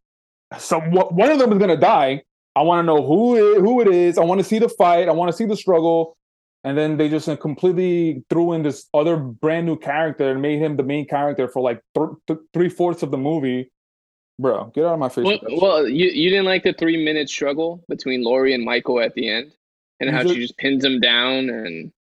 So 0.58 0.80
wh- 0.80 1.12
one 1.12 1.30
of 1.30 1.40
them 1.40 1.52
is 1.52 1.60
gonna 1.60 1.78
die, 1.78 2.24
I 2.56 2.62
want 2.62 2.80
to 2.80 2.84
know 2.84 3.06
who 3.06 3.36
it, 3.36 3.60
who 3.60 3.82
it 3.82 3.88
is. 3.88 4.18
I 4.18 4.24
want 4.24 4.40
to 4.40 4.44
see 4.44 4.60
the 4.60 4.70
fight. 4.70 5.10
I 5.10 5.12
want 5.12 5.30
to 5.30 5.36
see 5.38 5.46
the 5.46 5.58
struggle. 5.58 6.16
And 6.64 6.78
then 6.78 6.98
they 6.98 7.10
just 7.10 7.30
completely 7.42 8.24
threw 8.30 8.54
in 8.54 8.64
this 8.64 8.88
other 8.94 9.18
brand 9.18 9.66
new 9.68 9.78
character 9.78 10.32
and 10.32 10.42
made 10.42 10.60
him 10.60 10.78
the 10.78 10.84
main 10.84 11.06
character 11.08 11.48
for 11.48 11.62
like 11.62 11.80
th- 11.96 12.10
th- 12.28 12.40
three 12.54 12.70
fourths 12.70 13.04
of 13.04 13.12
the 13.12 13.18
movie. 13.18 13.72
Bro, 14.40 14.72
get 14.74 14.84
out 14.86 14.94
of 14.94 15.00
my 15.00 15.10
face. 15.10 15.26
Well, 15.26 15.40
well, 15.62 15.88
you 15.88 16.08
you 16.08 16.30
didn't 16.30 16.46
like 16.46 16.64
the 16.64 16.74
three 16.74 17.04
minute 17.04 17.30
struggle 17.30 17.84
between 17.88 18.24
Laurie 18.24 18.54
and 18.54 18.66
Michael 18.66 19.00
at 19.00 19.14
the 19.14 19.30
end, 19.30 19.52
and 20.00 20.10
You 20.10 20.16
how 20.16 20.24
just- 20.24 20.34
she 20.36 20.42
just 20.42 20.58
pins 20.58 20.84
him 20.84 21.00
down, 21.00 21.50
and 21.50 21.92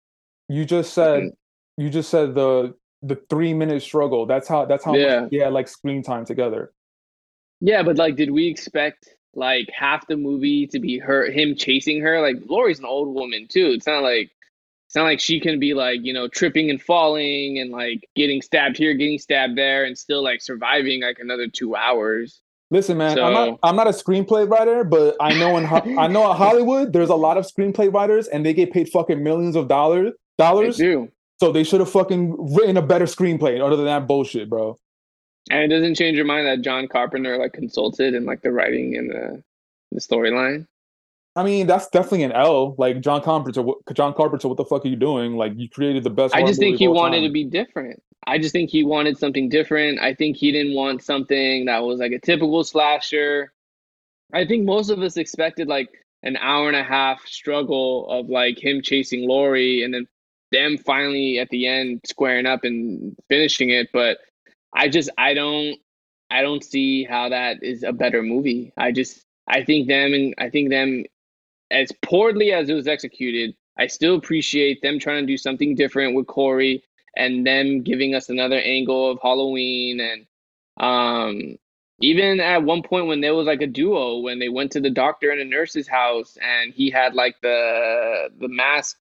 You 0.48 0.64
just 0.64 0.94
said 0.94 1.22
Mhm. 1.24 1.30
you 1.76 1.90
just 1.90 2.09
said 2.11 2.34
the 2.34 2.74
the 3.02 3.16
three 3.28 3.52
minute 3.55 3.82
struggle. 3.82 4.24
That's 4.26 4.48
how 4.48 4.64
that's 4.64 4.82
how 4.84 4.94
Yeah. 4.96 5.20
much 5.20 5.32
yeah 5.32 5.48
like 5.48 5.68
screen 5.68 6.02
time 6.02 6.24
together. 6.24 6.72
yeah, 7.61 7.82
but 7.82 7.96
like, 7.98 8.16
did 8.16 8.30
we 8.30 8.46
expect 8.48 9.14
like 9.37 9.68
half 9.76 10.07
the 10.07 10.16
movie 10.16 10.66
to 10.68 10.78
be 10.78 10.99
her 10.99 11.30
him 11.30 11.55
chasing 11.57 12.01
her? 12.01 12.20
Like 12.20 12.37
Laurie's 12.49 12.78
an 12.78 12.85
old 12.85 13.14
woman 13.14 13.47
too. 13.49 13.66
It's 13.68 13.87
not 13.87 14.03
like 14.03 14.30
it's 14.87 14.95
not 14.95 15.05
like 15.05 15.20
she 15.20 15.41
can 15.41 15.59
be 15.59 15.74
like 15.74 16.01
you 16.03 16.12
know 16.12 16.28
tripping 16.28 16.70
and 16.70 16.80
falling 16.80 17.59
and 17.59 17.70
like 17.70 18.09
getting 18.14 18.43
stabbed 18.43 18.76
here, 18.76 18.95
getting 18.95 19.18
stabbed 19.18 19.57
there, 19.57 19.85
and 19.85 19.97
still 19.99 20.22
like 20.22 20.41
surviving 20.43 21.03
like 21.03 21.18
another 21.18 21.49
two 21.49 21.74
hours. 21.76 22.41
Listen, 22.70 22.97
man, 22.99 23.18
I'm 23.18 23.32
not 23.32 23.59
I'm 23.62 23.76
not 23.76 23.87
a 23.87 23.91
screenplay 23.91 24.49
writer, 24.51 24.85
but 24.85 25.16
I 25.20 25.39
know 25.39 25.57
in 25.59 25.66
I 25.99 26.07
know 26.09 26.30
at 26.30 26.37
Hollywood 26.37 26.93
there's 26.93 27.11
a 27.11 27.14
lot 27.14 27.37
of 27.37 27.45
screenplay 27.47 27.93
writers 27.93 28.26
and 28.26 28.45
they 28.45 28.55
get 28.55 28.72
paid 28.72 28.89
fucking 28.89 29.22
millions 29.22 29.55
of 29.55 29.68
dollars 29.68 30.12
They 30.39 30.45
dollars. 30.45 30.76
do, 30.76 31.09
So 31.41 31.53
they 31.53 31.62
should 31.62 31.80
have 31.80 31.91
fucking 31.91 32.55
written 32.55 32.76
a 32.76 32.82
better 32.82 33.05
screenplay 33.05 33.61
other 33.64 33.76
than 33.76 33.85
that 33.87 34.07
bullshit, 34.09 34.49
bro. 34.49 34.78
And 35.51 35.61
it 35.61 35.74
doesn't 35.74 35.97
change 35.97 36.16
your 36.16 36.24
mind 36.24 36.47
that 36.47 36.62
John 36.62 36.88
Carpenter 36.88 37.36
like 37.36 37.53
consulted 37.53 38.14
in 38.14 38.24
like 38.24 38.42
the 38.42 38.53
writing 38.53 38.97
and 38.97 39.11
the 39.11 39.42
the 39.92 40.01
storyline. 40.01 40.66
I 41.36 41.42
mean, 41.42 41.66
that's 41.66 41.88
definitely 41.88 42.22
an 42.22 42.32
L. 42.32 42.74
Like 42.78 43.01
John 43.01 43.20
Carpenter, 43.20 43.62
what- 43.62 43.78
John 43.92 44.14
Carpenter, 44.14 44.49
what 44.49 44.57
the 44.57 44.64
fuck 44.64 44.84
are 44.84 44.88
you 44.88 44.97
doing? 44.97 45.36
Like 45.36 45.53
you 45.57 45.68
created 45.68 46.05
the 46.05 46.11
best. 46.11 46.34
I 46.34 46.42
just 46.42 46.61
think 46.61 46.78
he 46.78 46.88
wanted 46.88 47.18
time. 47.18 47.28
to 47.28 47.32
be 47.32 47.45
different. 47.45 48.03
I 48.26 48.38
just 48.38 48.53
think 48.53 48.70
he 48.70 48.84
wanted 48.84 49.18
something 49.18 49.49
different. 49.49 50.01
I 50.01 50.14
think 50.14 50.36
he 50.36 50.53
didn't 50.53 50.74
want 50.74 51.03
something 51.03 51.66
that 51.66 51.82
was 51.82 51.99
like 52.01 52.12
a 52.12 52.20
typical 52.20 52.64
slasher. 52.64 53.53
I 54.32 54.47
think 54.47 54.64
most 54.64 54.90
of 54.90 55.01
us 55.01 55.16
expected 55.16 55.68
like 55.68 55.90
an 56.22 56.36
hour 56.38 56.68
and 56.68 56.76
a 56.76 56.82
half 56.82 57.26
struggle 57.26 58.09
of 58.09 58.30
like 58.30 58.62
him 58.62 58.80
chasing 58.80 59.28
Laurie 59.28 59.82
and 59.82 59.92
then 59.92 60.07
them 60.53 60.78
finally 60.78 61.38
at 61.38 61.51
the 61.51 61.66
end 61.66 62.01
squaring 62.07 62.47
up 62.47 62.64
and 62.64 63.14
finishing 63.28 63.70
it. 63.70 63.88
But 63.92 64.18
I 64.74 64.88
just 64.88 65.10
I 65.18 65.34
don't 65.34 65.78
I 66.30 66.42
don't 66.42 66.64
see 66.64 67.04
how 67.04 67.28
that 67.30 67.62
is 67.62 67.82
a 67.82 67.92
better 67.92 68.22
movie. 68.22 68.72
I 68.76 68.92
just 68.92 69.24
I 69.48 69.64
think 69.64 69.88
them 69.88 70.14
and 70.14 70.34
I 70.38 70.50
think 70.50 70.70
them 70.70 71.04
as 71.70 71.92
poorly 72.02 72.52
as 72.52 72.68
it 72.68 72.74
was 72.74 72.88
executed, 72.88 73.56
I 73.78 73.88
still 73.88 74.16
appreciate 74.16 74.82
them 74.82 74.98
trying 74.98 75.22
to 75.22 75.26
do 75.26 75.36
something 75.36 75.74
different 75.74 76.14
with 76.16 76.26
Corey 76.26 76.84
and 77.16 77.46
them 77.46 77.82
giving 77.82 78.14
us 78.14 78.28
another 78.30 78.58
angle 78.58 79.10
of 79.12 79.20
Halloween 79.22 80.00
and 80.00 80.26
um 80.78 81.56
even 82.00 82.40
at 82.40 82.64
one 82.64 82.82
point 82.82 83.06
when 83.06 83.20
there 83.20 83.34
was 83.34 83.46
like 83.46 83.62
a 83.62 83.66
duo 83.68 84.18
when 84.18 84.40
they 84.40 84.48
went 84.48 84.72
to 84.72 84.80
the 84.80 84.90
doctor 84.90 85.30
and 85.30 85.40
a 85.40 85.44
nurse's 85.44 85.88
house 85.88 86.36
and 86.42 86.74
he 86.74 86.90
had 86.90 87.14
like 87.14 87.36
the 87.42 88.30
the 88.40 88.48
mask 88.48 88.98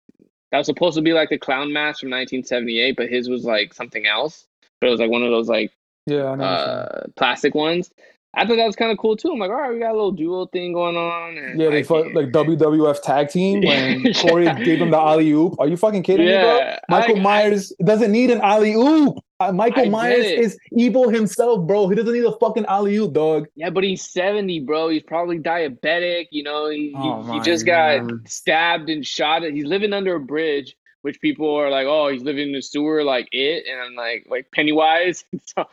that 0.51 0.59
was 0.59 0.67
supposed 0.67 0.95
to 0.95 1.01
be 1.01 1.13
like 1.13 1.29
the 1.29 1.37
clown 1.39 1.73
mask 1.73 2.01
from 2.01 2.11
1978 2.11 2.95
but 2.95 3.09
his 3.09 3.29
was 3.29 3.43
like 3.45 3.73
something 3.73 4.05
else 4.05 4.47
but 4.83 4.87
it 4.87 4.91
was 4.91 4.99
like 4.99 5.09
one 5.11 5.23
of 5.23 5.31
those 5.31 5.47
like 5.47 5.71
Yeah, 6.05 6.25
I 6.31 6.35
know. 6.35 6.43
what 6.43 6.49
you're 6.49 6.57
saying. 6.65 6.69
uh 6.69 7.01
plastic 7.15 7.55
ones 7.55 7.89
I 8.35 8.47
thought 8.47 8.55
that 8.55 8.65
was 8.65 8.75
kind 8.75 8.91
of 8.91 8.97
cool 8.97 9.15
too. 9.15 9.29
I'm 9.31 9.37
like, 9.37 9.51
all 9.51 9.57
right, 9.61 9.71
we 9.71 9.77
got 9.77 9.91
a 9.91 9.93
little 9.93 10.11
duo 10.11 10.47
thing 10.47 10.73
going 10.73 10.97
on. 10.97 11.37
And 11.37 11.61
yeah, 11.61 11.69
they 11.69 11.75
like, 11.77 11.85
fought 11.85 12.15
like 12.15 12.29
WWF 12.31 12.99
tag 13.03 13.29
team 13.29 13.61
when 13.67 14.11
Corey 14.15 14.45
gave 14.65 14.81
him 14.81 14.89
the 14.89 14.97
alley 14.97 15.29
oop. 15.31 15.53
Are 15.59 15.67
you 15.67 15.77
fucking 15.77 16.01
kidding 16.01 16.25
me, 16.25 16.31
bro? 16.31 16.73
Michael 16.89 17.17
I- 17.17 17.21
Myers 17.21 17.71
doesn't 17.85 18.11
need 18.11 18.31
an 18.31 18.41
alley 18.41 18.73
oop. 18.73 19.19
Uh, 19.39 19.51
Michael 19.51 19.85
I 19.85 19.89
Myers 19.89 20.25
is 20.25 20.57
evil 20.75 21.09
himself, 21.09 21.67
bro. 21.67 21.87
He 21.89 21.93
doesn't 21.95 22.11
need 22.11 22.25
a 22.25 22.31
fucking 22.39 22.65
alley 22.65 22.95
oop, 22.97 23.13
dog. 23.13 23.45
Yeah, 23.55 23.69
but 23.69 23.83
he's 23.83 24.03
70, 24.09 24.61
bro. 24.61 24.89
He's 24.89 25.03
probably 25.03 25.37
diabetic. 25.37 26.25
You 26.31 26.41
know, 26.41 26.69
he, 26.71 26.87
he- 26.87 26.93
Oh 26.95 27.21
he, 27.21 27.27
my 27.37 27.39
just 27.43 27.67
got 27.67 28.01
stabbed 28.27 28.89
and 28.89 29.05
shot. 29.05 29.43
He's 29.43 29.65
living 29.65 29.93
under 29.93 30.15
a 30.15 30.19
bridge, 30.19 30.75
which 31.03 31.21
people 31.21 31.55
are 31.55 31.69
like, 31.69 31.85
oh, 31.87 32.09
he's 32.09 32.23
living 32.23 32.47
in 32.47 32.53
the 32.53 32.61
sewer 32.61 33.03
like 33.03 33.29
it. 33.31 33.65
And 33.69 33.79
I'm 33.79 33.95
like, 33.95 34.25
like 34.29 34.51
Pennywise. 34.51 35.25
so 35.45 35.65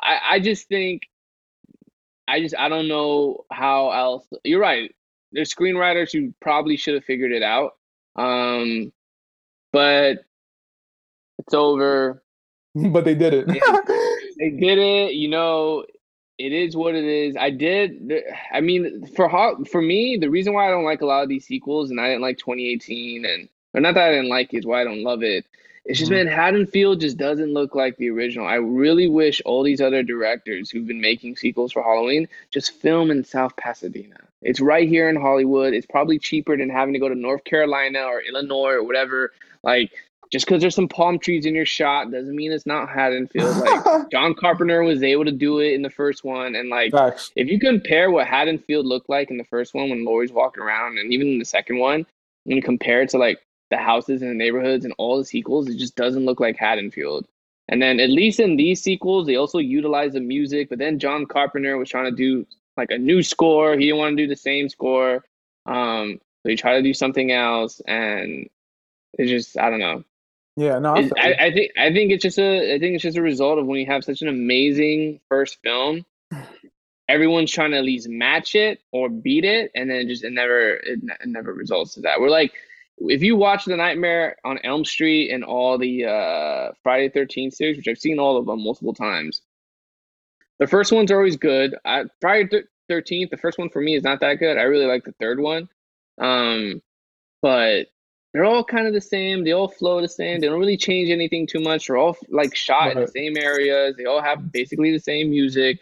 I, 0.00 0.18
I 0.32 0.40
just 0.40 0.68
think, 0.68 1.02
I 2.28 2.40
just, 2.40 2.54
I 2.56 2.68
don't 2.68 2.88
know 2.88 3.44
how 3.50 3.90
else. 3.90 4.26
You're 4.44 4.60
right. 4.60 4.94
There's 5.32 5.52
screenwriters 5.52 6.12
who 6.12 6.32
probably 6.40 6.76
should 6.76 6.94
have 6.94 7.04
figured 7.04 7.32
it 7.32 7.42
out. 7.42 7.72
Um, 8.16 8.92
but 9.72 10.18
it's 11.38 11.54
over. 11.54 12.22
but 12.74 13.04
they 13.04 13.14
did 13.14 13.34
it. 13.34 13.46
they 14.38 14.50
did 14.50 14.78
it 14.78 15.14
you 15.14 15.28
know 15.28 15.84
it 16.38 16.52
is 16.52 16.76
what 16.76 16.94
it 16.94 17.04
is 17.04 17.36
i 17.36 17.50
did 17.50 18.12
i 18.52 18.60
mean 18.60 19.06
for 19.14 19.28
Ho- 19.28 19.64
for 19.70 19.80
me 19.80 20.18
the 20.20 20.30
reason 20.30 20.52
why 20.52 20.66
i 20.66 20.70
don't 20.70 20.84
like 20.84 21.02
a 21.02 21.06
lot 21.06 21.22
of 21.22 21.28
these 21.28 21.46
sequels 21.46 21.90
and 21.90 22.00
i 22.00 22.08
didn't 22.08 22.22
like 22.22 22.38
2018 22.38 23.24
and 23.24 23.48
or 23.74 23.80
not 23.80 23.94
that 23.94 24.08
i 24.08 24.10
didn't 24.12 24.28
like 24.28 24.52
it, 24.54 24.64
why 24.64 24.80
i 24.80 24.84
don't 24.84 25.02
love 25.02 25.22
it 25.22 25.44
it's 25.84 25.98
just 25.98 26.10
Mhm. 26.10 26.14
man 26.14 26.26
haddonfield 26.28 27.00
just 27.00 27.16
doesn't 27.18 27.52
look 27.52 27.74
like 27.74 27.96
the 27.96 28.08
original 28.10 28.46
i 28.46 28.54
really 28.54 29.08
wish 29.08 29.42
all 29.44 29.62
these 29.62 29.80
other 29.80 30.02
directors 30.02 30.70
who've 30.70 30.86
been 30.86 31.00
making 31.00 31.36
sequels 31.36 31.72
for 31.72 31.82
halloween 31.82 32.28
just 32.50 32.72
film 32.80 33.10
in 33.10 33.22
south 33.24 33.54
pasadena 33.56 34.16
it's 34.42 34.60
right 34.60 34.88
here 34.88 35.08
in 35.08 35.16
hollywood 35.16 35.74
it's 35.74 35.86
probably 35.86 36.18
cheaper 36.18 36.56
than 36.56 36.70
having 36.70 36.94
to 36.94 37.00
go 37.00 37.08
to 37.08 37.14
north 37.14 37.44
carolina 37.44 38.00
or 38.04 38.22
illinois 38.22 38.72
or 38.72 38.82
whatever 38.84 39.32
like 39.62 39.90
just 40.32 40.46
because 40.46 40.60
there's 40.62 40.74
some 40.74 40.88
palm 40.88 41.18
trees 41.18 41.46
in 41.46 41.54
your 41.54 41.66
shot 41.66 42.10
doesn't 42.10 42.34
mean 42.34 42.50
it's 42.50 42.66
not 42.66 42.88
Haddonfield. 42.88 43.56
Like 43.58 44.10
John 44.10 44.34
Carpenter 44.34 44.82
was 44.82 45.00
able 45.02 45.24
to 45.26 45.30
do 45.30 45.60
it 45.60 45.74
in 45.74 45.82
the 45.82 45.90
first 45.90 46.24
one, 46.24 46.56
and 46.56 46.70
like 46.70 46.90
Facts. 46.90 47.30
if 47.36 47.46
you 47.46 47.60
compare 47.60 48.10
what 48.10 48.26
Haddonfield 48.26 48.84
looked 48.84 49.08
like 49.08 49.30
in 49.30 49.36
the 49.36 49.44
first 49.44 49.74
one 49.74 49.90
when 49.90 50.04
Laurie's 50.04 50.32
walking 50.32 50.64
around, 50.64 50.98
and 50.98 51.12
even 51.12 51.28
in 51.28 51.38
the 51.38 51.44
second 51.44 51.78
one, 51.78 52.04
when 52.44 52.56
you 52.56 52.62
compare 52.62 53.02
it 53.02 53.10
to 53.10 53.18
like 53.18 53.38
the 53.74 53.82
houses 53.82 54.22
and 54.22 54.30
the 54.30 54.34
neighborhoods 54.34 54.84
and 54.84 54.94
all 54.98 55.18
the 55.18 55.24
sequels, 55.24 55.68
it 55.68 55.76
just 55.78 55.96
doesn't 55.96 56.24
look 56.24 56.40
like 56.40 56.56
Haddonfield. 56.56 57.26
And 57.68 57.80
then 57.82 57.98
at 57.98 58.10
least 58.10 58.40
in 58.40 58.56
these 58.56 58.82
sequels, 58.82 59.26
they 59.26 59.36
also 59.36 59.58
utilize 59.58 60.12
the 60.12 60.20
music. 60.20 60.68
But 60.68 60.78
then 60.78 60.98
John 60.98 61.26
Carpenter 61.26 61.76
was 61.78 61.88
trying 61.88 62.04
to 62.10 62.16
do 62.16 62.46
like 62.76 62.90
a 62.90 62.98
new 62.98 63.22
score. 63.22 63.72
He 63.74 63.86
didn't 63.86 63.98
want 63.98 64.16
to 64.16 64.22
do 64.22 64.28
the 64.28 64.36
same 64.36 64.68
score. 64.68 65.24
Um, 65.66 66.20
so 66.42 66.50
he 66.50 66.56
tried 66.56 66.76
to 66.76 66.82
do 66.82 66.92
something 66.92 67.32
else, 67.32 67.80
and 67.86 68.50
it 69.18 69.26
just 69.26 69.56
I 69.58 69.70
don't 69.70 69.80
know. 69.80 70.04
Yeah, 70.56 70.78
no, 70.78 70.94
I 70.94 70.98
It's- 71.00 71.12
feel 71.14 71.24
you. 71.30 71.34
I, 71.38 71.44
I 71.46 71.50
think 71.52 71.70
I 71.78 71.92
think 71.92 72.12
it's 72.12 72.22
just 72.22 72.38
a 72.38 72.74
I 72.74 72.78
think 72.78 72.94
it's 72.94 73.02
just 73.02 73.16
a 73.16 73.22
result 73.22 73.58
of 73.58 73.66
when 73.66 73.80
you 73.80 73.86
have 73.86 74.04
such 74.04 74.20
an 74.22 74.28
amazing 74.28 75.20
first 75.30 75.58
film. 75.62 76.04
Everyone's 77.08 77.50
trying 77.52 77.72
to 77.72 77.76
at 77.78 77.84
least 77.84 78.08
match 78.08 78.54
it 78.54 78.80
or 78.92 79.08
beat 79.10 79.44
it, 79.44 79.70
and 79.74 79.90
then 79.90 80.06
just 80.08 80.22
it 80.24 80.32
never 80.32 80.70
it, 80.74 81.00
it 81.02 81.26
never 81.26 81.52
results 81.52 81.94
to 81.94 82.00
that. 82.02 82.20
We're 82.20 82.30
like, 82.30 82.52
if 82.98 83.22
you 83.22 83.36
watch 83.36 83.64
the 83.64 83.76
Nightmare 83.76 84.36
on 84.44 84.58
Elm 84.64 84.84
Street 84.84 85.30
and 85.30 85.44
all 85.44 85.78
the 85.78 86.04
uh, 86.04 86.72
Friday 86.82 87.08
Thirteenth 87.08 87.54
series, 87.54 87.76
which 87.76 87.88
I've 87.88 87.98
seen 87.98 88.18
all 88.18 88.36
of 88.36 88.46
them 88.46 88.62
multiple 88.62 88.94
times, 88.94 89.42
the 90.58 90.66
first 90.66 90.92
one's 90.92 91.10
always 91.10 91.36
good. 91.36 91.74
I, 91.84 92.04
Friday 92.20 92.62
Thirteenth, 92.88 93.30
the 93.30 93.36
first 93.36 93.58
one 93.58 93.70
for 93.70 93.80
me 93.80 93.94
is 93.94 94.04
not 94.04 94.20
that 94.20 94.34
good. 94.34 94.58
I 94.58 94.62
really 94.62 94.86
like 94.86 95.04
the 95.04 95.14
third 95.18 95.40
one, 95.40 95.68
um, 96.20 96.80
but 97.42 97.88
they're 98.32 98.44
all 98.44 98.64
kind 98.64 98.86
of 98.86 98.92
the 98.92 99.00
same. 99.00 99.44
They 99.44 99.52
all 99.52 99.68
flow 99.68 100.00
the 100.00 100.08
same. 100.08 100.40
They 100.40 100.48
don't 100.48 100.58
really 100.58 100.76
change 100.76 101.10
anything 101.10 101.46
too 101.46 101.60
much. 101.60 101.86
They're 101.86 101.96
all 101.96 102.16
like 102.28 102.54
shot 102.54 102.92
in 102.92 103.00
the 103.00 103.08
same 103.08 103.36
areas. 103.36 103.96
They 103.96 104.06
all 104.06 104.20
have 104.20 104.50
basically 104.52 104.90
the 104.90 104.98
same 104.98 105.30
music. 105.30 105.78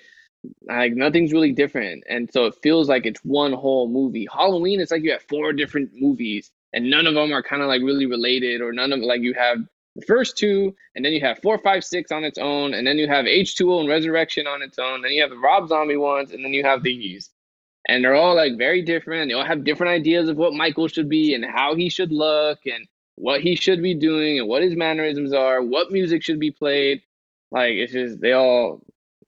Like 0.66 0.94
nothing's 0.94 1.32
really 1.32 1.52
different, 1.52 2.04
and 2.08 2.30
so 2.32 2.46
it 2.46 2.54
feels 2.62 2.88
like 2.88 3.06
it's 3.06 3.20
one 3.24 3.52
whole 3.52 3.88
movie. 3.88 4.26
Halloween, 4.32 4.80
it's 4.80 4.90
like 4.90 5.02
you 5.02 5.12
have 5.12 5.22
four 5.22 5.52
different 5.52 5.90
movies, 5.94 6.50
and 6.72 6.90
none 6.90 7.06
of 7.06 7.14
them 7.14 7.32
are 7.32 7.42
kind 7.42 7.62
of 7.62 7.68
like 7.68 7.82
really 7.82 8.06
related, 8.06 8.60
or 8.60 8.72
none 8.72 8.92
of 8.92 9.00
like 9.00 9.22
you 9.22 9.34
have 9.34 9.58
the 9.96 10.06
first 10.06 10.38
two, 10.38 10.74
and 10.94 11.04
then 11.04 11.12
you 11.12 11.20
have 11.20 11.38
four, 11.40 11.58
five, 11.58 11.84
six 11.84 12.12
on 12.12 12.24
its 12.24 12.38
own, 12.38 12.74
and 12.74 12.86
then 12.86 12.98
you 12.98 13.08
have 13.08 13.26
H 13.26 13.56
two 13.56 13.72
O 13.72 13.80
and 13.80 13.88
Resurrection 13.88 14.46
on 14.46 14.62
its 14.62 14.78
own. 14.78 15.02
Then 15.02 15.12
you 15.12 15.22
have 15.22 15.30
the 15.30 15.38
Rob 15.38 15.68
Zombie 15.68 15.96
ones, 15.96 16.32
and 16.32 16.44
then 16.44 16.52
you 16.52 16.64
have 16.64 16.82
these 16.82 17.30
and 17.88 18.04
they're 18.04 18.14
all 18.14 18.36
like 18.36 18.56
very 18.56 18.82
different. 18.82 19.28
They 19.28 19.34
all 19.34 19.44
have 19.44 19.64
different 19.64 19.92
ideas 19.92 20.28
of 20.28 20.36
what 20.36 20.54
Michael 20.54 20.88
should 20.88 21.08
be 21.08 21.34
and 21.34 21.44
how 21.44 21.74
he 21.74 21.88
should 21.88 22.12
look 22.12 22.60
and 22.66 22.86
what 23.16 23.40
he 23.40 23.56
should 23.56 23.82
be 23.82 23.94
doing 23.94 24.38
and 24.38 24.48
what 24.48 24.62
his 24.62 24.76
mannerisms 24.76 25.32
are, 25.32 25.62
what 25.62 25.90
music 25.90 26.22
should 26.22 26.40
be 26.40 26.50
played. 26.50 27.02
Like 27.50 27.72
it's 27.72 27.92
just 27.92 28.20
they 28.20 28.32
all 28.32 28.80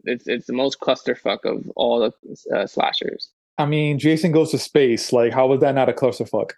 it's 0.04 0.28
it's 0.28 0.46
the 0.46 0.52
most 0.52 0.80
clusterfuck 0.80 1.44
of 1.44 1.70
all 1.76 2.00
the 2.00 2.56
uh, 2.56 2.66
slashers 2.66 3.30
I 3.56 3.66
mean, 3.66 4.00
Jason 4.00 4.32
goes 4.32 4.50
to 4.50 4.58
space. 4.58 5.12
Like, 5.12 5.32
how 5.32 5.46
was 5.46 5.60
that 5.60 5.76
not 5.76 5.88
a 5.88 5.92
clusterfuck? 5.92 6.52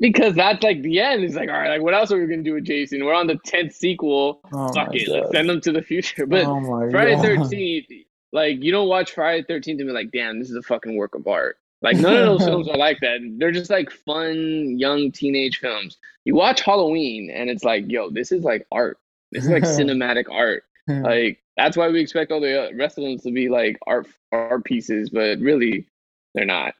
Because 0.00 0.34
that's 0.34 0.62
like 0.62 0.82
the 0.82 1.00
end. 1.00 1.24
It's 1.24 1.34
like 1.34 1.48
all 1.48 1.56
right, 1.56 1.70
like 1.70 1.82
what 1.82 1.94
else 1.94 2.12
are 2.12 2.18
we 2.18 2.26
gonna 2.26 2.42
do 2.42 2.54
with 2.54 2.64
Jason? 2.64 3.04
We're 3.04 3.14
on 3.14 3.26
the 3.26 3.38
tenth 3.44 3.74
sequel. 3.74 4.40
Oh 4.52 4.72
Fuck 4.72 4.94
it, 4.94 5.08
let's 5.08 5.30
send 5.30 5.48
them 5.48 5.60
to 5.62 5.72
the 5.72 5.82
future. 5.82 6.26
But 6.26 6.44
oh 6.46 6.90
Friday 6.90 7.16
Thirteenth, 7.16 7.86
like 8.32 8.62
you 8.62 8.72
don't 8.72 8.88
watch 8.88 9.12
Friday 9.12 9.44
Thirteenth 9.46 9.80
and 9.80 9.88
be 9.88 9.92
like, 9.92 10.10
damn, 10.12 10.38
this 10.38 10.50
is 10.50 10.56
a 10.56 10.62
fucking 10.62 10.96
work 10.96 11.14
of 11.14 11.26
art. 11.26 11.58
Like 11.82 11.96
none 11.96 12.16
of 12.16 12.26
those 12.26 12.44
films 12.48 12.68
are 12.68 12.76
like 12.76 13.00
that. 13.00 13.20
They're 13.38 13.52
just 13.52 13.70
like 13.70 13.90
fun 13.90 14.78
young 14.78 15.12
teenage 15.12 15.58
films. 15.58 15.98
You 16.24 16.34
watch 16.34 16.60
Halloween 16.62 17.30
and 17.32 17.48
it's 17.50 17.64
like, 17.64 17.84
yo, 17.88 18.10
this 18.10 18.32
is 18.32 18.44
like 18.44 18.66
art. 18.72 18.98
This 19.32 19.44
is 19.44 19.50
like 19.50 19.62
cinematic 19.64 20.24
art. 20.30 20.64
Like 20.88 21.42
that's 21.56 21.76
why 21.76 21.88
we 21.88 22.00
expect 22.00 22.30
all 22.30 22.40
the 22.40 22.68
uh, 22.68 22.74
rest 22.74 22.96
of 22.96 23.04
them 23.04 23.18
to 23.18 23.32
be 23.32 23.48
like 23.48 23.78
art 23.86 24.06
art 24.30 24.64
pieces, 24.64 25.10
but 25.10 25.38
really 25.40 25.86
they're 26.34 26.44
not. 26.44 26.74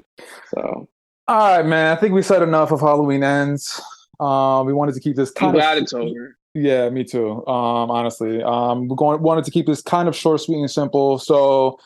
So 0.49 0.89
All 1.29 1.57
right, 1.57 1.67
man. 1.67 1.97
I 1.97 2.01
think 2.01 2.15
we 2.15 2.23
said 2.23 2.43
enough 2.43 2.71
of 2.73 2.81
Halloween 2.81 3.23
ends. 3.23 3.81
Uh, 4.21 4.63
we 4.65 4.73
wanted 4.73 4.95
to 4.95 5.01
keep 5.01 5.17
this 5.17 5.31
I'm 5.31 5.35
kind 5.35 5.53
glad 5.55 5.77
of 5.77 5.83
it's 5.83 5.93
over. 5.93 6.37
Yeah, 6.55 6.89
me 6.89 7.05
too. 7.05 7.47
Um, 7.47 7.91
honestly, 7.91 8.43
um, 8.43 8.89
we're 8.89 8.97
going 8.97 9.21
wanted 9.21 9.45
to 9.45 9.51
keep 9.51 9.67
this 9.67 9.83
kind 9.83 10.09
of 10.09 10.17
short, 10.17 10.41
sweet, 10.41 10.59
and 10.61 10.71
simple. 10.71 11.19
So 11.19 11.79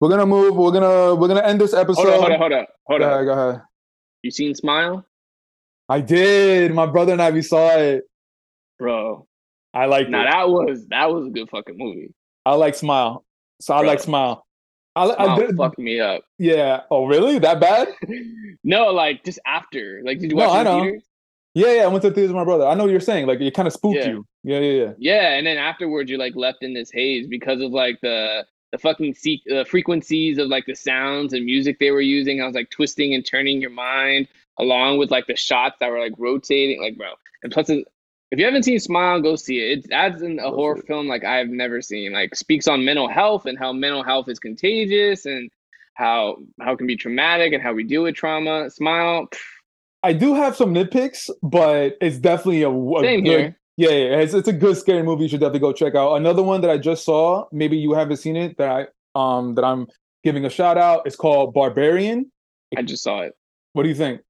we're 0.00 0.08
gonna 0.08 0.26
move. 0.26 0.56
We're 0.56 0.72
gonna 0.72 1.14
we're 1.14 1.28
gonna 1.28 1.42
end 1.46 1.60
this 1.60 1.72
episode. 1.74 2.10
Hold 2.10 2.32
on, 2.32 2.32
hold 2.32 2.32
on, 2.32 2.38
hold 2.40 2.52
on, 2.52 2.66
hold 2.86 3.00
Go 3.00 3.06
on. 3.06 3.12
ahead, 3.12 3.26
go 3.26 3.32
ahead. 3.48 3.62
You 4.22 4.30
seen 4.32 4.54
Smile, 4.56 5.06
I 5.88 6.00
did. 6.00 6.74
My 6.74 6.86
brother 6.86 7.12
and 7.12 7.22
I 7.22 7.30
we 7.30 7.42
saw 7.42 7.76
it. 7.76 8.04
bro? 8.78 9.26
I 9.74 9.86
like 9.86 10.08
Now 10.08 10.22
it. 10.22 10.30
that 10.30 10.48
was 10.48 10.86
that 10.88 11.12
was 11.12 11.26
a 11.28 11.30
good 11.30 11.48
fucking 11.50 11.76
movie. 11.78 12.12
I 12.44 12.54
like 12.54 12.74
Smile. 12.74 13.24
So 13.60 13.74
I 13.74 13.82
like 13.82 14.00
Smile. 14.00 14.44
I, 14.94 15.04
I 15.18 15.38
did, 15.38 15.56
fucked 15.56 15.78
me 15.78 16.00
up. 16.00 16.22
yeah. 16.38 16.82
Oh, 16.90 17.06
really? 17.06 17.38
That 17.38 17.60
bad? 17.60 17.88
no, 18.64 18.86
like 18.88 19.24
just 19.24 19.38
after. 19.46 20.02
Like, 20.04 20.18
did 20.18 20.30
you 20.30 20.36
No, 20.36 20.48
watch 20.48 20.56
it 20.56 20.60
I 20.60 20.62
know. 20.64 20.82
theaters? 20.82 21.02
Yeah, 21.54 21.72
yeah. 21.74 21.82
I 21.84 21.86
went 21.88 22.02
to 22.02 22.08
the 22.10 22.14
theaters 22.14 22.30
with 22.30 22.36
my 22.36 22.44
brother. 22.44 22.66
I 22.66 22.74
know 22.74 22.84
what 22.84 22.90
you're 22.90 23.00
saying. 23.00 23.26
Like 23.26 23.40
it 23.40 23.54
kind 23.54 23.66
of 23.68 23.72
spooked 23.74 23.96
Yeah. 23.96 24.08
you. 24.08 24.26
Yeah, 24.44 24.58
yeah, 24.58 24.84
yeah. 24.84 24.92
Yeah, 24.98 25.32
and 25.34 25.46
then 25.46 25.56
afterwards 25.58 26.10
you're 26.10 26.18
like 26.18 26.34
left 26.36 26.62
in 26.62 26.74
this 26.74 26.90
haze 26.90 27.26
because 27.26 27.60
of 27.60 27.70
like 27.72 28.00
the 28.02 28.44
the 28.72 28.78
fucking 28.78 29.14
se- 29.14 29.42
uh, 29.54 29.64
frequencies 29.64 30.38
of 30.38 30.48
like 30.48 30.64
the 30.66 30.74
sounds 30.74 31.34
and 31.34 31.44
music 31.44 31.78
they 31.78 31.90
were 31.90 32.00
using. 32.00 32.40
I 32.42 32.46
was 32.46 32.54
like 32.54 32.70
twisting 32.70 33.12
and 33.14 33.24
turning 33.24 33.60
your 33.60 33.70
mind 33.70 34.28
along 34.58 34.96
with 34.98 35.10
like 35.10 35.26
the 35.26 35.36
shots 35.36 35.76
that 35.80 35.90
were 35.90 35.98
like 36.00 36.12
rotating, 36.18 36.80
like 36.82 36.96
bro. 36.96 37.08
And 37.42 37.52
plus, 37.52 37.70
if 38.32 38.38
you 38.38 38.46
haven't 38.46 38.64
seen 38.64 38.80
Smile, 38.80 39.20
go 39.20 39.36
see 39.36 39.58
it. 39.58 39.84
It 39.84 39.92
adds 39.92 40.22
in 40.22 40.38
a 40.40 40.50
horror 40.50 40.78
film 40.78 41.06
like 41.06 41.22
I've 41.22 41.50
never 41.50 41.82
seen. 41.82 42.12
Like 42.12 42.34
speaks 42.34 42.66
on 42.66 42.82
mental 42.84 43.06
health 43.06 43.44
and 43.44 43.58
how 43.58 43.72
mental 43.72 44.02
health 44.02 44.28
is 44.28 44.38
contagious 44.38 45.26
and 45.26 45.50
how 45.94 46.38
how 46.60 46.72
it 46.72 46.78
can 46.78 46.86
be 46.86 46.96
traumatic 46.96 47.52
and 47.52 47.62
how 47.62 47.74
we 47.74 47.84
deal 47.84 48.04
with 48.04 48.14
trauma. 48.14 48.70
Smile, 48.70 49.26
pff, 49.26 49.38
I 50.02 50.14
do 50.14 50.34
have 50.34 50.56
some 50.56 50.74
nitpicks, 50.74 51.28
but 51.42 51.98
it's 52.00 52.16
definitely 52.18 52.62
a, 52.62 52.70
a 52.70 53.00
same 53.02 53.22
good, 53.22 53.30
here. 53.30 53.58
Yeah, 53.76 53.90
yeah, 53.90 54.18
it's, 54.18 54.34
it's 54.34 54.48
a 54.48 54.52
good 54.52 54.76
scary 54.76 55.02
movie. 55.02 55.24
You 55.24 55.28
should 55.28 55.40
definitely 55.40 55.60
go 55.60 55.72
check 55.72 55.94
out. 55.94 56.14
Another 56.14 56.42
one 56.42 56.60
that 56.62 56.70
I 56.70 56.78
just 56.78 57.04
saw, 57.04 57.46
maybe 57.52 57.76
you 57.76 57.92
haven't 57.92 58.16
seen 58.16 58.36
it, 58.36 58.56
that 58.56 58.68
I 58.68 58.86
um 59.14 59.54
that 59.56 59.64
I'm 59.64 59.86
giving 60.24 60.46
a 60.46 60.50
shout 60.50 60.78
out. 60.78 61.02
It's 61.04 61.16
called 61.16 61.52
Barbarian. 61.52 62.32
I 62.76 62.82
just 62.82 63.02
saw 63.02 63.20
it. 63.20 63.34
What 63.74 63.82
do 63.82 63.90
you 63.90 63.94
think? 63.94 64.22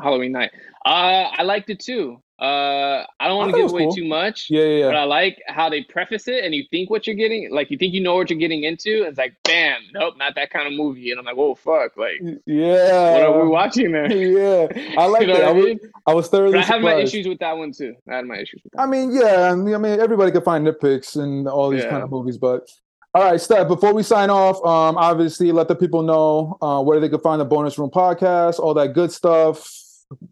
Halloween 0.00 0.32
night. 0.32 0.50
Uh, 0.84 1.30
I 1.32 1.42
liked 1.44 1.70
it 1.70 1.78
too. 1.78 2.20
Uh, 2.38 3.02
I 3.18 3.28
don't 3.28 3.38
want 3.38 3.50
to 3.52 3.56
give 3.62 3.70
away 3.70 3.84
cool. 3.84 3.94
too 3.94 4.04
much. 4.04 4.48
Yeah, 4.50 4.64
yeah, 4.64 4.86
But. 4.88 4.96
I 4.96 5.04
like 5.04 5.40
how 5.46 5.70
they 5.70 5.82
preface 5.84 6.28
it 6.28 6.44
and 6.44 6.54
you 6.54 6.64
think 6.70 6.90
what 6.90 7.06
you're 7.06 7.16
getting, 7.16 7.50
like 7.50 7.70
you 7.70 7.78
think 7.78 7.94
you 7.94 8.02
know 8.02 8.14
what 8.14 8.28
you're 8.28 8.38
getting 8.38 8.64
into. 8.64 8.98
And 8.98 9.06
it's 9.08 9.18
like, 9.18 9.36
bam, 9.44 9.80
nope, 9.94 10.14
not 10.18 10.34
that 10.34 10.50
kind 10.50 10.66
of 10.66 10.74
movie. 10.74 11.10
And 11.10 11.18
I'm 11.18 11.24
like, 11.24 11.36
oh 11.38 11.54
fuck, 11.54 11.96
like 11.96 12.20
yeah. 12.44 13.12
what 13.14 13.22
are 13.22 13.42
we 13.42 13.48
watching 13.48 13.92
there? 13.92 14.12
Yeah, 14.12 14.66
I 14.98 15.06
like 15.14 15.22
You 15.22 15.28
know 15.28 15.34
it. 15.36 15.42
what 15.42 15.48
I 15.48 15.52
mean? 15.54 15.80
I 16.06 16.12
was 16.14 16.28
thoroughly 16.28 16.52
But 16.58 16.64
I 16.64 16.66
have 16.66 16.82
my 16.82 16.96
issues 16.96 17.26
with 17.26 17.38
that 17.38 17.56
one 17.56 17.72
too. 17.72 17.94
I 18.10 18.16
had 18.16 18.26
my 18.26 18.36
issues 18.36 18.60
with 18.62 18.72
that. 18.74 18.82
I 18.82 18.86
mean, 18.86 19.12
yeah, 19.14 19.50
I 19.50 19.54
mean, 19.54 19.74
I 19.74 19.78
mean, 19.78 19.98
everybody 19.98 20.30
can 20.30 20.42
find 20.42 20.66
nitpicks 20.66 21.16
in 21.22 21.46
all 21.48 21.70
these 21.70 21.84
Yeah. 21.84 21.90
kind 21.90 22.02
of 22.02 22.10
movies, 22.10 22.36
but 22.36 22.68
all 23.14 23.22
right, 23.30 23.40
Steph. 23.40 23.66
Before 23.66 23.94
we 23.94 24.02
sign 24.02 24.28
off, 24.28 24.56
um, 24.62 24.98
obviously 24.98 25.50
let 25.52 25.68
the 25.68 25.74
people 25.74 26.02
know 26.02 26.58
uh, 26.60 26.82
where 26.82 27.00
they 27.00 27.08
can 27.08 27.20
find 27.20 27.40
the 27.40 27.46
bonus 27.46 27.78
room 27.78 27.88
podcast, 27.88 28.58
all 28.58 28.74
that 28.74 28.92
good 28.92 29.10
stuff. 29.10 29.72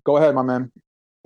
Go 0.04 0.18
ahead, 0.18 0.34
my 0.34 0.42
man. 0.42 0.70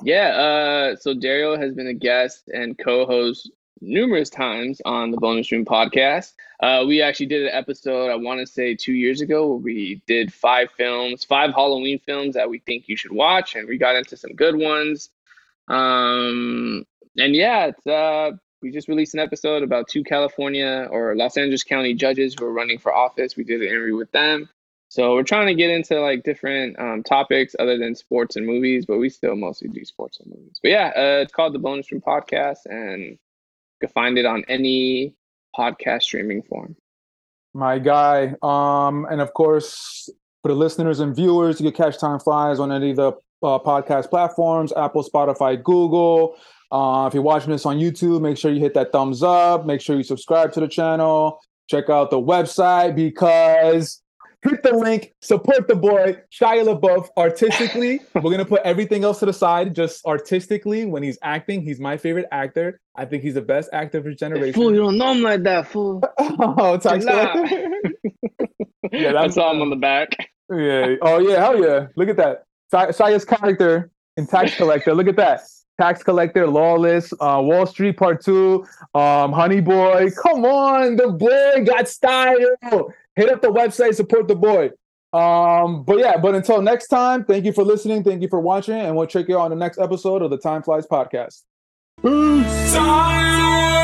Yeah, 0.03 0.29
uh, 0.29 0.97
so 0.97 1.15
Dario 1.15 1.57
has 1.59 1.75
been 1.75 1.89
a 1.89 1.95
guest 1.95 2.49
and 2.49 2.79
co-host 2.79 3.51
numerous 3.81 4.31
times 4.31 4.81
on 4.85 5.11
the 5.11 5.17
Bonus 5.17 5.51
Room 5.51 5.65
podcast. 5.65 6.35
Uh, 6.61 6.85
we 6.87 7.03
actually 7.03 7.27
did 7.27 7.43
an 7.43 7.51
episode, 7.53 8.11
I 8.11 8.17
want 8.17 8.41
to 8.41 8.47
say 8.47 8.75
two 8.75 8.93
years 8.93 9.21
ago, 9.21 9.49
where 9.49 9.59
we 9.59 10.03
did 10.07 10.33
five 10.33 10.71
films, 10.73 11.25
five 11.25 11.53
Halloween 11.53 11.99
films 11.99 12.35
that 12.35 12.49
we 12.49 12.59
think 12.61 12.89
you 12.89 12.97
should 12.97 13.13
watch, 13.13 13.55
and 13.55 13.69
we 13.69 13.79
got 13.79 13.97
into 13.97 14.17
some 14.17 14.35
good 14.35 14.57
ones. 14.57 15.11
Um, 15.69 16.85
and 17.17 17.35
yeah, 17.35 17.67
it's, 17.67 17.87
uh, 17.87 18.33
we 18.63 18.71
just 18.73 18.89
released 18.89 19.15
an 19.15 19.21
episode 19.21 19.63
about 19.63 19.89
two 19.89 20.03
California 20.03 20.89
or 20.91 21.15
Los 21.15 21.37
Angeles 21.37 21.63
County 21.63 21.95
judges 21.95 22.35
who 22.39 22.45
are 22.47 22.53
running 22.53 22.79
for 22.79 22.93
office. 22.93 23.37
We 23.37 23.45
did 23.45 23.63
an 23.63 23.69
interview 23.69 23.97
with 23.97 24.11
them. 24.13 24.49
So 24.99 25.15
we're 25.15 25.23
trying 25.23 25.47
to 25.47 25.55
get 25.55 25.71
into 25.71 26.01
like 26.01 26.25
different 26.25 26.77
um, 26.77 27.05
topics 27.05 27.55
other 27.61 27.79
than 27.79 27.95
sports 27.95 28.35
and 28.35 28.45
movies, 28.45 28.85
but 28.85 28.99
we 28.99 29.09
still 29.09 29.37
mostly 29.37 29.69
do 29.69 29.85
sports 29.85 30.19
and 30.19 30.29
movies. 30.29 30.59
But 30.61 30.73
yeah, 30.73 30.89
uh, 30.89 31.23
it's 31.23 31.33
called 31.33 31.55
the 31.55 31.61
Bonus 31.61 31.93
Room 31.93 32.01
Podcast, 32.05 32.67
and 32.67 33.03
you 33.03 33.19
can 33.81 33.91
find 33.91 34.19
it 34.19 34.27
on 34.27 34.43
any 34.49 35.15
podcast 35.57 36.03
streaming 36.03 36.43
form. 36.43 36.75
my 37.55 37.79
guy. 37.79 38.35
Um, 38.43 39.07
and 39.09 39.21
of 39.21 39.33
course, 39.35 40.11
for 40.43 40.49
the 40.49 40.57
listeners 40.57 40.99
and 40.99 41.15
viewers, 41.15 41.61
you 41.61 41.71
can 41.71 41.85
catch 41.85 42.01
Time 42.01 42.19
Flies 42.19 42.59
on 42.59 42.73
any 42.73 42.91
of 42.91 42.97
the 42.97 43.13
uh, 43.45 43.61
podcast 43.61 44.11
platforms 44.11 44.73
Apple, 44.77 45.05
Spotify, 45.05 45.63
Google. 45.63 46.35
Uh, 46.73 47.07
if 47.07 47.15
you're 47.15 47.23
watching 47.23 47.53
this 47.53 47.65
on 47.65 47.79
YouTube, 47.79 48.21
make 48.21 48.37
sure 48.37 48.51
you 48.51 48.59
hit 48.59 48.75
that 48.75 48.91
thumbs 48.91 49.23
up. 49.23 49.65
Make 49.65 49.81
sure 49.81 49.97
you 49.97 50.03
subscribe 50.03 50.53
to 50.55 50.61
the 50.61 50.67
channel. 50.67 51.39
Check 51.71 51.89
out 51.89 52.11
the 52.11 52.21
website 52.21 52.97
because 52.97 54.03
hit 54.43 54.63
the 54.63 54.73
link, 54.75 55.13
support 55.21 55.69
the 55.69 55.75
boy, 55.75 56.17
Shia 56.33 56.65
LaBeouf 56.65 57.09
artistically. 57.17 58.01
We're 58.15 58.23
going 58.23 58.39
to 58.39 58.45
put 58.45 58.63
everything 58.63 59.05
else 59.05 59.19
to 59.21 59.27
the 59.27 59.33
side, 59.33 59.75
just 59.75 60.05
artistically. 60.07 60.85
When 60.87 61.03
he's 61.03 61.19
acting, 61.23 61.63
he's 61.63 61.81
my 61.81 61.97
favorite 61.97 62.27
actor. 62.33 62.81
I 62.97 63.05
think 63.05 63.23
he's 63.23 63.35
the 63.35 63.43
best 63.43 63.71
actor 63.73 63.99
of 63.99 64.05
his 64.05 64.17
generation. 64.17 64.55
Fool, 64.55 64.73
you 64.73 64.81
don't 64.81 64.99
know 64.99 65.13
him 65.13 65.23
like 65.23 65.43
that, 65.45 65.69
fool. 65.69 66.03
oh, 66.19 66.77
tax 66.79 67.05
collector. 67.05 67.69
Yeah, 68.91 69.11
I 69.11 69.13
that's- 69.13 69.35
saw 69.35 69.53
him 69.53 69.61
on 69.61 69.71
the 69.71 69.77
back. 69.77 70.11
Yeah. 70.51 70.95
Oh 71.03 71.19
yeah. 71.19 71.37
Hell 71.41 71.63
yeah. 71.63 71.89
Look 71.97 72.09
at 72.09 72.17
that. 72.17 72.45
Shia's 72.73 73.25
character 73.25 73.91
in 74.17 74.27
Tax 74.27 74.57
Collector. 74.57 74.95
Look 74.95 75.09
at 75.09 75.17
that. 75.17 75.43
Tax 75.81 76.03
Collector, 76.03 76.47
Lawless, 76.49 77.13
uh, 77.21 77.41
Wall 77.43 77.67
Street 77.67 77.97
Part 77.97 78.25
Two, 78.25 78.67
um, 78.95 79.33
Honey 79.33 79.61
Boy. 79.61 80.09
Come 80.23 80.45
on, 80.45 80.97
the 80.97 81.09
boy 81.09 81.65
got 81.65 81.87
style. 81.87 82.93
Hit 83.19 83.31
up 83.33 83.43
the 83.43 83.49
website, 83.49 83.97
support 83.97 84.29
the 84.29 84.37
boy. 84.37 84.71
Um, 85.13 85.83
but 85.83 85.99
yeah, 85.99 86.19
but 86.19 86.37
until 86.37 86.63
next 86.63 86.87
time, 86.87 87.25
thank 87.25 87.45
you 87.45 87.53
for 87.53 87.65
listening, 87.65 88.05
thank 88.05 88.23
you 88.23 88.29
for 88.29 88.39
watching, 88.39 88.77
and 88.77 88.95
we'll 88.95 89.09
check 89.09 89.27
you 89.27 89.37
out 89.37 89.47
on 89.47 89.51
the 89.51 89.57
next 89.57 89.79
episode 89.81 90.23
of 90.23 90.31
the 90.31 90.39
Time 90.39 90.63
Flies 90.63 90.87
podcast. 90.87 91.43
Time 92.01 93.78